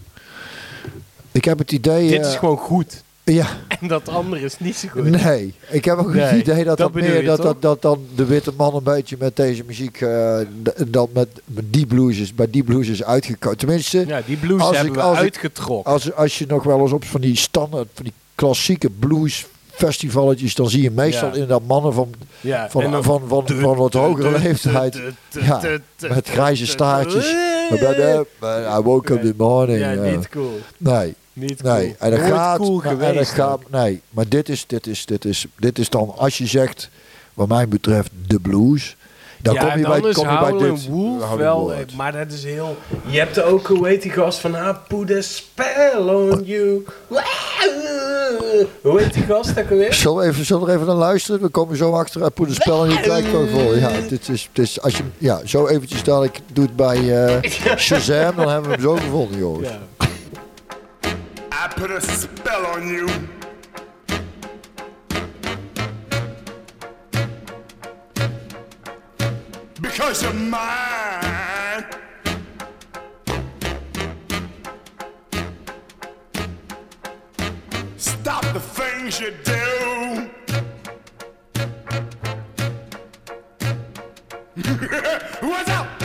Ik 1.32 1.46
heb 1.46 1.58
het 1.58 1.72
idee. 1.72 2.10
Dit 2.10 2.22
eh, 2.22 2.30
is 2.30 2.36
gewoon 2.36 2.58
goed. 2.58 3.04
Ja, 3.24 3.48
En 3.82 3.88
dat 3.88 4.10
andere 4.10 4.42
is 4.46 4.60
niet 4.60 4.76
zo 4.76 4.88
goed. 4.92 5.04
nee. 5.10 5.54
Ik 5.70 5.86
heb 5.86 5.98
ook 5.98 6.14
Nee, 6.14 6.24
het 6.24 6.40
idee 6.48 6.64
dat, 6.64 6.78
dat 6.78 6.94
meer 6.94 7.16
je 7.18 7.24
dat, 7.24 7.42
dat, 7.42 7.62
dat 7.62 7.82
dan 7.82 8.06
de 8.16 8.26
witte 8.26 8.52
man 8.58 8.76
een 8.76 8.84
beetje 8.84 9.16
met 9.20 9.36
deze 9.36 9.64
muziek 9.68 10.02
eh, 10.02 10.38
d- 10.64 10.74
dan 10.94 11.10
met, 11.14 11.28
met 11.46 11.74
die 11.74 11.86
blues 11.86 12.18
is, 12.18 12.36
bij 12.36 12.50
die 12.50 12.64
blues 12.64 12.88
is 12.88 13.04
uitgekomen. 13.04 13.58
Tenminste, 13.58 14.04
Ja, 14.08 14.22
die 14.26 14.38
blues 14.38 14.62
Als 14.62 14.76
hebben 14.76 14.94
ik- 14.94 15.00
we 15.00 15.06
als 15.06 15.18
ik- 15.18 15.24
uitgetrokken. 15.24 15.92
als, 15.92 16.14
als 16.14 16.38
je 16.38 16.46
nog 16.48 16.64
wel 16.64 16.80
eens 16.82 16.92
op 16.92 17.04
van 17.06 17.22
die 17.22 17.36
standaard, 17.38 17.88
van 17.94 18.04
die 18.04 18.14
klassieke 18.36 18.90
blues 18.90 19.46
festivaletjes, 19.86 20.56
dan 20.56 20.70
zie 20.70 20.82
je 20.82 20.92
meestal 20.92 21.28
Ja. 21.28 21.34
inderdaad 21.34 21.68
mannen 21.68 21.94
van, 21.94 22.14
van, 22.70 23.04
van, 23.04 23.22
van, 23.28 23.48
van, 23.48 23.76
wat 23.76 23.94
hogere 23.94 24.40
leeftijd. 24.40 25.02
Ja, 25.42 25.62
met 26.10 26.28
grijze 26.30 26.68
staartjes. 26.68 27.26
I 27.72 28.82
woke 28.84 29.14
up 29.14 29.22
this 29.22 29.34
morning. 29.38 29.80
Ja, 29.80 29.94
niet 29.94 30.30
cool. 30.30 30.60
Nee, 30.78 31.16
Niet 31.34 31.62
cool. 31.62 31.74
nee. 31.74 31.96
En 32.00 32.10
dat 32.12 32.20
Nooit 32.20 32.32
gaat, 32.32 32.58
cool 32.58 32.78
maar, 32.78 32.92
en 32.92 32.98
dat 33.00 33.08
geweest. 33.08 33.32
gaat, 33.32 33.60
nee. 33.70 34.02
Maar 34.10 34.28
dit 34.28 34.50
is, 34.50 34.64
dit, 34.68 34.88
is, 34.88 35.06
dit, 35.06 35.26
is, 35.26 35.46
dit 35.60 35.80
is 35.80 35.90
dan, 35.90 36.14
als 36.18 36.38
je 36.38 36.48
zegt, 36.48 36.90
wat 37.34 37.48
mij 37.48 37.68
betreft, 37.68 38.10
de 38.28 38.40
blues. 38.40 38.96
Dan 39.42 39.54
ja, 39.54 39.60
kom 39.62 39.78
je 39.78 39.84
dan 39.84 40.02
bij, 40.02 40.10
is 40.10 40.16
kom 40.16 40.30
je 40.30 40.40
bij 40.40 40.52
dit. 40.52 40.88
Wolf 40.88 41.22
Howlin' 41.22 41.38
wel, 41.38 41.60
Wolf. 41.60 41.72
eh, 41.72 41.96
maar 41.96 42.12
dat 42.12 42.32
is 42.32 42.44
heel... 42.44 42.78
Je 43.06 43.18
hebt 43.20 43.42
ook, 43.42 43.68
hoe 43.68 43.88
heet 43.88 44.02
die 44.02 44.12
gast 44.12 44.40
van, 44.40 44.56
ah, 44.56 44.76
put 44.88 45.12
a 45.12 45.22
spell 45.22 45.94
on 45.98 46.42
you. 46.46 46.86
Hoe 48.82 49.00
heet 49.02 49.14
die 49.14 49.24
gast 49.24 49.60
ook 49.60 49.72
alweer? 49.72 49.94
Zullen 49.94 50.18
we, 50.18 50.24
even, 50.26 50.46
zullen 50.46 50.64
we 50.64 50.70
er 50.70 50.76
even 50.76 50.88
naar 50.88 50.96
luisteren? 50.96 51.42
We 51.42 51.48
komen 51.48 51.78
zo 51.78 51.92
achter 51.92 52.24
uit 52.24 52.34
Poeder 52.34 52.56
Spel 52.56 52.84
en 52.84 52.90
je 52.90 53.00
kijkt 53.00 53.34
ook 53.34 53.50
vol. 53.50 53.76
Ja, 53.76 53.90
dit 54.10 54.30
is, 54.30 54.50
dit 54.54 54.66
is, 54.66 54.82
als 54.82 54.98
je, 54.98 55.04
ja, 55.18 55.42
zo 55.46 55.68
eventjes 55.68 56.04
dadelijk 56.04 56.40
doet 56.54 56.76
bij 56.76 57.26
eh 57.26 57.52
Shazam, 57.78 58.36
dan 58.36 58.50
hebben 58.50 58.70
we 58.70 58.76
hem 58.76 58.82
zo 58.82 58.96
gevonden, 58.96 59.38
jongens. 59.40 59.68
Ja. 59.68 59.80
I 61.66 61.80
put 61.82 61.90
a 61.92 62.00
spell 62.00 62.82
on 62.82 62.88
you. 62.88 63.08
Because 69.92 70.24
you're 70.24 70.34
mine. 70.34 71.86
Stop 77.98 78.44
the 78.54 78.60
things 78.62 79.20
you 79.20 79.34
do. 79.44 80.30
What's 85.46 85.70
up? 85.70 86.01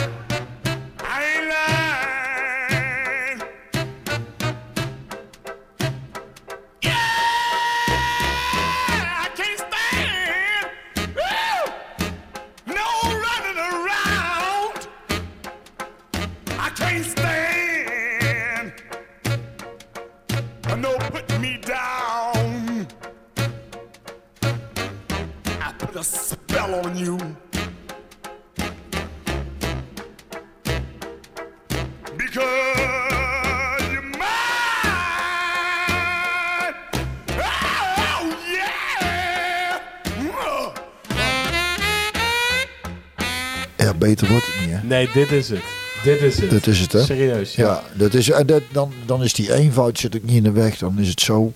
Beter 43.97 44.27
wordt 44.29 44.45
het 44.45 44.65
niet, 44.65 44.75
hè? 44.75 44.83
Nee, 44.87 45.09
dit 45.13 45.31
is 45.31 45.49
het. 45.49 45.63
Dit 46.03 46.21
is 46.21 46.39
het. 46.39 46.49
Dat 46.49 46.67
is 46.67 46.79
het, 46.79 46.91
hè? 46.91 47.03
Serieus, 47.03 47.55
ja. 47.55 47.65
Ja, 47.65 47.83
dat 47.97 48.13
is, 48.13 48.29
en 48.29 48.45
dat, 48.47 48.61
dan, 48.71 48.91
dan 49.05 49.23
is 49.23 49.33
die 49.33 49.53
eenvoud 49.53 49.99
zit 49.99 50.15
ook 50.15 50.23
niet 50.23 50.35
in 50.35 50.43
de 50.43 50.51
weg. 50.51 50.77
Dan 50.77 50.99
is 50.99 51.07
het 51.09 51.21
zo 51.21 51.53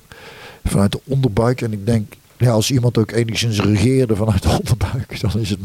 vanuit 0.65 0.91
de 0.91 0.99
onderbuik. 1.03 1.61
En 1.61 1.73
ik 1.73 1.85
denk, 1.85 2.13
ja, 2.37 2.51
als 2.51 2.71
iemand 2.71 2.97
ook 2.97 3.11
enigszins 3.11 3.59
regeerde 3.59 4.15
vanuit 4.15 4.43
de 4.43 4.49
onderbuik, 4.49 5.19
dan 5.21 5.31
is 5.39 5.49
het. 5.49 5.59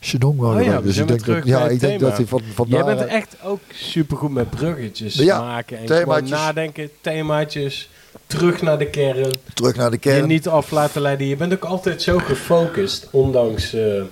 Zedong 0.00 0.40
wel 0.40 0.50
Oh 0.54 0.62
ja, 0.62 0.74
geweest. 0.76 0.80
we 0.82 0.86
Dus 0.86 0.96
ik 0.96 1.06
denk 1.08 1.24
dat, 1.24 1.46
ja, 1.46 1.68
ik 1.68 1.80
denk 1.80 2.00
dat 2.00 2.16
hij 2.16 2.26
van, 2.26 2.42
van 2.54 2.66
Jij 2.68 2.84
bent 2.84 3.04
echt 3.06 3.36
ook 3.44 3.60
supergoed 3.72 4.30
met 4.32 4.50
bruggetjes 4.50 5.14
Ja, 5.14 5.40
maken. 5.40 5.78
En 5.78 5.86
themaatjes. 5.86 6.28
gewoon 6.30 6.44
nadenken, 6.44 6.90
themaatjes, 7.00 7.90
terug 8.26 8.62
naar 8.62 8.78
de 8.78 8.86
kern. 8.86 9.32
terug 9.54 9.76
naar 9.76 9.90
de 9.90 9.98
Je 10.00 10.10
kern. 10.10 10.26
niet 10.28 10.48
af 10.48 10.70
laten 10.70 11.02
leiden. 11.02 11.26
Je 11.26 11.36
bent 11.36 11.52
ook 11.52 11.64
altijd 11.64 12.02
zo 12.02 12.18
gefocust, 12.18 13.08
ondanks... 13.10 13.72
eh, 13.72 14.02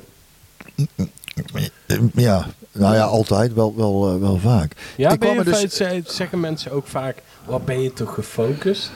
Ja, 2.15 2.47
nou 2.73 2.95
ja, 2.95 3.03
altijd, 3.03 3.55
wel, 3.55 3.75
wel, 3.77 4.15
eh, 4.15 4.21
wel 4.21 4.39
vaak. 4.39 4.73
ja, 4.97 5.11
Ik 5.13 5.21
kwam 5.21 5.39
er 5.39 5.45
feit- 5.47 5.61
dus, 5.63 5.77
ze- 5.77 6.03
zeggen 6.07 6.41
mensen 6.41 6.73
ook 6.73 6.87
vaak, 6.87 7.23
wat 7.45 7.65
ben 7.65 7.81
je 7.83 7.93
toch 7.93 8.15
gefocust? 8.15 8.91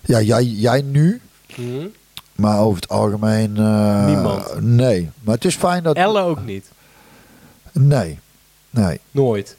ja, 0.00 0.20
jij, 0.20 0.44
jij 0.44 0.82
nu, 0.82 1.20
Hm? 1.54 1.86
maar 2.34 2.60
over 2.60 2.80
het 2.80 2.88
algemeen... 2.90 3.56
eh, 3.56 4.06
Niemand. 4.06 4.60
Nee, 4.60 5.10
maar 5.20 5.34
het 5.34 5.44
is 5.44 5.56
fijn 5.56 5.82
dat... 5.82 5.96
Elle 5.96 6.20
ook 6.20 6.44
niet. 6.44 6.70
Nee, 7.72 8.18
nee. 8.70 9.00
Nooit. 9.10 9.56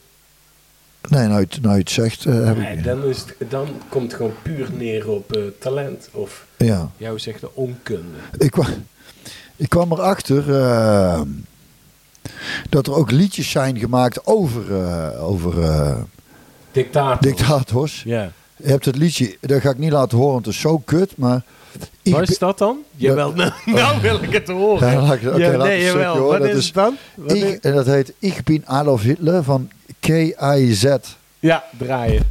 Nee, 1.08 1.26
je 1.72 1.78
het 1.78 1.90
zegt, 1.90 2.24
eh, 2.24 2.44
heb 2.44 2.56
Nee, 2.56 2.76
ik... 2.76 2.84
dan, 2.84 3.04
is 3.04 3.18
het, 3.38 3.50
dan 3.50 3.68
komt 3.88 4.04
het 4.06 4.14
gewoon 4.14 4.34
puur 4.42 4.68
neer 4.72 5.08
op 5.10 5.32
eh, 5.32 5.42
talent. 5.60 6.08
Of 6.12 6.46
Ja. 6.56 6.90
jou 6.96 7.18
zegt 7.18 7.40
de 7.40 7.54
onkunde. 7.54 8.18
Ik, 8.38 8.54
ik 9.56 9.68
kwam 9.68 9.92
erachter 9.92 10.60
eh, 10.60 11.20
dat 12.68 12.86
er 12.86 12.94
ook 12.94 13.10
liedjes 13.10 13.50
zijn 13.50 13.78
gemaakt 13.78 14.26
over, 14.26 14.80
eh, 14.82 15.28
over 15.28 15.62
eh, 15.62 15.96
Dictator. 16.72 17.20
dictators. 17.20 18.02
Ja. 18.04 18.30
Je 18.56 18.68
hebt 18.68 18.84
het 18.84 18.96
liedje, 18.96 19.36
dat 19.40 19.60
ga 19.60 19.70
ik 19.70 19.78
niet 19.78 19.92
laten 19.92 20.16
horen, 20.18 20.32
want 20.32 20.46
het 20.46 20.54
is 20.54 20.60
zo 20.60 20.78
kut, 20.78 21.12
maar... 21.16 21.42
Wat 22.02 22.28
is 22.30 22.38
dat 22.38 22.58
dan? 22.58 22.78
Jawel, 22.96 23.32
nou, 23.32 23.52
nou 23.66 24.00
wil 24.00 24.22
ik 24.22 24.32
het 24.32 24.48
horen. 24.48 24.90
Ja, 24.92 25.02
laat 25.02 25.14
ik- 25.14 25.26
oké, 25.28 25.36
ja, 25.36 25.56
laat 25.56 25.66
nee, 25.66 25.88
stukje. 25.88 26.20
Wat 26.20 26.38
Dat 26.38 26.48
is 26.48 26.64
het 26.64 26.74
dan? 26.74 26.96
Wat 27.14 27.32
is- 27.32 27.42
Ik, 27.42 27.62
en 27.64 27.74
dat 27.74 27.86
heet 27.86 28.12
Ik 28.18 28.44
bin 28.44 28.62
Adolf 28.66 29.02
Hitler 29.02 29.44
van 29.44 29.70
K.I.Z. 30.00 30.94
Ja, 31.38 31.64
draaien. 31.78 32.26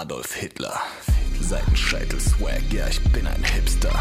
Adolf 0.00 0.32
Hitler. 0.32 0.80
Seitenscheitel 1.42 2.18
Swag, 2.18 2.62
ja, 2.72 2.88
ich 2.88 3.02
bin 3.12 3.26
ein 3.26 3.44
Hipster. 3.44 3.92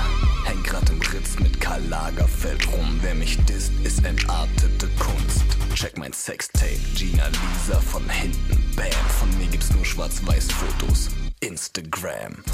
Häng 0.46 0.64
grad 0.64 0.90
im 0.90 1.02
Ritz 1.02 1.38
mit 1.40 1.60
Karl 1.60 1.84
Lagerfeld 1.90 2.66
rum. 2.72 2.98
Wer 3.02 3.16
mich 3.16 3.38
disst, 3.44 3.74
ist 3.84 4.06
entartete 4.06 4.88
Kunst. 4.98 5.44
Check 5.76 5.98
mein 5.98 6.14
Sextape, 6.14 6.80
Gina 6.96 7.28
Lisa 7.28 7.82
von 7.82 8.10
hinten, 8.10 8.64
bam. 8.78 9.10
Von 9.20 9.38
mir 9.38 9.48
gibt's 9.48 9.74
nur 9.74 9.84
Schwarz-Weiß-Fotos. 9.84 11.10
Instagram. 11.42 12.46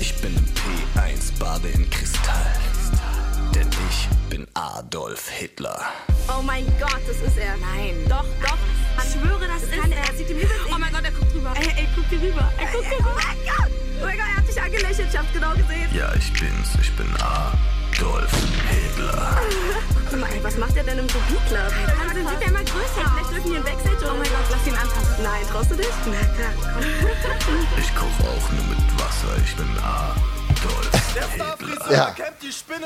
Ich 0.00 0.12
bin 0.16 0.34
im 0.36 0.44
P1, 0.46 1.38
bade 1.38 1.68
in 1.68 1.88
Kristall. 1.90 2.56
Denn 3.54 3.68
ich 3.88 4.08
bin 4.30 4.48
Adolf 4.54 5.28
Hitler. 5.28 5.80
Oh 6.28 6.42
mein 6.42 6.66
Gott, 6.80 7.02
das 7.06 7.18
ist 7.18 7.38
er. 7.38 7.56
Nein. 7.56 7.94
Doch, 8.08 8.26
doch. 8.42 8.58
Ich 9.04 9.12
schwöre, 9.12 9.46
das, 9.46 9.62
ist 9.62 9.72
er. 9.72 9.96
Er 9.96 10.14
sieht 10.14 10.30
ihm 10.30 10.38
übel. 10.38 10.50
Oh 10.72 10.78
mein 10.78 10.92
Gott, 10.92 11.04
er 11.04 11.12
guckt 11.12 11.34
rüber. 11.34 11.52
Ey, 11.56 11.68
ey, 11.76 11.88
guck 11.94 12.08
dir 12.10 12.20
rüber. 12.20 12.52
Er 12.58 12.66
guckt 12.66 12.86
rüber. 12.86 13.10
Oh 13.10 13.16
mein 13.16 13.38
Gott. 13.44 13.72
Oh 14.00 14.04
mein 14.04 14.16
Gott, 14.18 14.26
er 14.28 14.36
hat 14.36 14.48
dich 14.48 14.60
angelächelt. 14.60 15.08
Ich 15.12 15.18
hab's 15.18 15.32
genau 15.32 15.52
gesehen. 15.52 15.88
Ja, 15.92 16.14
ich 16.14 16.32
bin's, 16.32 16.70
ich 16.80 16.92
bin 16.96 17.08
Adolf 17.16 18.32
Hitler. 18.68 19.40
Guck 20.10 20.20
mal, 20.20 20.30
ey, 20.32 20.42
was 20.42 20.56
macht 20.56 20.76
er 20.76 20.84
denn 20.84 20.98
im 20.98 21.06
Rubik-Club? 21.06 21.72
Dann 21.86 22.14
sind 22.14 22.28
sieht 22.28 22.40
er 22.40 22.48
immer 22.48 22.64
größer. 22.64 23.04
Vielleicht 23.14 23.30
dürfen 23.32 23.50
wir 23.50 23.58
ihn 23.58 23.64
Backstage. 23.64 24.04
Oh 24.04 24.16
mein 24.16 24.30
Gott, 24.30 24.46
lass 24.50 24.66
ihn 24.66 24.74
anfassen. 24.74 25.22
Nein, 25.22 25.46
traust 25.50 25.70
du 25.70 25.76
dich? 25.76 25.94
Na 26.06 26.20
klar. 26.34 26.52
Ich 27.78 27.94
koch 27.94 28.18
auch 28.26 28.46
nur 28.52 28.66
mit 28.68 28.82
Wasser, 28.98 29.36
ich 29.44 29.56
bin 29.56 29.68
Adolf 29.78 30.14
Hitler. 30.16 30.39
Ja, 31.90 32.14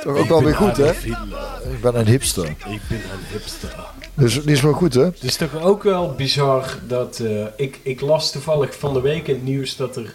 toch 0.02 0.16
ook 0.16 0.28
wel 0.28 0.44
weer 0.44 0.54
goed, 0.54 0.76
hè? 0.76 0.90
Ik 0.90 1.80
ben 1.80 1.98
een 1.98 2.06
hipster. 2.06 2.46
Ik 2.48 2.56
ben 2.66 2.98
een 2.98 3.24
hipster. 3.32 3.74
Dus 4.14 4.42
die 4.42 4.52
is 4.52 4.60
wel 4.60 4.72
goed, 4.72 4.94
hè? 4.94 5.04
Het 5.04 5.22
is 5.22 5.36
toch 5.36 5.60
ook 5.62 5.82
wel 5.82 6.14
bizar 6.14 6.78
dat... 6.88 7.18
eh, 7.18 7.44
ik, 7.56 7.80
ik 7.82 8.00
las 8.00 8.32
toevallig 8.32 8.78
van 8.78 8.92
de 8.92 9.00
week 9.00 9.28
in 9.28 9.34
het 9.34 9.44
nieuws 9.44 9.76
dat 9.76 9.96
er... 9.96 10.14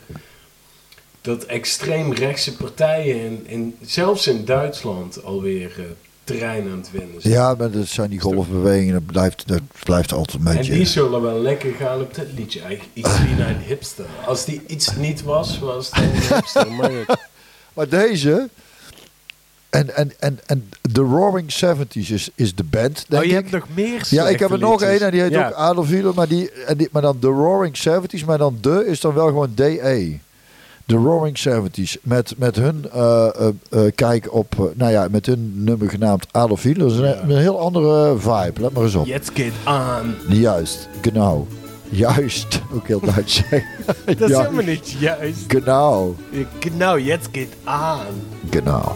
dat 1.22 1.44
extreemrechtse 1.44 2.56
partijen, 2.56 3.16
in, 3.26 3.44
in, 3.48 3.76
zelfs 3.82 4.28
in 4.28 4.46
Duitsland, 4.46 5.24
alweer 5.24 5.72
eh, 5.78 5.84
terrein 6.24 6.70
aan 6.72 6.78
het 6.78 6.92
winnen 6.92 7.22
zijn. 7.22 7.34
Ja, 7.34 7.56
maar 7.58 7.72
dat 7.72 7.88
zijn 7.88 8.10
die 8.10 8.20
golfbewegingen. 8.20 8.94
Dat 8.94 9.06
blijft, 9.06 9.48
dat 9.48 9.62
blijft 9.84 10.14
altijd 10.14 10.42
een 10.42 10.48
En 10.48 10.56
beetje... 10.58 10.74
die 10.74 10.86
zullen 10.86 11.22
wel 11.22 11.42
lekker 11.42 11.74
gaan 11.74 12.02
op 12.02 12.16
dat 12.16 12.26
liedje. 12.36 12.62
Eigenlijk 12.62 12.90
iets 12.94 13.20
wie 13.22 13.36
naar 13.36 13.50
een 13.50 13.62
hipster. 13.62 14.06
Als 14.26 14.46
die 14.46 14.62
iets 14.68 14.96
niet 14.96 15.24
was, 15.24 15.60
was 15.60 15.90
het 15.92 16.04
een 16.04 16.12
hipster. 16.36 16.72
Maar. 16.72 17.28
Maar 17.80 17.90
deze... 17.90 18.50
En, 19.70 19.96
en, 19.96 20.12
en, 20.20 20.40
en 20.46 20.70
The 20.94 21.02
Roaring 21.02 21.52
Seventies 21.52 22.10
is, 22.12 22.30
is 22.36 22.56
de 22.56 22.64
band, 22.64 23.06
denk 23.08 23.24
Oh, 23.24 23.30
je 23.30 23.36
ik. 23.36 23.42
hebt 23.42 23.52
nog 23.52 23.66
meer 23.76 24.08
Ja, 24.10 24.28
ik 24.28 24.40
heb 24.40 24.52
er 24.52 24.60
nog 24.60 24.82
één 24.82 25.00
en 25.02 25.12
die 25.12 25.22
heet 25.22 25.32
Ja. 25.32 25.48
ook 25.48 25.54
Adolf 25.54 25.88
Hitler, 25.88 26.14
maar, 26.14 26.28
die, 26.28 26.52
en 26.52 26.78
die, 26.78 26.88
maar 26.92 27.02
dan 27.02 27.20
The 27.20 27.28
Roaring 27.28 27.78
Seventies, 27.78 28.26
maar 28.26 28.38
dan 28.38 28.58
de 28.62 28.86
is 28.88 29.00
dan 29.00 29.14
wel 29.14 29.28
gewoon 29.28 29.52
DE. 29.56 30.18
The 30.86 30.96
Roaring 30.96 31.38
Seventies. 31.38 31.98
Met, 32.02 32.34
met 32.38 32.56
hun 32.56 32.86
eh, 32.94 33.28
eh, 33.36 33.48
eh, 33.70 33.92
kijk 33.96 34.34
op, 34.34 34.72
nou 34.76 34.92
ja, 34.92 35.08
met 35.12 35.26
hun 35.26 35.64
nummer 35.64 35.90
genaamd 35.90 36.28
Adolf 36.32 36.62
Hitler. 36.64 36.88
Dat 36.88 36.96
is 36.96 37.00
een, 37.00 37.30
een 37.30 37.38
heel 37.38 37.60
andere 37.60 38.18
vibe, 38.18 38.62
let 38.62 38.74
maar 38.74 38.84
eens 38.84 38.96
op. 38.96 39.06
Jetzt 39.06 39.32
geht 39.34 39.54
aan. 39.64 40.16
Juist, 40.30 40.88
genau. 41.02 41.48
Juist, 41.90 42.62
ook 42.74 42.88
heel 42.88 43.00
Duits 43.00 43.36
zeggen. 43.50 43.64
Dat 44.06 44.22
is 44.22 44.30
Ja. 44.30 44.42
helemaal 44.42 44.64
niet 44.64 44.92
juist. 44.92 45.44
Genau, 45.48 46.16
Genau, 46.60 46.98
jetzt 46.98 47.28
geht 47.32 47.54
aan. 47.64 48.06
genau. 48.50 48.96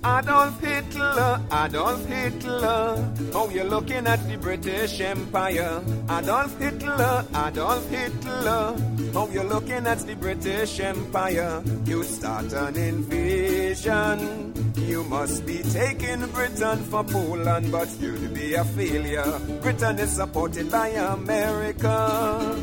Adolf 0.00 0.52
Hitler, 0.60 1.40
Adolf 1.48 1.98
Hitler. 2.06 2.96
Oh, 3.34 3.50
you're 3.50 3.68
looking 3.68 4.06
at 4.06 4.20
the 4.30 4.38
British 4.38 5.00
Empire. 5.00 5.80
Adolf 6.06 6.50
Hitler, 6.58 7.24
Adolf 7.32 7.82
Hitler. 7.90 8.74
Oh, 9.14 9.28
you're 9.32 9.48
looking 9.48 9.86
at 9.86 10.06
the 10.06 10.14
British 10.14 10.78
Empire. 10.78 11.60
You 11.84 12.04
start 12.04 12.52
an 12.52 12.76
invasion. 12.76 14.52
You 14.76 15.04
must 15.04 15.46
be 15.46 15.62
taking 15.62 16.26
Britain 16.26 16.78
for 16.84 17.02
Poland, 17.02 17.72
but 17.72 17.88
you'll 17.98 18.28
be 18.28 18.54
a 18.54 18.64
failure. 18.64 19.40
Britain 19.62 19.98
is 19.98 20.12
supported 20.12 20.70
by 20.70 20.88
America. 20.88 22.54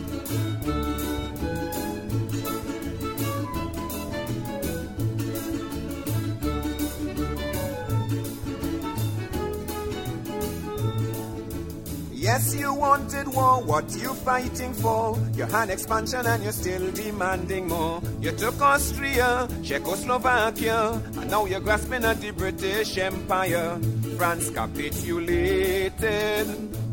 Yes, 12.33 12.55
you 12.55 12.73
wanted 12.73 13.27
war, 13.27 13.61
what 13.61 13.85
you 13.93 14.11
fighting 14.25 14.73
for? 14.73 15.19
You 15.35 15.45
had 15.45 15.69
expansion 15.69 16.25
and 16.25 16.41
you're 16.41 16.51
still 16.51 16.91
demanding 16.91 17.67
more. 17.67 18.01
You 18.21 18.31
took 18.31 18.59
Austria, 18.59 19.47
Czechoslovakia, 19.61 20.99
and 21.15 21.29
now 21.29 21.45
you're 21.45 21.59
grasping 21.59 22.03
at 22.03 22.19
the 22.21 22.31
British 22.31 22.97
Empire. 22.97 23.77
France 24.17 24.49
capitulated 24.49 26.47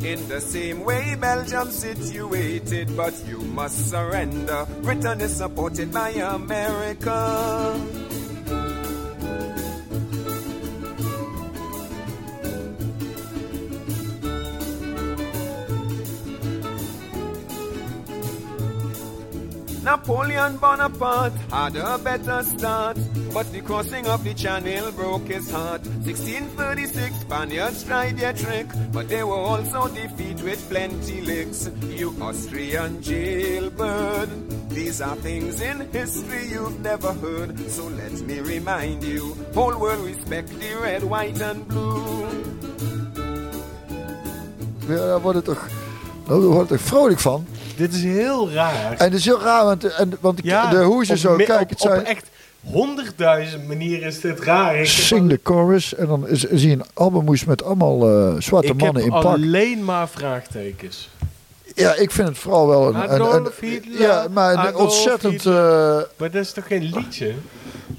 in 0.04 0.28
the 0.28 0.42
same 0.42 0.84
way 0.84 1.16
Belgium 1.18 1.70
situated, 1.70 2.94
but 2.94 3.14
you 3.26 3.38
must 3.38 3.88
surrender. 3.88 4.66
Britain 4.82 5.22
is 5.22 5.34
supported 5.34 5.90
by 5.90 6.10
America. 6.10 8.09
Napoleon 19.90 20.56
Bonaparte 20.56 21.32
had 21.50 21.74
a 21.74 21.98
better 21.98 22.44
start, 22.44 22.96
but 23.34 23.50
the 23.50 23.60
crossing 23.60 24.06
of 24.06 24.22
the 24.22 24.32
channel 24.34 24.92
broke 24.92 25.26
his 25.26 25.50
heart. 25.50 25.84
1636 26.06 27.16
Spaniards 27.22 27.82
tried 27.82 28.16
their 28.16 28.32
trick, 28.32 28.68
but 28.92 29.08
they 29.08 29.24
were 29.24 29.42
also 29.50 29.88
defeated 29.88 30.44
with 30.44 30.62
plenty 30.70 31.22
licks. 31.22 31.68
You 31.88 32.14
Austrian 32.22 33.02
jailbird, 33.02 34.28
these 34.70 35.00
are 35.00 35.16
things 35.16 35.60
in 35.60 35.80
history 35.90 36.46
you've 36.46 36.78
never 36.78 37.12
heard. 37.12 37.58
So 37.68 37.88
let 37.88 38.12
me 38.12 38.38
remind 38.38 39.02
you, 39.02 39.34
whole 39.54 39.76
world 39.76 40.06
respect 40.06 40.50
the 40.60 40.72
red, 40.80 41.02
white 41.02 41.40
and 41.42 41.66
blue. 41.66 42.28
Ja, 44.86 45.06
daar 45.06 45.20
word 45.20 45.36
ik 45.36 45.44
toch, 45.44 45.68
daar 46.40 46.48
word 46.48 46.70
ik 46.70 46.80
vrolijk 46.80 47.20
van. 47.20 47.46
Dit 47.76 47.94
is 47.94 48.02
heel 48.02 48.50
raar. 48.50 48.90
En 48.98 49.04
het 49.04 49.14
is 49.14 49.24
heel 49.24 49.40
raar, 49.40 49.64
want, 49.64 49.84
en, 49.84 50.12
want 50.20 50.40
Ja, 50.42 50.70
de 50.70 50.82
hoe 50.82 51.04
ze 51.04 51.12
op 51.12 51.18
zo, 51.18 51.36
kijk, 51.36 51.70
het 51.70 51.80
zijn... 51.80 52.00
op 52.00 52.06
echt 52.06 52.28
honderdduizend 52.60 53.68
manieren 53.68 54.06
is 54.08 54.20
dit 54.20 54.40
raar. 54.40 54.76
Ik 54.76 54.86
Sing 54.86 55.28
de 55.28 55.40
chorus 55.42 55.94
en 55.94 56.06
dan 56.06 56.28
is, 56.28 56.42
zie 56.42 56.68
je 56.68 56.74
een 56.74 56.84
albummoes 56.94 57.44
met 57.44 57.64
allemaal 57.64 58.08
eh, 58.10 58.34
zwarte 58.40 58.68
Ik 58.72 58.80
mannen 58.80 59.02
in 59.04 59.12
heb 59.12 59.22
pak. 59.22 59.34
alleen 59.34 59.84
maar 59.84 60.08
vraagtekens. 60.08 61.08
Ja, 61.74 61.94
ik 61.94 62.10
vind 62.10 62.28
het 62.28 62.38
vooral 62.38 62.68
wel 62.68 62.94
een... 62.94 63.20
een, 63.24 63.50
ja, 63.98 64.26
maar 64.30 64.66
een 64.66 64.74
ontzettend... 64.74 65.46
Eh, 65.46 65.52
Maar 66.16 66.30
dat 66.30 66.34
is 66.34 66.52
toch 66.52 66.66
geen 66.66 66.82
liedje? 66.82 67.34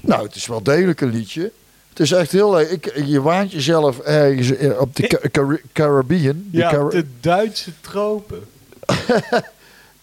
nou, 0.00 0.22
het 0.26 0.34
is 0.34 0.46
wel 0.46 0.62
degelijk 0.62 1.00
een 1.00 1.10
liedje. 1.10 1.52
Het 1.92 2.00
is 2.00 2.12
echt 2.12 2.32
heel 2.32 2.50
leuk. 2.52 2.70
Ik, 2.70 2.92
je 3.06 3.22
waant 3.22 3.52
jezelf 3.52 3.98
ergens 3.98 4.52
op 4.78 4.96
de 4.96 5.06
Ca- 5.06 5.28
Cari- 5.30 5.62
Caribbean. 5.72 6.48
De 6.50 6.58
Ja, 6.58 6.70
Cari- 6.70 6.88
de 7.00 7.06
Duitse 7.20 7.70
tropen. 7.80 8.38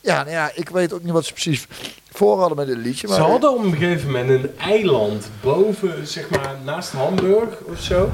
ja, 0.02 0.16
nou 0.16 0.30
ja, 0.30 0.52
ik 0.56 0.70
weet 0.70 0.94
ook 0.94 1.04
niet 1.04 1.12
wat 1.14 1.26
ze 1.26 1.34
precies 1.34 1.66
voor 2.12 2.40
hadden 2.40 2.58
met 2.58 2.68
dit 2.68 2.78
liedje. 2.78 3.08
Maar 3.08 3.16
Ze 3.18 3.22
hadden 3.24 3.54
op 3.58 3.64
een 3.64 3.72
gegeven 3.72 4.06
moment 4.12 4.30
een 4.44 4.58
eiland 4.58 5.30
boven, 5.42 6.08
zeg 6.08 6.30
maar, 6.30 6.56
naast 6.66 6.92
Hamburg 6.92 7.60
of 7.64 7.80
zo. 7.82 8.10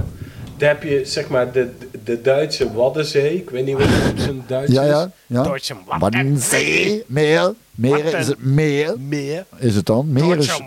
Daar 0.57 0.69
heb 0.69 0.83
je, 0.83 1.01
zeg 1.05 1.27
maar, 1.27 1.51
de, 1.51 1.69
de 2.03 2.21
Duitse 2.21 2.73
Waddenzee. 2.73 3.35
Ik 3.35 3.49
weet 3.49 3.65
niet 3.65 3.77
wat 3.77 3.87
het 3.87 4.11
op 4.11 4.19
zijn 4.19 4.43
Duits 4.47 4.71
Ja, 4.71 4.81
is. 4.81 4.87
ja. 4.89 5.11
ja. 5.27 5.43
Duitse 5.43 5.73
Waddenzee, 5.99 7.03
meer. 7.07 7.53
Meer 7.71 8.05
is 8.15 8.27
het 8.27 8.43
meer. 8.43 8.95
Meer. 8.99 9.45
Is 9.57 9.75
het 9.75 9.85
dan? 9.85 10.11
Meer 10.11 10.37
is 10.37 10.59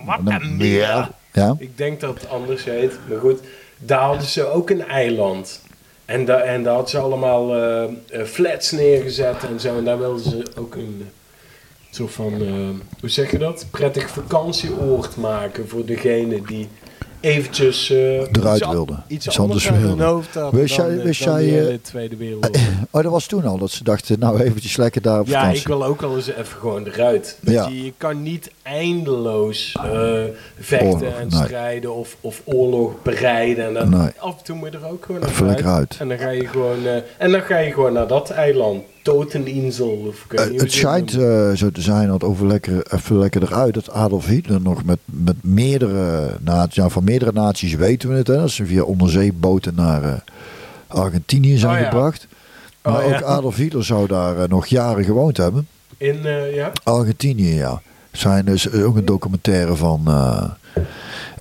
meer. 0.57 1.09
Ja. 1.33 1.57
Ik 1.59 1.77
denk 1.77 2.01
dat 2.01 2.21
het 2.21 2.29
anders 2.29 2.65
heet. 2.65 2.99
Maar 3.09 3.19
goed, 3.19 3.41
daar 3.79 4.01
hadden 4.01 4.27
ze 4.27 4.47
ook 4.47 4.71
een 4.71 4.85
eiland. 4.85 5.63
En, 6.05 6.25
da 6.25 6.41
en 6.41 6.63
daar 6.63 6.73
hadden 6.73 6.91
ze 6.91 6.99
allemaal 6.99 7.55
eh, 7.55 7.85
eh, 7.85 8.25
flats 8.27 8.71
neergezet 8.71 9.45
en 9.45 9.61
zo. 9.61 9.77
En 9.77 9.85
daar 9.85 9.99
wilden 9.99 10.25
ze 10.25 10.43
ook 10.57 10.75
een 10.75 10.97
eh, 11.01 11.07
soort 11.91 12.13
van, 12.13 12.33
hoe 13.01 13.09
zeg 13.09 13.31
je 13.31 13.39
dat? 13.39 13.67
Prettig 13.71 14.11
vakantieoord 14.11 15.17
maken 15.17 15.69
voor 15.69 15.85
degene 15.85 16.43
die 16.43 16.69
eventjes... 17.21 17.91
eh, 17.91 17.99
Eruit 17.99 18.61
iets 18.61 18.71
wilde. 18.71 18.97
Iets, 19.07 19.27
Iets 19.27 19.39
anders 19.39 19.71
wilde. 19.71 20.05
hoofd 20.05 20.35
Wist 20.51 20.77
dan, 20.77 20.87
jij- 20.87 20.99
eh, 20.99 21.05
wist 21.05 21.25
jij, 21.25 21.43
die 21.43 21.69
eh, 21.69 21.79
Tweede 21.83 22.17
Wereldoorlog. 22.25 22.63
Oh, 22.91 23.03
dat 23.03 23.13
was 23.13 23.27
toen 23.27 23.45
al. 23.45 23.59
Dat 23.59 23.71
ze 23.71 23.85
dachten, 23.85 24.19
nou 24.19 24.41
eventjes 24.41 24.77
lekker 24.77 25.03
daar 25.03 25.21
op 25.21 25.27
Ja, 25.27 25.33
vakantie. 25.33 25.61
ik 25.61 25.67
wil 25.67 25.85
ook 25.85 26.03
al 26.03 26.17
eens 26.17 26.29
even 26.29 26.59
gewoon 26.59 26.87
eruit. 26.87 27.39
Ja. 27.41 27.67
je, 27.69 27.85
je 27.85 27.93
kan 27.97 28.23
niet 28.23 28.51
eindeloos 28.63 29.73
vechten 30.61 30.89
Oorlog, 30.89 31.03
en 31.19 31.29
nee. 31.29 31.45
strijden 31.45 31.95
of, 31.95 32.17
of 32.21 32.43
oorlog 32.45 32.93
bereiden. 33.03 33.67
En 33.67 33.75
dan, 33.75 33.89
Nee. 33.91 34.11
af 34.19 34.39
en 34.39 34.45
toe 34.45 34.57
moet 34.57 34.73
je 34.73 34.79
er 34.79 34.87
ook 34.87 35.05
gewoon 35.05 35.25
Even 35.25 35.47
lekker 35.47 35.67
uit. 35.67 35.97
En 35.99 36.09
dan 36.09 36.19
ga 36.19 36.29
je 36.31 36.47
gewoon, 36.47 36.79
en 37.19 37.31
dan 37.31 37.41
ga 37.43 37.59
je 37.59 37.73
gewoon 37.73 37.93
naar 37.93 38.07
dat 38.07 38.31
eiland. 38.31 38.83
Eh, 40.29 40.61
het 40.61 40.73
schijnt 40.73 41.13
eh, 41.15 41.51
zo 41.53 41.71
te 41.71 41.81
zijn 41.81 42.09
dat 42.09 42.25
over 42.25 42.47
lekker, 42.47 42.93
even 42.93 43.19
lekker 43.19 43.43
eruit 43.43 43.75
dat 43.75 43.91
Adolf 43.91 44.27
Hitler 44.27 44.61
nog 44.61 44.85
met, 44.85 44.99
met 45.05 45.37
meerdere 45.41 46.37
naties, 46.41 46.75
ja, 46.75 46.89
van 46.89 47.05
meerdere 47.05 47.33
naties 47.33 47.75
weten 47.75 48.09
we 48.09 48.15
het, 48.15 48.27
hè, 48.27 48.37
dat 48.37 48.51
ze 48.51 48.67
via 48.67 48.83
onderzeeboten 48.83 49.75
naar 49.75 50.03
eh, 50.05 50.13
Argentinië 50.87 51.57
zijn 51.59 51.75
Oh, 51.75 51.79
ja. 51.81 51.85
gebracht. 51.89 52.27
Oh, 52.83 52.93
Maar 52.93 53.05
ook. 53.05 53.23
Adolf 53.23 53.57
Hitler 53.57 53.85
zou 53.85 54.07
daar 54.07 54.49
nog 54.49 54.67
jaren 54.67 55.05
gewoond 55.05 55.37
hebben. 55.37 55.69
In, 55.97 56.27
eh, 56.27 56.55
ja? 56.55 56.73
Argentinië, 56.85 57.55
ja. 57.55 57.81
Zijn 58.13 58.45
dus 58.45 58.73
ook 58.73 58.97
een 58.97 59.05
documentaire 59.05 59.77
van. 59.77 60.03
eh, 60.07 60.45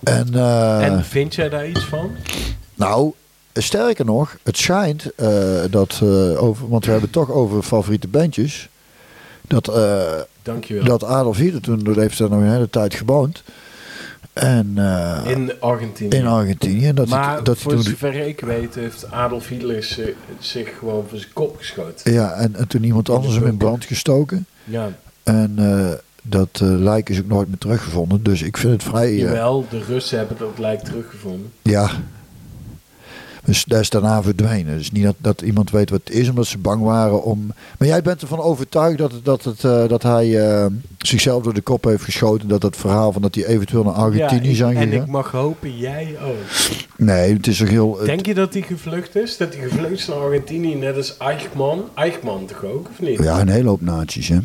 en, 0.04 0.28
eh, 0.34 0.86
en 0.86 1.04
vind 1.06 1.36
jij 1.36 1.50
daar 1.50 1.68
iets 1.68 1.84
van? 1.86 2.12
nou, 2.76 3.14
sterker 3.62 4.06
nog, 4.06 4.38
het 4.44 4.58
schijnt 4.58 5.16
eh, 5.16 5.60
dat 5.70 6.00
eh, 6.04 6.44
over, 6.44 6.70
want 6.70 6.86
we 6.86 6.92
hebben 6.92 7.10
het 7.10 7.20
toch 7.20 7.32
over 7.32 7.64
favoriete 7.64 8.08
bandjes. 8.08 8.70
Dat, 9.42 9.68
eh, 9.68 10.02
Dankjewel. 10.44 10.84
dat 10.84 11.04
Adolf 11.04 11.38
Hitler 11.38 11.62
toen 11.62 12.00
heeft 12.00 12.20
er 12.20 12.30
nog 12.30 12.40
een 12.40 12.52
hele 12.52 12.70
tijd 12.70 12.94
gewoond. 12.94 13.44
En 14.34 14.78
in 15.26 15.52
Argentinië. 15.60 16.18
in 16.18 16.28
Argentinië. 16.28 16.94
Dat 16.94 17.08
maar 17.08 17.44
dat 17.44 17.58
voor 17.58 17.72
toen, 17.72 17.84
zover 17.84 18.14
ik 18.14 18.40
weet 18.40 18.76
heeft 18.76 19.12
Adolf 19.12 19.48
Hitler 19.48 19.84
zich, 19.84 20.14
zich 20.40 20.78
gewoon 20.78 21.06
voor 21.10 21.18
zijn 21.18 21.34
kop 21.34 21.58
geschoten. 21.58 22.14
ja, 22.14 22.34
en, 22.34 22.56
en 22.56 22.68
toen 22.68 22.84
iemand 22.84 23.10
anders 23.10 23.36
hem 23.36 23.46
in 23.46 23.58
brand 23.58 23.86
gestoken. 23.86 24.46
Ja, 24.64 24.92
En 25.24 25.56
dat 26.30 26.50
eh, 26.54 26.68
lijk 26.68 27.10
is 27.10 27.20
ook 27.20 27.28
nooit 27.28 27.48
meer 27.48 27.58
teruggevonden. 27.58 28.24
Dus 28.24 28.42
ik 28.42 28.58
vind 28.58 28.74
het 28.74 28.84
vrij. 28.84 29.16
jawel, 29.16 29.66
de 29.70 29.84
Russen 29.88 30.18
hebben 30.18 30.38
dat 30.38 30.58
lijk 30.58 30.84
teruggevonden. 30.84 31.52
Ja. 31.62 31.90
Dus 33.48 33.64
dat 33.66 33.80
is 33.80 33.90
daarna 33.90 34.24
verdwenen. 34.24 34.78
Dus 34.78 34.92
niet 34.92 35.04
dat, 35.04 35.16
dat 35.18 35.42
iemand 35.42 35.72
weet 35.72 35.90
wat 35.90 36.02
het 36.04 36.14
is, 36.16 36.30
omdat 36.30 36.46
ze 36.46 36.58
bang 36.58 36.84
waren 36.84 37.24
om. 37.24 37.52
Maar 37.78 37.88
jij 37.88 38.02
bent 38.02 38.22
ervan 38.22 38.40
overtuigd 38.40 38.98
dat, 38.98 39.12
dat, 39.24 39.44
het, 39.44 39.64
eh, 39.64 39.88
dat 39.88 40.04
hij 40.04 40.48
eh, 40.50 40.66
zichzelf 40.98 41.44
door 41.44 41.54
de 41.54 41.62
kop 41.62 41.84
heeft 41.84 42.04
geschoten. 42.04 42.48
Dat 42.48 42.62
het 42.64 42.78
verhaal 42.78 43.12
van 43.12 43.22
dat 43.22 43.36
hij 43.36 43.46
eventueel 43.46 43.84
naar 43.84 43.94
Argentinië 43.94 44.50
ik- 44.50 44.56
zijn 44.56 44.78
En 44.78 44.94
ik 44.94 45.06
mag 45.08 45.32
hopen, 45.32 45.78
jij 45.78 46.16
ook. 46.26 46.36
Nee, 46.98 47.34
het 47.34 47.48
is 47.48 47.58
toch 47.58 47.70
heel. 47.70 47.98
Denk 48.06 48.26
je 48.26 48.34
dat 48.34 48.54
hij 48.54 48.62
gevlucht 48.62 49.16
is? 49.16 49.38
Dat 49.38 49.54
hij 49.56 49.68
gevlucht 49.68 49.92
is 49.92 50.08
naar 50.08 50.18
Argentinië, 50.18 50.76
net 50.76 50.96
als 50.96 51.18
Eichmann? 51.18 51.82
Eichmann 51.96 52.46
toch 52.46 52.64
ook, 52.66 52.88
of 52.90 53.00
niet? 53.00 53.24
ja, 53.24 53.40
een 53.40 53.50
hele 53.50 53.70
hoop 53.70 53.82
naties, 53.82 54.28
hè? 54.28 54.38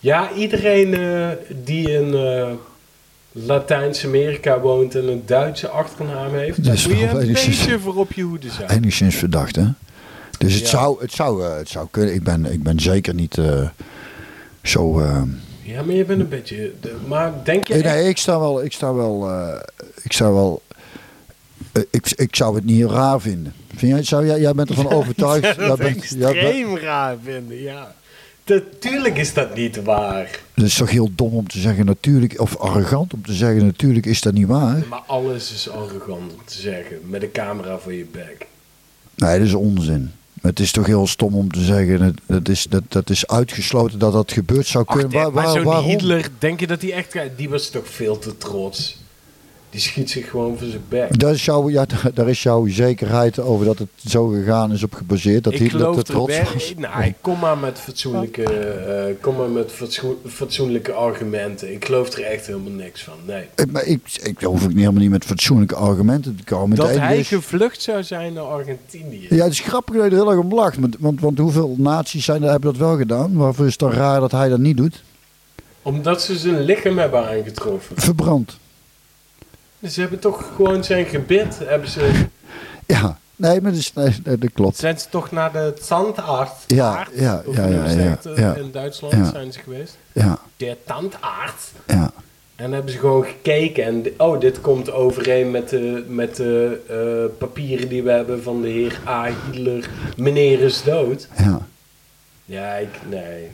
Ja, 0.00 0.32
iedereen 0.36 0.94
eh, 0.94 1.28
die 1.64 1.98
eh, 1.98 2.48
Latijns-Amerika 3.46 4.60
woont 4.60 4.94
en 4.94 5.08
een 5.08 5.22
Duitse 5.26 5.68
achternaam 5.68 6.34
heeft, 6.34 6.64
Dat 6.64 6.74
is 6.74 6.86
moet 6.86 6.98
je 6.98 7.06
wel 7.06 7.14
een 7.16 7.22
enigszins- 7.22 7.58
beetje 7.58 7.78
voor 7.78 7.96
op 7.96 8.12
je 8.12 8.22
hoede 8.22 8.50
zijn. 8.50 8.70
Enigszins 8.70 9.14
verdacht, 9.14 9.56
hè? 9.56 9.64
Dus 10.38 10.52
het, 10.54 10.62
Ja. 10.62 10.68
zou, 10.68 11.00
het, 11.00 11.12
zou, 11.12 11.44
eh, 11.44 11.56
het 11.56 11.68
zou 11.68 11.86
kunnen. 11.90 12.14
Ik 12.14 12.22
ben, 12.22 12.52
ik 12.52 12.62
ben 12.62 12.80
zeker 12.80 13.14
niet 13.14 13.38
eh, 13.38 13.68
zo. 14.62 15.00
eh, 15.00 15.22
Ja, 15.62 15.82
maar 15.82 15.94
je 15.94 16.04
bent 16.04 16.20
een 16.20 16.28
beetje... 16.28 16.72
de- 16.80 16.96
maar 17.06 17.32
denk 17.44 17.66
je 17.66 17.74
Nee, 17.74 17.82
echt- 17.82 17.94
nee, 17.94 18.08
ik 18.08 18.18
sta 18.18 18.38
wel. 18.40 18.64
Ik 18.64 18.72
sta 18.72 18.94
wel. 18.94 19.28
eh, 19.30 19.60
ik 20.02 20.12
sta 20.12 20.32
wel. 20.32 20.62
ik, 21.90 22.10
ik 22.16 22.36
zou 22.36 22.54
het 22.54 22.64
niet 22.64 22.84
raar 22.90 23.20
vinden. 23.20 23.52
Vind 23.76 23.92
jij, 23.92 24.02
zou 24.02 24.26
jij, 24.26 24.40
jij 24.40 24.52
bent 24.54 24.68
ervan 24.68 24.90
overtuigd? 24.98 25.42
Jij 25.56 25.66
jij 25.66 25.76
bent- 25.76 25.96
extreem 25.96 26.76
raar 26.78 27.16
vinden, 27.24 27.60
ja. 27.62 27.94
Natuurlijk 28.48 29.18
is 29.18 29.34
dat 29.34 29.54
niet 29.54 29.82
waar. 29.82 30.40
het 30.54 30.64
is 30.64 30.74
toch 30.74 30.90
heel 30.90 31.10
dom 31.14 31.34
om 31.34 31.48
te 31.48 31.58
zeggen 31.58 31.86
natuurlijk, 31.86 32.40
of 32.40 32.56
arrogant 32.56 33.14
om 33.14 33.22
te 33.22 33.32
zeggen 33.32 33.64
natuurlijk 33.66 34.06
is 34.06 34.20
dat 34.20 34.32
niet 34.32 34.46
waar. 34.46 34.84
Maar 34.88 35.02
alles 35.06 35.52
is 35.52 35.68
arrogant 35.70 36.32
om 36.32 36.44
te 36.44 36.60
zeggen, 36.60 36.96
met 37.04 37.22
een 37.22 37.32
camera 37.32 37.78
voor 37.78 37.94
je 37.94 38.06
bek. 38.12 38.46
Nee, 39.16 39.38
dat 39.38 39.46
is 39.46 39.54
onzin. 39.54 40.12
Het 40.40 40.60
is 40.60 40.72
toch 40.72 40.86
heel 40.86 41.06
stom 41.06 41.34
om 41.34 41.52
te 41.52 41.64
zeggen, 41.64 41.98
dat, 41.98 42.14
dat, 42.26 42.48
is, 42.48 42.66
dat, 42.68 42.82
dat 42.88 43.10
is 43.10 43.26
uitgesloten 43.26 43.98
dat 43.98 44.12
dat 44.12 44.32
gebeurd 44.32 44.66
zou 44.66 44.84
Ach, 44.86 44.96
kunnen. 44.96 45.12
Waar- 45.12 45.32
maar 45.32 45.48
zo'n 45.48 45.64
waarom? 45.64 45.90
Hitler, 45.90 46.28
denk 46.38 46.60
je 46.60 46.66
dat 46.66 46.82
hij 46.82 46.92
echt... 46.92 47.16
Die 47.36 47.48
was 47.48 47.70
toch 47.70 47.88
veel 47.88 48.18
te 48.18 48.36
trots. 48.36 48.98
Die 49.70 49.80
schiet 49.80 50.10
zich 50.10 50.30
gewoon 50.30 50.58
voor 50.58 50.66
zijn 50.68 50.82
bek. 50.88 51.18
Daar 51.18 51.32
is, 51.32 51.44
jouw, 51.44 51.70
ja, 51.70 51.86
daar- 52.14 52.28
is 52.28 52.42
jouw 52.42 52.66
zekerheid 52.66 53.38
over 53.38 53.66
dat 53.66 53.78
het 53.78 53.88
zo 54.06 54.26
gegaan 54.26 54.72
is 54.72 54.82
op 54.82 54.94
gebaseerd. 54.94 55.44
Dat 55.44 55.52
ik 55.52 55.58
Hitler 55.58 55.80
geloof 55.80 55.94
te 55.94 56.00
er 56.00 56.06
trots 56.18 56.36
wel- 56.36 56.52
was. 56.52 56.74
Nou, 56.76 57.12
kom 57.20 57.38
maar 57.38 57.58
met 57.58 57.78
fatsoenlijke, 57.78 58.42
eh, 58.42 59.14
kom 59.20 59.36
maar 59.36 59.48
met 59.48 59.72
fatsoen- 59.72 60.16
fatsoenlijke 60.26 60.92
argumenten. 60.92 61.72
Ik 61.72 61.84
geloof 61.84 62.12
er 62.12 62.22
echt 62.24 62.46
helemaal 62.46 62.72
niks 62.72 63.02
van. 63.02 63.14
Nee. 63.26 63.44
Ik- 63.56 63.72
Maar 63.72 63.84
ik, 63.84 64.00
ik 64.22 64.40
hoef 64.40 64.62
ik 64.64 64.76
helemaal 64.76 65.00
niet 65.00 65.10
met 65.10 65.24
fatsoenlijke 65.24 65.74
argumenten 65.74 66.36
te 66.36 66.44
komen. 66.44 66.76
Dat 66.76 66.96
hij 66.96 67.18
is- 67.18 67.28
gevlucht 67.28 67.82
zou 67.82 68.02
zijn 68.02 68.32
naar 68.32 68.44
Argentinië. 68.44 69.26
Ja, 69.30 69.42
het 69.44 69.52
is 69.52 69.60
grappig 69.60 69.94
dat 69.94 70.04
je 70.04 70.10
er 70.10 70.16
heel 70.16 70.30
erg 70.30 70.40
om 70.40 70.54
lacht. 70.54 70.78
Want, 70.78 70.96
want, 70.98 71.20
want 71.20 71.38
hoeveel 71.38 71.74
naties 71.78 72.24
zijn, 72.24 72.42
er- 72.42 72.50
hebben 72.50 72.70
dat 72.72 72.80
wel 72.80 72.96
gedaan? 72.96 73.34
Waarvoor 73.36 73.64
is 73.66 73.70
het 73.70 73.80
dan 73.80 73.92
raar 73.92 74.20
dat 74.20 74.32
hij 74.32 74.48
dat 74.48 74.58
niet 74.58 74.76
doet? 74.76 75.02
Omdat 75.82 76.22
ze 76.22 76.36
zijn 76.38 76.60
lichaam 76.60 76.98
hebben 76.98 77.28
aangetroffen. 77.28 77.96
Verbrand. 78.00 78.58
Dus 79.78 79.94
ze 79.94 80.00
hebben 80.00 80.18
toch 80.18 80.52
gewoon 80.56 80.84
zijn 80.84 81.04
gebit. 81.06 81.58
Hebben 81.64 81.88
ze, 81.88 82.24
Ja, 82.86 83.18
nee, 83.36 83.60
maar 83.60 83.70
dat, 83.70 83.80
is, 83.80 83.92
nee, 83.92 84.14
nee, 84.24 84.38
dat 84.38 84.50
klopt. 84.52 84.76
zijn 84.76 84.98
ze 84.98 85.06
toch 85.10 85.30
naar 85.30 85.52
de 85.52 85.74
tandarts? 85.88 86.52
Ja, 86.66 87.06
ja, 87.14 87.42
ja, 87.52 87.66
ja, 87.66 87.88
ja, 87.90 88.18
ja. 88.36 88.54
In 88.54 88.70
Duitsland 88.72 89.14
Ja. 89.14 89.30
zijn 89.30 89.52
ze 89.52 89.58
geweest. 89.58 89.96
Ja, 90.12 90.38
De 90.56 90.76
tandarts. 90.86 91.70
ja. 91.86 92.12
En 92.56 92.72
hebben 92.72 92.92
ze 92.92 92.98
gewoon 92.98 93.24
gekeken 93.24 93.84
en 93.84 94.04
oh, 94.16 94.40
dit 94.40 94.60
komt 94.60 94.90
overeen 94.92 95.50
met 95.50 95.68
de, 95.68 96.04
met 96.08 96.36
de 96.36 96.80
eh, 96.88 97.38
papieren 97.38 97.88
die 97.88 98.02
we 98.02 98.10
hebben 98.10 98.42
van 98.42 98.62
de 98.62 98.68
heer 98.68 99.00
A. 99.06 99.24
Hitler. 99.50 99.88
Meneer 100.16 100.60
is 100.60 100.82
dood. 100.82 101.28
ja. 101.36 101.66
Ja, 102.44 102.74
ik, 102.74 102.88
nee. 103.08 103.48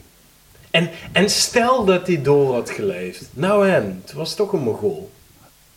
En, 0.71 0.89
en 1.11 1.29
stel 1.29 1.85
dat 1.85 2.07
hij 2.07 2.21
door 2.21 2.53
had 2.53 2.69
geleefd. 2.69 3.25
Nou 3.33 3.69
en, 3.69 4.01
het 4.05 4.13
was 4.13 4.35
toch 4.35 4.53
een 4.53 4.59
mogol. 4.63 5.11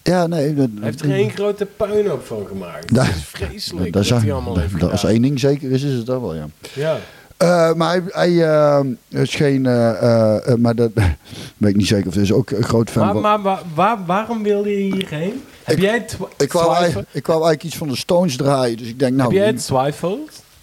Ja, 0.03 0.27
nee. 0.27 0.55
Hij 0.55 0.69
heeft 0.81 1.01
er 1.01 1.11
één 1.13 1.31
grote 1.31 1.67
puinhoop 1.77 2.27
van 2.27 2.47
gemaakt. 2.49 2.95
Dat 2.95 3.07
is 3.07 3.25
vreselijk 3.25 3.93
dat 3.93 4.07
dat 4.09 4.21
hij 4.23 4.33
allemaal 4.33 4.59
heeft 4.59 4.81
dat- 4.81 4.91
Als 4.91 5.05
één 5.05 5.23
ding 5.23 5.41
zeker 5.41 5.71
is, 5.71 5.83
is 5.83 5.93
het 5.93 6.07
dat 6.07 6.21
wel, 6.21 6.35
ja. 6.35 6.47
Ja. 6.75 6.97
Eh, 7.37 7.73
maar 7.75 7.91
hij, 7.91 8.03
hij 8.07 8.49
eh, 8.49 8.81
is 9.23 9.35
geen... 9.35 9.67
eh, 9.67 10.55
maar 10.55 10.75
dat 10.75 10.91
weet 11.57 11.71
ik 11.71 11.77
niet 11.77 11.87
zeker 11.87 12.07
of 12.09 12.15
hij 12.15 12.23
is 12.23 12.33
ook 12.33 12.51
een 12.51 12.63
groot 12.63 12.91
fan 12.91 13.03
Maar, 13.05 13.13
van... 13.13 13.23
maar 13.23 13.43
waar, 13.43 13.63
waar- 13.75 14.05
waarom 14.07 14.43
wilde 14.43 14.69
je 14.71 14.95
hierheen? 14.95 15.43
Heb 15.65 15.79
jij 15.79 16.01
twa- 16.01 16.29
ik, 16.37 16.53
wou, 16.53 16.85
ik 17.13 17.27
wou 17.27 17.39
eigenlijk 17.45 17.63
iets 17.63 17.77
van 17.77 17.89
de 17.89 17.97
Stones 17.97 18.37
draaien. 18.37 18.77
Dus 18.77 18.89
ik 18.89 18.99
denk, 18.99 19.17
nou... 19.17 19.35
Heb 19.35 19.43
jij 19.45 19.53
twijfels? 19.53 20.19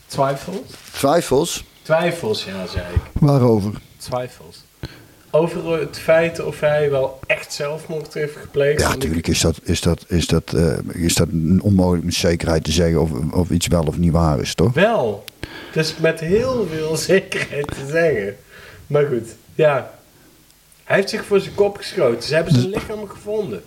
Twijfels? 0.05 0.57
Twijfels? 0.91 1.65
Twijfels, 1.81 2.43
ja, 2.45 2.67
zei 2.67 2.85
ik. 2.93 3.01
Waarover? 3.19 3.71
Twijfels. 3.97 4.63
Over 5.35 5.79
het 5.79 5.99
feit 5.99 6.39
of 6.43 6.59
hij 6.59 6.89
wel 6.89 7.19
echt 7.25 7.53
zelfmoord 7.53 8.13
heeft 8.13 8.35
gepleegd. 8.35 8.81
Ja, 8.81 8.87
natuurlijk 8.87 9.27
is 9.27 9.41
dat, 9.41 9.59
is 9.63 9.81
dat, 9.81 10.05
is 10.07 10.27
dat, 10.27 10.53
eh, 10.53 10.77
is 10.93 11.15
dat 11.15 11.27
onmogelijk 11.59 12.03
met 12.03 12.13
zekerheid 12.13 12.63
te 12.63 12.71
zeggen 12.71 13.01
of, 13.01 13.11
of 13.31 13.49
iets 13.49 13.67
wel 13.67 13.83
of 13.83 13.97
niet 13.97 14.11
waar 14.11 14.39
is, 14.39 14.55
toch? 14.55 14.73
Wel. 14.73 15.23
Dus 15.73 15.97
met 15.97 16.19
heel 16.19 16.67
veel 16.71 16.95
zekerheid 17.11 17.67
te 17.67 17.87
zeggen. 17.87 18.37
Maar 18.87 19.05
goed, 19.05 19.35
ja. 19.55 19.93
Hij 20.83 20.95
heeft 20.95 21.09
zich 21.09 21.25
voor 21.25 21.39
zijn 21.39 21.55
kop 21.55 21.77
geschoten. 21.77 22.23
Ze 22.23 22.35
hebben 22.35 22.53
zijn 22.53 22.69
lichaam 22.69 23.07
gevonden. 23.07 23.63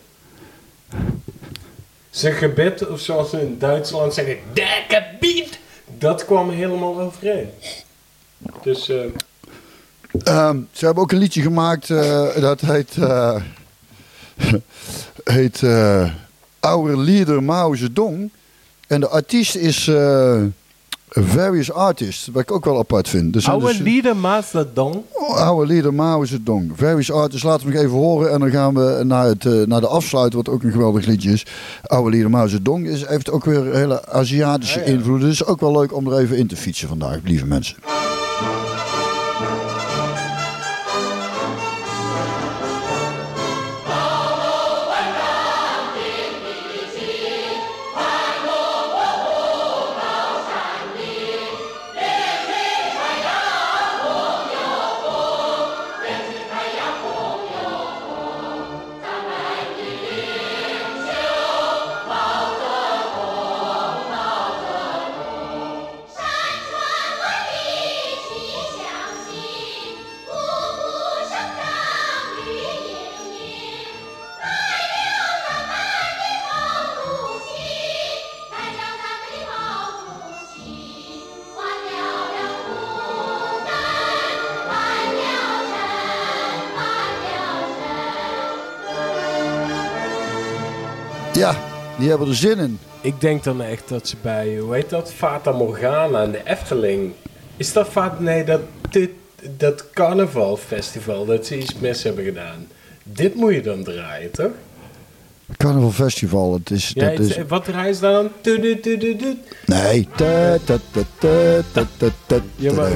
Zijn 2.11 2.35
gebit, 2.35 2.89
of 2.89 3.01
zoals 3.01 3.31
ze 3.31 3.41
in 3.41 3.59
Duitsland 3.59 4.15
zeggen, 4.15 4.37
der 4.53 4.85
gebied. 4.89 5.59
Dat 5.99 6.25
kwam 6.25 6.51
helemaal 6.51 7.01
overeen. 7.01 7.51
Dus, 8.63 8.89
eh, 8.89 9.05
Ehm, 10.23 10.57
ze 10.73 10.85
hebben 10.85 11.03
ook 11.03 11.13
een 11.13 11.19
liedje 11.19 11.43
gemaakt 11.43 11.91
eh, 11.91 12.27
dat 12.41 12.61
heet, 12.61 12.97
eh 12.99 13.35
heet 15.25 15.63
eh 15.63 16.11
Our 16.61 16.97
Leader 16.97 17.43
Mao 17.43 17.75
Zedong. 17.75 18.31
En 18.87 19.01
de 19.01 19.09
artiest 19.09 19.55
is 19.57 19.91
Various 21.11 21.73
Artists, 21.73 22.29
wat 22.33 22.43
ik 22.43 22.53
ook 22.53 22.65
wel 22.65 22.79
apart 22.79 23.09
vind. 23.09 23.35
Er 23.35 23.41
zijn 23.41 23.55
oude 23.55 23.69
dus- 23.69 23.79
lieder 23.79 24.17
Macedon. 24.17 25.05
Oh, 25.13 25.67
leader 25.67 25.95
Mao 25.95 26.25
Zedong. 26.25 26.73
Various 26.75 27.13
Artists, 27.13 27.43
laten 27.45 27.67
we 27.67 27.73
nog 27.73 27.83
even 27.83 27.97
horen. 27.97 28.33
En 28.33 28.41
dan 28.41 28.51
gaan 28.51 28.75
we 28.75 29.03
naar, 29.05 29.27
het, 29.27 29.45
naar 29.67 29.81
de 29.81 29.87
afsluiter, 29.87 30.39
wat 30.39 30.49
ook 30.49 30.63
een 30.63 30.73
geweldig 30.73 31.07
liedje 31.07 31.33
is. 31.33 31.47
Oude 31.83 32.11
leader 32.11 32.31
Mao 32.31 32.47
Zedong 32.47 32.87
is, 32.87 33.07
heeft 33.07 33.31
ook 33.31 33.45
weer 33.45 33.75
hele 33.75 34.07
Aziatische 34.07 34.81
Ah, 34.81 34.87
ja. 34.87 34.93
invloeden. 34.93 35.29
Dus 35.29 35.45
ook 35.45 35.61
wel 35.61 35.73
leuk 35.73 35.95
om 35.95 36.13
er 36.13 36.19
even 36.19 36.37
in 36.37 36.47
te 36.47 36.57
fietsen 36.57 36.89
vandaag, 36.89 37.19
lieve 37.25 37.47
mensen. 37.47 37.77
Ja, 91.39 91.57
die 91.99 92.09
hebben 92.09 92.29
er 92.29 92.35
zin 92.37 92.59
in. 92.59 92.79
Ik 93.01 93.21
denk 93.21 93.45
dan 93.45 93.63
echt 93.63 93.89
dat 93.89 94.09
ze 94.09 94.17
bij, 94.23 94.57
hoe 94.59 94.75
heet 94.75 94.91
dat, 94.91 95.13
Fata 95.13 95.53
Morgana 95.53 96.23
en 96.23 96.31
de 96.31 96.41
Efteling. 96.45 97.13
Is 97.57 97.73
dat 97.73 97.89
Fata, 97.89 98.17
nee, 98.23 98.45
dat, 98.45 98.61
dit, 98.91 99.11
dat 99.57 99.91
carnavalfestival, 99.91 101.25
dat 101.27 101.47
ze 101.47 101.59
iets 101.59 101.75
mis 101.79 102.03
hebben 102.03 102.25
gedaan. 102.25 102.67
Dit 103.03 103.35
moet 103.35 103.55
je 103.55 103.61
dan 103.63 103.83
draaien, 103.85 104.31
toch? 104.31 104.51
Carnaval 105.57 105.91
Festival, 105.91 106.53
het 106.53 106.71
is... 106.71 106.91
Ja, 106.95 107.09
dat 107.09 107.19
het- 107.19 107.37
is 107.37 107.39
wat 107.49 107.65
draaien 107.65 107.95
ze 107.95 108.01
dan? 108.01 108.29
Nee. 109.67 110.09
Ta, 110.17 110.59
ta, 110.65 110.79
ta, 110.91 111.01
ta, 111.19 111.63
ta, 111.73 111.87
ta, 111.97 112.07
ta, 112.27 112.37
Ja, 112.57 112.73
maar-. 112.73 112.93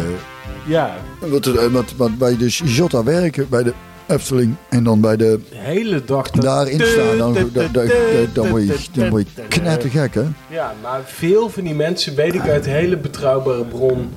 Ja, 0.66 0.96
Wat, 1.20 1.44
wat, 1.70 1.92
wat 1.96 2.18
bij 2.18 2.36
de 2.36 2.46
Jota 2.48 3.02
werken, 3.04 3.48
bij 3.48 3.62
de 3.62 3.72
Efteling 4.12 4.54
en 4.68 4.84
dan 4.84 5.00
bij 5.00 5.16
de 5.16 5.40
De 5.50 5.56
hele 5.56 6.04
dag... 6.04 6.30
dat- 6.30 6.42
daarin 6.42 6.80
staan, 6.86 7.18
dan, 7.18 7.32
dan, 7.34 7.50
dan, 7.52 7.68
dan, 7.72 7.88
dan 8.32 8.48
word 8.48 8.62
je, 8.66 8.76
dan 8.92 9.08
word 9.10 9.26
je 9.34 9.42
knettergek, 9.48 10.14
hè? 10.14 10.24
Ja, 10.50 10.74
maar 10.82 11.00
veel 11.04 11.48
van 11.50 11.64
die 11.64 11.74
mensen, 11.74 12.14
weet 12.14 12.34
ik 12.34 12.48
uit 12.48 12.64
hele 12.64 12.96
betrouwbare 12.96 13.64
bron, 13.64 14.10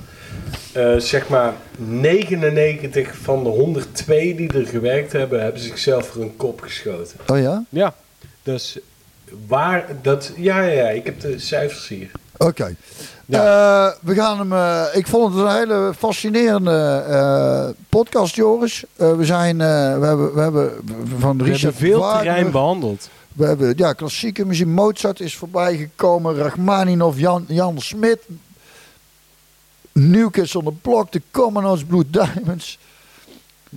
eh, 0.73 0.95
zeg 0.97 1.27
maar 1.29 1.53
99 1.77 3.15
van 3.21 3.43
de 3.43 3.49
102 3.49 4.35
die 4.35 4.53
er 4.53 4.65
gewerkt 4.65 5.11
hebben, 5.11 5.41
hebben 5.41 5.61
zichzelf 5.61 6.07
voor 6.07 6.21
een 6.21 6.35
kop 6.37 6.61
geschoten. 6.61 7.17
Oh 7.27 7.39
ja? 7.39 7.63
Ja, 7.69 7.93
dus 8.43 8.77
waar 9.47 9.85
dat, 10.01 10.31
ja, 10.37 10.61
ja, 10.61 10.71
ja, 10.71 10.89
ik 10.89 11.05
heb 11.05 11.19
de 11.19 11.39
cijfers 11.39 11.87
hier. 11.87 12.11
Oké. 12.37 12.75
Eh, 13.29 13.87
we 14.01 14.13
gaan 14.15 14.37
hem. 14.37 14.53
eh, 14.53 14.83
ik 14.93 15.07
vond 15.07 15.33
het 15.35 15.43
een 15.45 15.51
hele 15.55 15.93
fascinerende 15.97 17.03
eh, 17.09 17.67
podcast, 17.89 18.35
Joris. 18.35 18.83
Eh, 18.95 19.15
we 19.15 19.25
zijn. 19.25 19.61
eh, 19.61 19.67
we 19.99 20.05
hebben, 20.05 20.33
we 20.33 20.41
hebben 20.41 20.71
van 21.19 21.37
We 21.37 21.43
Richard 21.43 21.61
hebben 21.61 21.81
veel 21.81 21.99
Wagner- 21.99 22.23
terrein 22.23 22.51
behandeld. 22.51 23.09
We 23.33 23.45
hebben 23.45 23.73
ja, 23.77 23.93
klassieke 23.93 24.45
muziek. 24.45 24.67
Mozart 24.67 25.19
is 25.19 25.35
voorbij 25.35 25.77
gekomen. 25.77 26.35
Rachmaninov, 26.35 27.17
Jan, 27.19 27.45
Jan 27.47 27.79
Smit. 27.81 28.19
New 29.91 30.29
Kids 30.31 30.55
on 30.55 30.63
the 30.63 30.71
Block. 30.81 31.11
The 31.11 31.21
Commoners, 31.31 31.83
Blue 31.85 32.03
Diamonds. 32.09 32.77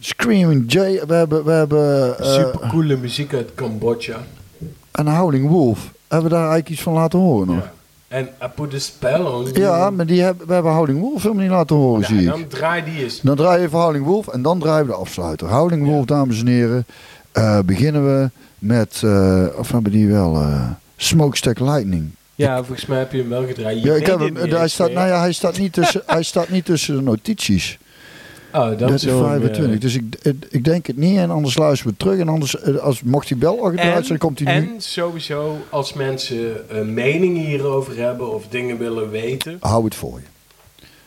Screaming 0.00 0.72
Jay. 0.72 1.02
We 1.06 1.14
hebben. 1.14 1.44
We 1.44 1.52
hebben 1.52 2.18
eh, 2.18 2.32
Super 2.34 2.68
coole 2.68 2.96
muziek 2.96 3.34
uit 3.34 3.54
Cambodja. 3.54 4.16
en 4.92 5.06
Howling 5.16 5.48
Wolf. 5.48 5.78
Hebben 6.08 6.28
we 6.30 6.36
daar 6.36 6.38
eigenlijk 6.46 6.68
iets 6.68 6.82
van 6.82 6.92
laten 6.92 7.18
horen 7.18 7.46
nog? 7.46 7.56
Ja. 7.56 7.72
En 8.08 8.28
I 8.42 8.46
put 8.54 8.74
a 8.74 8.78
spell 8.78 9.20
on 9.20 9.44
you. 9.44 9.60
Ja, 9.60 9.90
maar 9.90 10.06
die 10.06 10.22
hebben, 10.22 10.46
we 10.46 10.52
hebben 10.52 10.72
Howling 10.72 11.00
Wolf 11.00 11.22
helemaal 11.22 11.42
niet 11.42 11.52
laten 11.52 11.76
horen, 11.76 12.04
zie 12.04 12.20
ik. 12.20 12.26
dan 12.26 12.46
draai 12.46 12.84
die 12.84 13.02
eens. 13.04 13.20
Dan 13.20 13.36
draai 13.36 13.60
je 13.60 13.66
even 13.66 13.78
Howling 13.78 14.04
Wolf 14.04 14.28
en 14.28 14.42
dan 14.42 14.58
draaien 14.58 14.86
we 14.86 14.92
de 14.92 14.98
afsluiter. 14.98 15.48
Howling 15.48 15.86
Wolf, 15.86 16.04
dames 16.04 16.40
en 16.40 16.46
heren. 16.46 16.86
eh, 17.32 17.58
beginnen 17.64 18.04
we 18.04 18.30
met, 18.58 19.00
eh, 19.04 19.44
of 19.56 19.70
hebben 19.72 19.92
die 19.92 20.08
wel, 20.08 20.34
eh, 20.34 20.70
Smokestack 20.96 21.58
Lightning. 21.58 22.10
Ja, 22.34 22.56
volgens 22.56 22.86
mij 22.86 22.98
heb 22.98 23.12
je 23.12 23.18
hem 23.18 23.28
wel 23.28 23.46
gedraaid. 23.46 23.82
Je 23.82 23.86
Ja, 23.86 23.94
ik 23.94 24.06
heb 24.06 24.18
hem, 24.18 24.36
hij, 24.36 24.68
staat, 24.68 24.92
nou 24.92 25.08
ja, 25.08 25.20
hij, 25.20 25.32
staat 25.32 25.58
niet 25.58 25.72
tussen, 25.72 26.02
hij 26.06 26.22
staat 26.22 26.48
niet 26.48 26.64
tussen 26.64 26.96
de 26.96 27.02
notities. 27.02 27.78
Oh, 28.52 28.78
Dat 28.78 28.90
is 28.90 29.02
zullen 29.02 29.22
we 29.22 29.28
hem, 29.28 29.40
25. 29.40 29.74
eh, 29.74 29.80
Dus 29.80 29.94
ik, 29.94 30.04
ik- 30.50 30.64
denk 30.64 30.86
het 30.86 30.96
niet 30.96 31.16
en 31.18 31.30
anders 31.30 31.56
luisteren 31.56 31.92
we 31.92 31.98
terug. 31.98 32.18
En 32.18 32.28
anders, 32.28 32.60
eh, 32.60 32.76
als, 32.76 33.02
mocht 33.02 33.28
hij 33.28 33.38
wel 33.38 33.62
al 33.62 33.70
gedraaid 33.70 33.92
zijn, 34.06 34.06
dan 34.08 34.18
komt 34.18 34.38
hij 34.38 34.54
en 34.54 34.62
nu. 34.62 34.74
sowieso, 34.78 35.56
als 35.70 35.92
mensen 35.92 36.54
een 36.78 36.94
mening 36.94 37.36
hierover 37.46 37.96
hebben 37.96 38.34
of 38.34 38.44
dingen 38.48 38.78
willen 38.78 39.10
weten. 39.10 39.56
Hou 39.60 39.84
het 39.84 39.94
voor 39.94 40.20
je. 40.20 40.26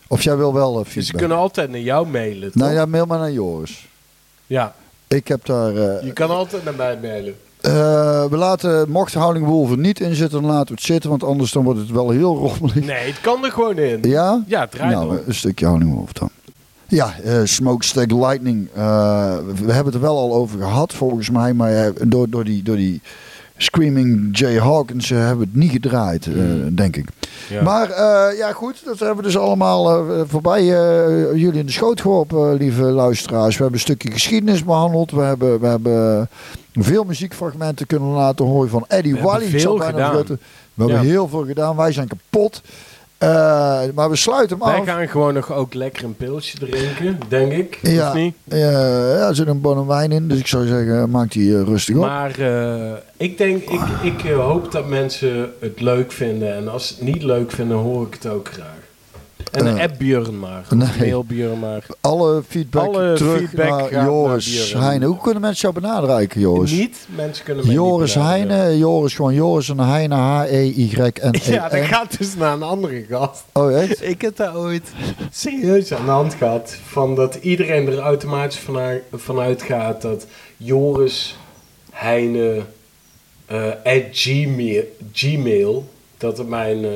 Of 0.07 0.21
jij 0.21 0.37
wil 0.37 0.53
wel 0.53 0.79
eh, 0.79 0.85
Ze 0.85 0.91
feedback. 0.91 1.17
kunnen 1.17 1.37
altijd 1.37 1.69
naar 1.69 1.79
jou 1.79 2.07
mailen. 2.07 2.51
nou 2.53 2.73
ja, 2.73 2.85
mail 2.85 3.05
maar 3.05 3.19
naar 3.19 3.31
Joris. 3.31 3.87
ja, 4.47 4.75
Ik 5.07 5.27
heb 5.27 5.45
daar... 5.45 5.75
eh, 5.75 6.03
je 6.05 6.13
kan 6.13 6.29
altijd 6.29 6.63
naar 6.63 6.75
mij 6.75 6.97
mailen. 7.01 7.35
Eh, 7.61 7.71
we 8.25 8.37
laten, 8.37 8.89
mocht 8.89 9.13
Howling 9.13 9.45
Wolf 9.45 9.71
er 9.71 9.77
niet 9.77 9.99
in 9.99 10.15
zitten, 10.15 10.41
dan 10.41 10.51
laten 10.51 10.67
we 10.67 10.73
het 10.73 10.83
zitten. 10.83 11.09
Want 11.09 11.23
anders 11.23 11.51
dan 11.51 11.63
wordt 11.63 11.79
het 11.79 11.89
wel 11.91 12.09
heel 12.09 12.35
rommelig. 12.37 12.75
Nee, 12.85 13.07
het 13.07 13.21
kan 13.21 13.45
er 13.45 13.51
gewoon 13.51 13.77
in. 13.77 13.99
Ja? 14.03 14.43
Ja, 14.47 14.67
draai 14.67 14.91
nou, 14.93 15.05
door. 15.09 15.21
een 15.27 15.33
stukje 15.35 15.65
Howling 15.65 15.93
Wolf 15.93 16.13
dan. 16.13 16.29
Ja, 16.91 17.13
eh, 17.23 17.41
Smokestack 17.43 18.11
Lightning. 18.11 18.67
eh, 18.73 19.35
we 19.65 19.71
hebben 19.71 19.85
het 19.85 19.93
er 19.93 20.01
wel 20.01 20.17
al 20.17 20.33
over 20.33 20.59
gehad, 20.59 20.93
volgens 20.93 21.29
mij. 21.29 21.53
Maar 21.53 21.71
eh, 21.71 21.91
door, 22.07 22.29
door, 22.29 22.43
die, 22.43 22.63
door 22.63 22.75
die 22.75 23.01
Screaming 23.57 24.37
Jay 24.37 24.59
Hawkins 24.59 25.09
hebben 25.09 25.37
we 25.37 25.43
het 25.43 25.55
niet 25.55 25.71
gedraaid, 25.71 26.25
eh, 26.27 26.33
denk 26.71 26.95
ik. 26.95 27.05
Ja. 27.49 27.61
Maar 27.63 27.89
ja, 28.35 28.51
goed, 28.51 28.81
dat 28.85 28.99
hebben 28.99 29.17
we 29.17 29.23
dus 29.23 29.37
allemaal 29.37 30.05
voorbij 30.27 30.63
jullie 31.35 31.59
in 31.59 31.65
de 31.65 31.71
schoot 31.71 32.01
geworpen, 32.01 32.53
lieve 32.53 32.81
luisteraars. 32.83 33.55
We 33.57 33.61
hebben 33.61 33.73
een 33.79 33.85
stukje 33.85 34.11
geschiedenis 34.11 34.63
behandeld. 34.63 35.11
We 35.11 35.21
hebben, 35.21 35.59
we 35.59 35.67
hebben 35.67 36.29
veel 36.73 37.03
muziekfragmenten 37.03 37.87
kunnen 37.87 38.09
laten 38.09 38.45
horen 38.45 38.69
van 38.69 38.85
Eddie 38.87 39.11
We 39.13 39.17
hebben 39.19 39.39
Wally. 39.39 39.49
Veel 39.59 39.77
gedaan. 39.77 40.15
We 40.73 40.83
hebben 40.83 40.95
Ja. 41.03 41.09
heel 41.09 41.27
veel 41.27 41.45
gedaan. 41.45 41.75
Wij 41.75 41.91
zijn 41.91 42.07
kapot. 42.07 42.61
Eh, 43.21 43.81
maar 43.95 44.09
we 44.09 44.15
sluiten 44.15 44.57
hem 44.57 44.67
Wij 44.67 44.79
af. 44.79 44.85
gaan 44.85 45.07
gewoon 45.07 45.33
nog 45.33 45.51
ook 45.53 45.73
lekker 45.73 46.03
een 46.03 46.15
pilsje 46.15 46.57
drinken, 46.57 47.19
denk 47.29 47.51
ik. 47.51 47.79
Ja, 47.81 48.07
Of 48.07 48.13
niet? 48.13 48.35
eh, 48.47 48.59
ja, 49.17 49.27
er 49.27 49.35
zit 49.35 49.47
een 49.47 49.61
bon 49.61 49.87
wijn 49.87 50.11
in. 50.11 50.27
Dus 50.27 50.39
ik 50.39 50.47
zou 50.47 50.67
zeggen, 50.67 51.09
maak 51.09 51.31
die 51.31 51.55
eh, 51.57 51.63
rustig 51.63 51.95
op. 51.95 52.01
Maar 52.01 52.39
eh, 52.39 52.91
ik 53.17 53.37
denk, 53.37 53.63
ik, 53.63 53.81
ik 54.03 54.23
eh, 54.23 54.37
hoop 54.37 54.71
dat 54.71 54.87
mensen 54.87 55.51
het 55.59 55.81
leuk 55.81 56.11
vinden. 56.11 56.55
En 56.55 56.67
als 56.67 56.87
ze 56.87 56.93
het 56.93 57.03
niet 57.03 57.23
leuk 57.23 57.51
vinden, 57.51 57.77
hoor 57.77 58.07
ik 58.07 58.13
het 58.13 58.27
ook 58.31 58.49
graag. 58.53 58.80
En 59.51 59.67
Eh, 59.67 59.75
uh, 59.75 59.81
app 59.81 59.97
Björn 59.97 60.39
maar. 60.39 60.65
Nee. 60.69 60.89
mail 60.99 61.23
Björn 61.23 61.59
maar. 61.59 61.85
Alle 62.01 62.43
feedback 62.47 62.85
Alle 62.85 63.13
terug 63.15 63.37
feedback 63.37 63.91
naar 63.91 64.05
Joris. 64.05 64.73
Heijnen. 64.73 65.07
Hoe 65.07 65.21
kunnen 65.21 65.41
mensen 65.41 65.71
jou 65.71 65.73
benaderen, 65.81 66.41
Joris? 66.41 66.71
Niet, 66.71 67.07
mensen 67.15 67.45
kunnen 67.45 67.65
mij 67.65 67.75
Joris 67.75 68.15
niet. 68.15 68.23
Heijnen, 68.23 68.77
Joris 68.77 69.13
gewoon 69.13 69.33
Joris 69.33 69.69
en 69.69 69.79
Heijnen, 69.79 70.17
H-E-Y-N-E-N. 70.17 71.51
Ja, 71.53 71.69
dat 71.69 71.85
gaat 71.85 72.17
dus 72.17 72.35
naar 72.35 72.53
een 72.53 72.63
andere 72.63 73.05
gast. 73.09 73.43
Oh, 73.53 73.81
echt? 73.81 74.03
Ik 74.07 74.21
heb 74.21 74.35
daar 74.35 74.57
ooit 74.57 74.91
serieus 75.31 75.93
aan 75.93 76.05
de 76.05 76.11
hand 76.11 76.33
gehad. 76.33 76.77
Van 76.85 77.15
dat 77.15 77.35
iedereen 77.35 77.87
er 77.87 77.99
automatisch 77.99 78.59
vanuit, 78.59 79.03
vanuit 79.13 79.61
gaat 79.61 80.01
dat 80.01 80.25
Joris 80.57 81.37
Heine 81.91 82.61
eh 83.45 83.67
at 83.83 84.03
Gmail, 84.11 84.83
Gmail, 85.13 85.89
dat 86.17 86.37
het 86.37 86.47
mijn 86.47 86.85
eh, 86.85 86.91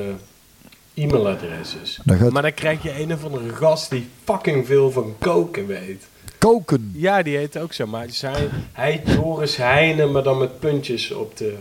e-mailadres 0.95 1.75
is. 1.83 1.99
Dan 2.03 2.17
gaat- 2.17 2.31
Maar 2.31 2.41
dan 2.41 2.53
krijg 2.53 2.83
je 2.83 2.99
een 3.01 3.13
of 3.13 3.23
andere 3.23 3.49
gast 3.49 3.89
die 3.89 4.07
fucking 4.23 4.65
veel 4.65 4.91
van 4.91 5.15
koken 5.19 5.67
weet. 5.67 6.03
Koken. 6.37 6.91
Ja, 6.93 7.23
die 7.23 7.37
heet 7.37 7.57
ook 7.57 7.73
zo. 7.73 7.85
Maar 7.87 8.05
hij, 8.21 8.47
hij 8.71 8.91
heet 8.91 9.13
Joris 9.15 9.55
Heine, 9.57 10.05
maar 10.05 10.23
dan 10.23 10.37
met 10.37 10.59
puntjes 10.59 11.11
op 11.11 11.37
de, 11.37 11.55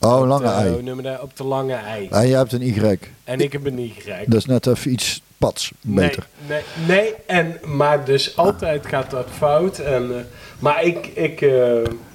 Oh, 0.00 0.20
op 0.20 0.26
lange 0.26 0.44
de, 0.46 0.50
ei. 0.52 0.82
noem 0.82 1.02
dat? 1.02 1.20
op 1.20 1.36
de 1.36 1.44
lange 1.44 1.74
ei. 1.74 2.08
En 2.10 2.26
je 2.28 2.34
hebt 2.36 2.52
een 2.52 2.62
Y. 2.62 2.98
En 3.24 3.40
ik 3.40 3.52
heb 3.52 3.70
niet 3.70 3.94
gereikt. 3.98 4.30
Dat 4.30 4.38
is 4.40 4.46
net 4.46 4.66
even 4.66 4.92
iets 4.92 5.22
pads. 5.38 5.72
Beter. 5.80 6.26
Nee, 6.48 6.60
nee, 6.86 6.96
nee, 6.98 7.14
en, 7.26 7.60
maar 7.64 8.04
dus 8.04 8.36
altijd 8.36 8.86
gaat 8.86 9.10
dat 9.10 9.26
fout. 9.36 9.78
En, 9.78 10.16
eh, 10.18 10.24
maar 10.58 10.84
ik, 10.84 11.06
ik 11.06 11.40
eh, 11.40 11.72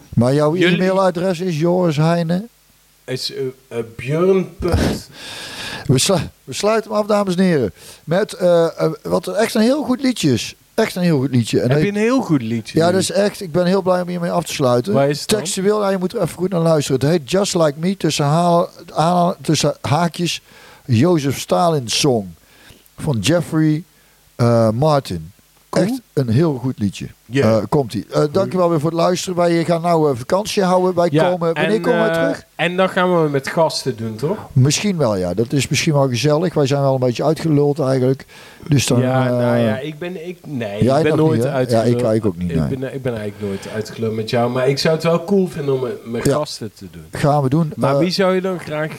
Maar 0.10 0.34
jouw 0.34 0.56
Jullie- 0.56 0.76
e-mailadres 0.76 1.40
is 1.40 1.60
Joris 1.60 1.98
Heijnen. 1.98 2.50
is 3.06 3.32
uh, 3.32 3.38
uh, 3.72 3.78
Björn. 3.96 4.50
We, 5.88 5.98
slu- 6.00 6.30
we 6.44 6.54
sluiten 6.54 6.92
hem 6.92 7.00
af, 7.00 7.06
dames 7.08 7.36
en 7.36 7.44
heren. 7.44 7.72
Met 8.04 8.34
eh, 8.34 8.66
eh, 8.66 8.92
wat 9.04 9.28
echt 9.28 9.54
een 9.54 9.62
heel 9.62 9.84
goed 9.84 10.02
liedje 10.02 10.34
is. 10.34 10.56
Echt 10.74 10.96
een 10.96 11.02
heel 11.02 11.18
goed 11.20 11.32
liedje. 11.32 11.60
En 11.62 11.70
Heb 11.72 11.82
je 11.82 11.88
een 11.88 11.96
heel 11.96 12.22
goed 12.22 12.42
liedje? 12.42 12.78
Ja, 12.80 12.92
dat 12.92 13.02
is 13.02 13.12
echt. 13.12 13.42
Ik 13.42 13.52
ben 13.52 13.66
heel 13.66 13.82
blij 13.82 14.02
om 14.02 14.08
hiermee 14.08 14.32
af 14.32 14.44
te 14.46 14.54
sluiten. 14.54 14.94
Waar 14.94 15.10
is? 15.10 15.26
Textueel, 15.26 15.82
ja, 15.82 15.90
je 15.90 15.98
moet 15.98 16.14
er 16.14 16.22
even 16.22 16.38
goed 16.38 16.50
naar 16.50 16.62
luisteren. 16.62 17.02
Het 17.02 17.10
heet 17.10 17.32
Just 17.32 17.56
Like 17.56 17.74
Me, 17.76 17.98
tussen, 17.98 18.26
haal, 18.26 18.70
tussen 19.42 19.76
haakjes, 19.82 20.42
Jozef 20.86 21.40
Stalin 21.40 21.88
Song. 21.90 22.34
Van 22.98 23.20
Jeffrey 23.20 23.84
eh, 24.36 24.70
Martin. 24.70 25.32
Echt 25.82 26.02
een 26.14 26.30
heel 26.30 26.54
goed 26.54 26.80
liedje. 26.80 27.08
Eh, 27.34 27.58
komt 27.70 27.94
ie. 27.94 28.06
Eh 28.12 28.24
dankjewel 28.32 28.70
weer 28.70 28.80
voor 28.80 28.90
het 28.90 29.00
luisteren. 29.00 29.38
Wij 29.38 29.66
gaan 29.66 29.82
nou 29.82 30.12
eh, 30.12 30.18
vakantie 30.18 30.64
houden. 30.64 30.96
Wij 30.96 31.08
Ja, 31.12 31.30
komen, 31.30 31.54
wanneer 31.54 31.74
en, 31.76 31.82
komen 31.82 32.00
wij 32.00 32.10
eh, 32.10 32.14
terug? 32.22 32.46
En 32.56 32.78
dan 32.78 32.90
gaan 32.90 33.24
we 33.24 33.30
met 33.30 33.48
gasten 33.48 33.98
doen, 33.98 34.16
toch? 34.16 34.38
Misschien 34.54 34.98
wel, 34.98 35.16
ja. 35.16 35.34
Dat 35.34 35.54
is 35.54 35.68
misschien 35.68 35.94
wel 35.94 36.08
gezellig. 36.10 36.54
Wij 36.54 36.68
zijn 36.68 36.82
wel 36.82 36.94
een 36.94 37.00
beetje 37.00 37.24
uitgeluld 37.24 37.80
eigenlijk. 37.80 38.26
Dus 38.68 38.86
dan, 38.86 39.02
ja, 39.02 39.30
nou 39.30 39.58
ja, 39.58 39.80
ik 39.80 40.00
ben, 40.00 40.28
ik, 40.28 40.38
nee, 40.46 40.84
jij 40.84 40.98
ik 40.98 41.04
ben 41.04 41.18
nooit 41.18 41.38
niet, 41.40 41.48
uitgeluld. 41.48 42.00
Ja, 42.00 42.12
ik 42.12 42.26
ook 42.26 42.38
niet, 42.38 42.52
Ik, 42.52 42.68
ben, 42.80 42.94
ik 42.94 43.02
ben 43.02 43.16
eigenlijk 43.18 43.42
nooit 43.42 43.68
uitgeluld 43.76 44.16
met 44.16 44.30
jou. 44.30 44.52
Maar 44.52 44.70
ik 44.70 44.78
zou 44.78 44.94
het 44.96 45.04
wel 45.04 45.24
cool 45.24 45.48
vinden 45.48 45.74
om 45.74 45.88
met, 46.06 46.26
Ja. 46.26 46.34
gasten 46.34 46.72
te 46.76 46.86
doen. 46.92 47.06
gaan 47.12 47.44
we 47.44 47.50
doen. 47.50 47.72
Maar 47.76 47.98
wie 47.98 48.10
zou 48.10 48.36
je 48.36 48.42
dan 48.42 48.60
graag 48.60 48.92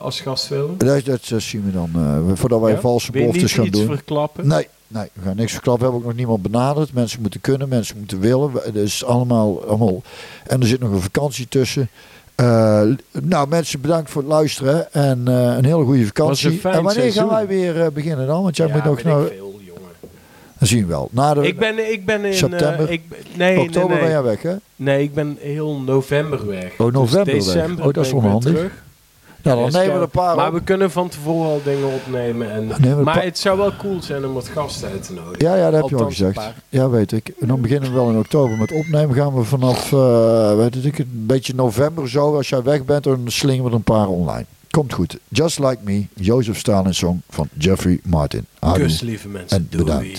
als 0.00 0.20
gast 0.20 0.48
willen? 0.48 0.78
dat, 0.78 1.04
dat 1.06 1.20
zien 1.42 1.64
we 1.64 1.72
dan. 1.72 1.90
voordat 2.36 2.60
wij 2.60 2.78
valse 2.78 3.10
beloftes 3.12 3.52
gaan 3.52 3.64
iets 3.64 3.78
doen. 3.78 3.86
verklappen? 3.86 4.46
Nee, 4.46 4.68
nee, 4.88 5.08
we 5.12 5.22
gaan 5.24 5.36
niks 5.36 5.52
verklappen. 5.52 5.86
We 5.86 5.90
hebben 5.92 6.00
ook 6.10 6.16
nog 6.16 6.26
niemand 6.26 6.42
benaderd. 6.52 6.92
Mensen 6.92 7.20
moeten 7.20 7.40
kunnen, 7.40 7.68
mensen 7.68 7.98
moeten 7.98 8.20
willen. 8.20 8.50
Het 8.52 8.74
is 8.74 9.04
allemaal, 9.04 9.64
allemaal. 9.64 10.02
En 10.46 10.60
er 10.60 10.66
zit 10.66 10.80
nog 10.80 10.90
een 10.90 11.00
vakantie 11.00 11.48
tussen. 11.48 11.88
Eh, 12.34 12.82
nou, 13.22 13.48
mensen, 13.48 13.80
bedankt 13.80 14.10
voor 14.10 14.22
het 14.22 14.30
luisteren. 14.30 14.92
En 14.92 15.28
eh, 15.28 15.34
een 15.56 15.64
hele 15.64 15.84
goede 15.84 16.06
vakantie. 16.06 16.50
een 16.50 16.58
fijn 16.58 16.74
en 16.74 16.82
wanneer 16.82 17.02
seizoen. 17.02 17.22
gaan 17.28 17.34
wij 17.34 17.46
weer 17.46 17.80
eh, 17.82 17.90
beginnen 17.90 18.26
dan? 18.26 18.42
Want 18.42 18.56
jij 18.56 18.66
ja, 18.66 18.74
moet 18.74 18.84
nog 18.84 18.98
ik 18.98 19.04
veel, 19.04 19.60
jongen. 19.64 19.90
Dan 20.58 20.68
zien 20.68 20.80
we 20.80 20.86
wel. 20.86 21.08
Na 21.12 21.34
de, 21.34 21.46
Ik 21.46 21.58
ben, 21.58 21.92
ik 21.92 22.06
ben 22.06 22.24
in... 22.24 22.30
eh, 22.30 22.36
September? 22.36 22.90
ik, 22.90 23.02
nee, 23.36 23.60
oktober 23.60 23.90
nee, 23.90 23.98
ben 23.98 24.08
jij 24.10 24.22
weg, 24.22 24.42
hè? 24.42 24.54
Nee, 24.76 25.02
ik 25.02 25.14
ben 25.14 25.36
heel 25.40 25.80
november 25.80 26.46
weg. 26.46 26.72
Oh, 26.78 26.92
november 26.92 27.34
dus 27.34 27.44
december 27.44 27.86
Oh, 27.86 27.92
dat 27.92 28.04
is 28.06 28.12
ben 28.12 28.70
Nou, 29.44 29.70
dan 29.70 29.80
nemen 29.80 29.96
we 29.96 30.02
een 30.02 30.08
paar 30.08 30.36
Maar 30.36 30.48
op. 30.48 30.54
we 30.54 30.60
kunnen 30.62 30.90
van 30.90 31.08
tevoren 31.08 31.50
al 31.50 31.60
dingen 31.64 31.86
opnemen. 31.88 32.50
En, 32.52 33.02
maar 33.04 33.22
het 33.24 33.38
zou 33.38 33.58
wel 33.58 33.72
cool 33.76 34.02
zijn 34.02 34.26
om 34.26 34.32
wat 34.32 34.48
gasten 34.48 34.88
uit 34.88 35.02
te 35.06 35.12
nodigen. 35.12 35.36
Ja, 35.38 35.56
ja, 35.56 35.70
dat 35.70 35.80
heb 35.80 35.90
je 35.90 35.96
al 36.04 36.08
gezegd. 36.10 36.40
Ja, 36.68 36.88
weet 36.90 37.12
ik. 37.12 37.32
En 37.40 37.46
dan 37.48 37.60
beginnen 37.60 37.88
we 37.88 37.94
wel 37.94 38.08
in 38.10 38.18
oktober 38.18 38.56
met 38.58 38.72
opnemen. 38.72 39.14
Gaan 39.16 39.34
we 39.34 39.44
vanaf, 39.44 39.92
eh, 39.92 40.56
weet 40.56 40.84
ik, 40.84 40.98
een 40.98 41.24
beetje 41.26 41.54
november 41.54 42.08
zo. 42.10 42.36
Als 42.36 42.48
jij 42.48 42.62
weg 42.62 42.84
bent, 42.84 43.04
dan 43.04 43.22
slingen 43.26 43.64
we 43.64 43.70
er 43.70 43.76
een 43.76 43.82
paar 43.82 44.08
online. 44.08 44.44
Komt 44.70 44.92
goed. 44.92 45.18
Just 45.28 45.58
Like 45.58 45.78
Me, 45.82 46.06
Jozef 46.14 46.58
Stalin 46.58 46.94
Song 46.94 47.20
van 47.30 47.48
Jeffrey 47.58 48.00
Martin. 48.02 48.46
Kus, 48.72 49.00
lieve 49.00 49.28
mensen. 49.28 49.56
En 49.56 49.66
Doei. 49.84 50.14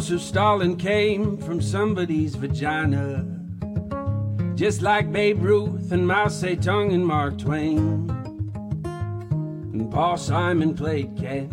Joseph 0.00 0.22
Stalin 0.22 0.76
came 0.78 1.36
from 1.36 1.60
somebody's 1.60 2.34
vagina. 2.34 3.22
Just 4.54 4.80
like 4.80 5.12
Babe 5.12 5.42
Ruth 5.42 5.92
and 5.92 6.08
Mao 6.08 6.24
Zedong 6.28 6.94
and 6.94 7.06
Mark 7.06 7.36
Twain. 7.36 8.08
And 9.74 9.92
Paul 9.92 10.16
Simon 10.16 10.74
played 10.74 11.14
catch 11.18 11.50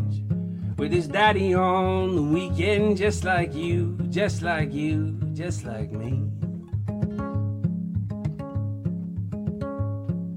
with 0.77 0.93
his 0.93 1.09
daddy 1.09 1.55
on 1.55 2.15
the 2.15 2.21
weekend, 2.21 2.95
just 2.95 3.25
like 3.25 3.53
you, 3.53 3.97
just 4.09 4.41
like 4.41 4.71
you, 4.71 5.19
just 5.33 5.65
like 5.65 5.91
me. 5.91 6.23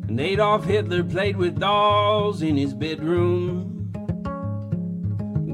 And 0.09 0.19
Adolf 0.19 0.65
Hitler 0.65 1.05
played 1.05 1.37
with 1.37 1.61
dolls 1.61 2.43
in 2.43 2.57
his 2.57 2.75
bedroom. 2.75 3.70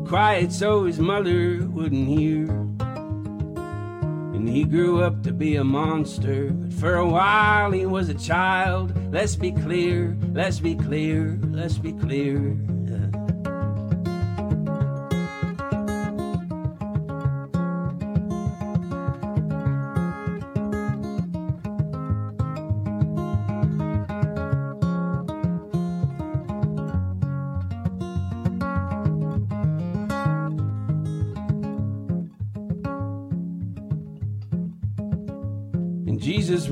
Quiet 0.08 0.52
so 0.52 0.84
his 0.84 1.00
mother 1.00 1.66
wouldn't 1.66 2.06
hear. 2.06 2.48
And 4.36 4.48
he 4.48 4.62
grew 4.62 5.02
up 5.02 5.24
to 5.24 5.32
be 5.32 5.56
a 5.56 5.64
monster. 5.64 6.50
But 6.50 6.72
for 6.72 6.94
a 6.94 7.08
while 7.08 7.72
he 7.72 7.86
was 7.86 8.08
a 8.08 8.14
child. 8.14 8.92
Let's 9.12 9.34
be 9.34 9.50
clear, 9.50 10.16
let's 10.32 10.60
be 10.60 10.76
clear, 10.76 11.40
let's 11.50 11.78
be 11.78 11.92
clear. 11.92 12.56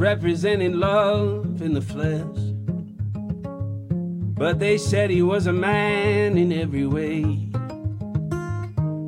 Jesus 0.05 0.17
represented 0.19 0.75
love 0.75 1.63
in 1.63 1.73
the 1.73 1.81
flesh. 1.81 2.37
But 4.37 4.59
they 4.59 4.77
said 4.77 5.09
he 5.09 5.23
was 5.23 5.47
a 5.47 5.53
man 5.53 6.37
in 6.37 6.53
every 6.53 6.87
way. 6.87 7.23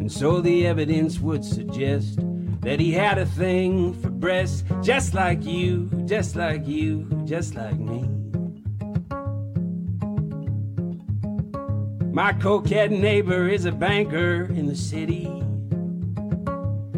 And 0.01 0.11
so 0.11 0.41
the 0.41 0.67
evidence 0.67 1.21
would 1.21 1.45
suggest 1.45 2.21
that 2.63 2.81
he 2.81 2.93
had 2.93 3.19
a 3.19 3.27
thing 3.27 3.93
for 4.01 4.09
breasts, 4.09 4.65
just 4.83 5.13
like 5.13 5.45
you, 5.45 5.91
just 6.07 6.35
like 6.35 6.67
you, 6.67 7.07
just 7.27 7.55
like 7.55 7.79
me. 7.79 8.09
My 12.11 12.33
coquette 12.33 12.91
neighbor 12.91 13.49
is 13.49 13.67
a 13.67 13.73
banker 13.73 14.45
in 14.45 14.67
the 14.67 14.77
city. 14.77 15.31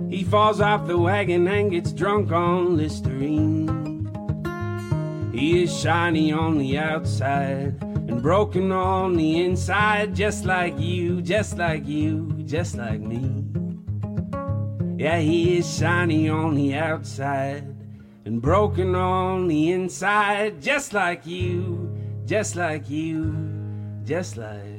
He 0.09 0.23
falls 0.23 0.61
off 0.61 0.87
the 0.87 0.97
wagon 0.97 1.49
and 1.49 1.73
gets 1.73 1.93
drunk 1.93 2.31
on 2.31 2.77
Listerine. 2.77 3.78
He 5.39 5.63
is 5.63 5.81
shiny 5.81 6.33
on 6.33 6.59
the 6.59 6.79
outside 6.79 7.81
and 7.81 8.21
broken 8.21 8.73
on 8.73 9.15
the 9.15 9.45
inside, 9.45 10.17
just 10.17 10.45
like 10.45 10.77
you, 10.81 11.23
just 11.23 11.57
like 11.57 11.87
you, 11.87 12.43
just 12.45 12.77
like 12.77 13.01
me. 13.01 13.45
Yeah, 14.97 15.21
he 15.21 15.59
is 15.59 15.79
shiny 15.79 16.29
on 16.29 16.57
the 16.57 16.75
outside 16.75 17.73
and 18.25 18.43
broken 18.43 18.97
on 18.97 19.47
the 19.47 19.71
inside, 19.71 20.61
just 20.61 20.93
like 20.93 21.25
you, 21.25 21.97
just 22.27 22.57
like 22.57 22.91
you, 22.91 23.33
just 24.05 24.37
like 24.37 24.78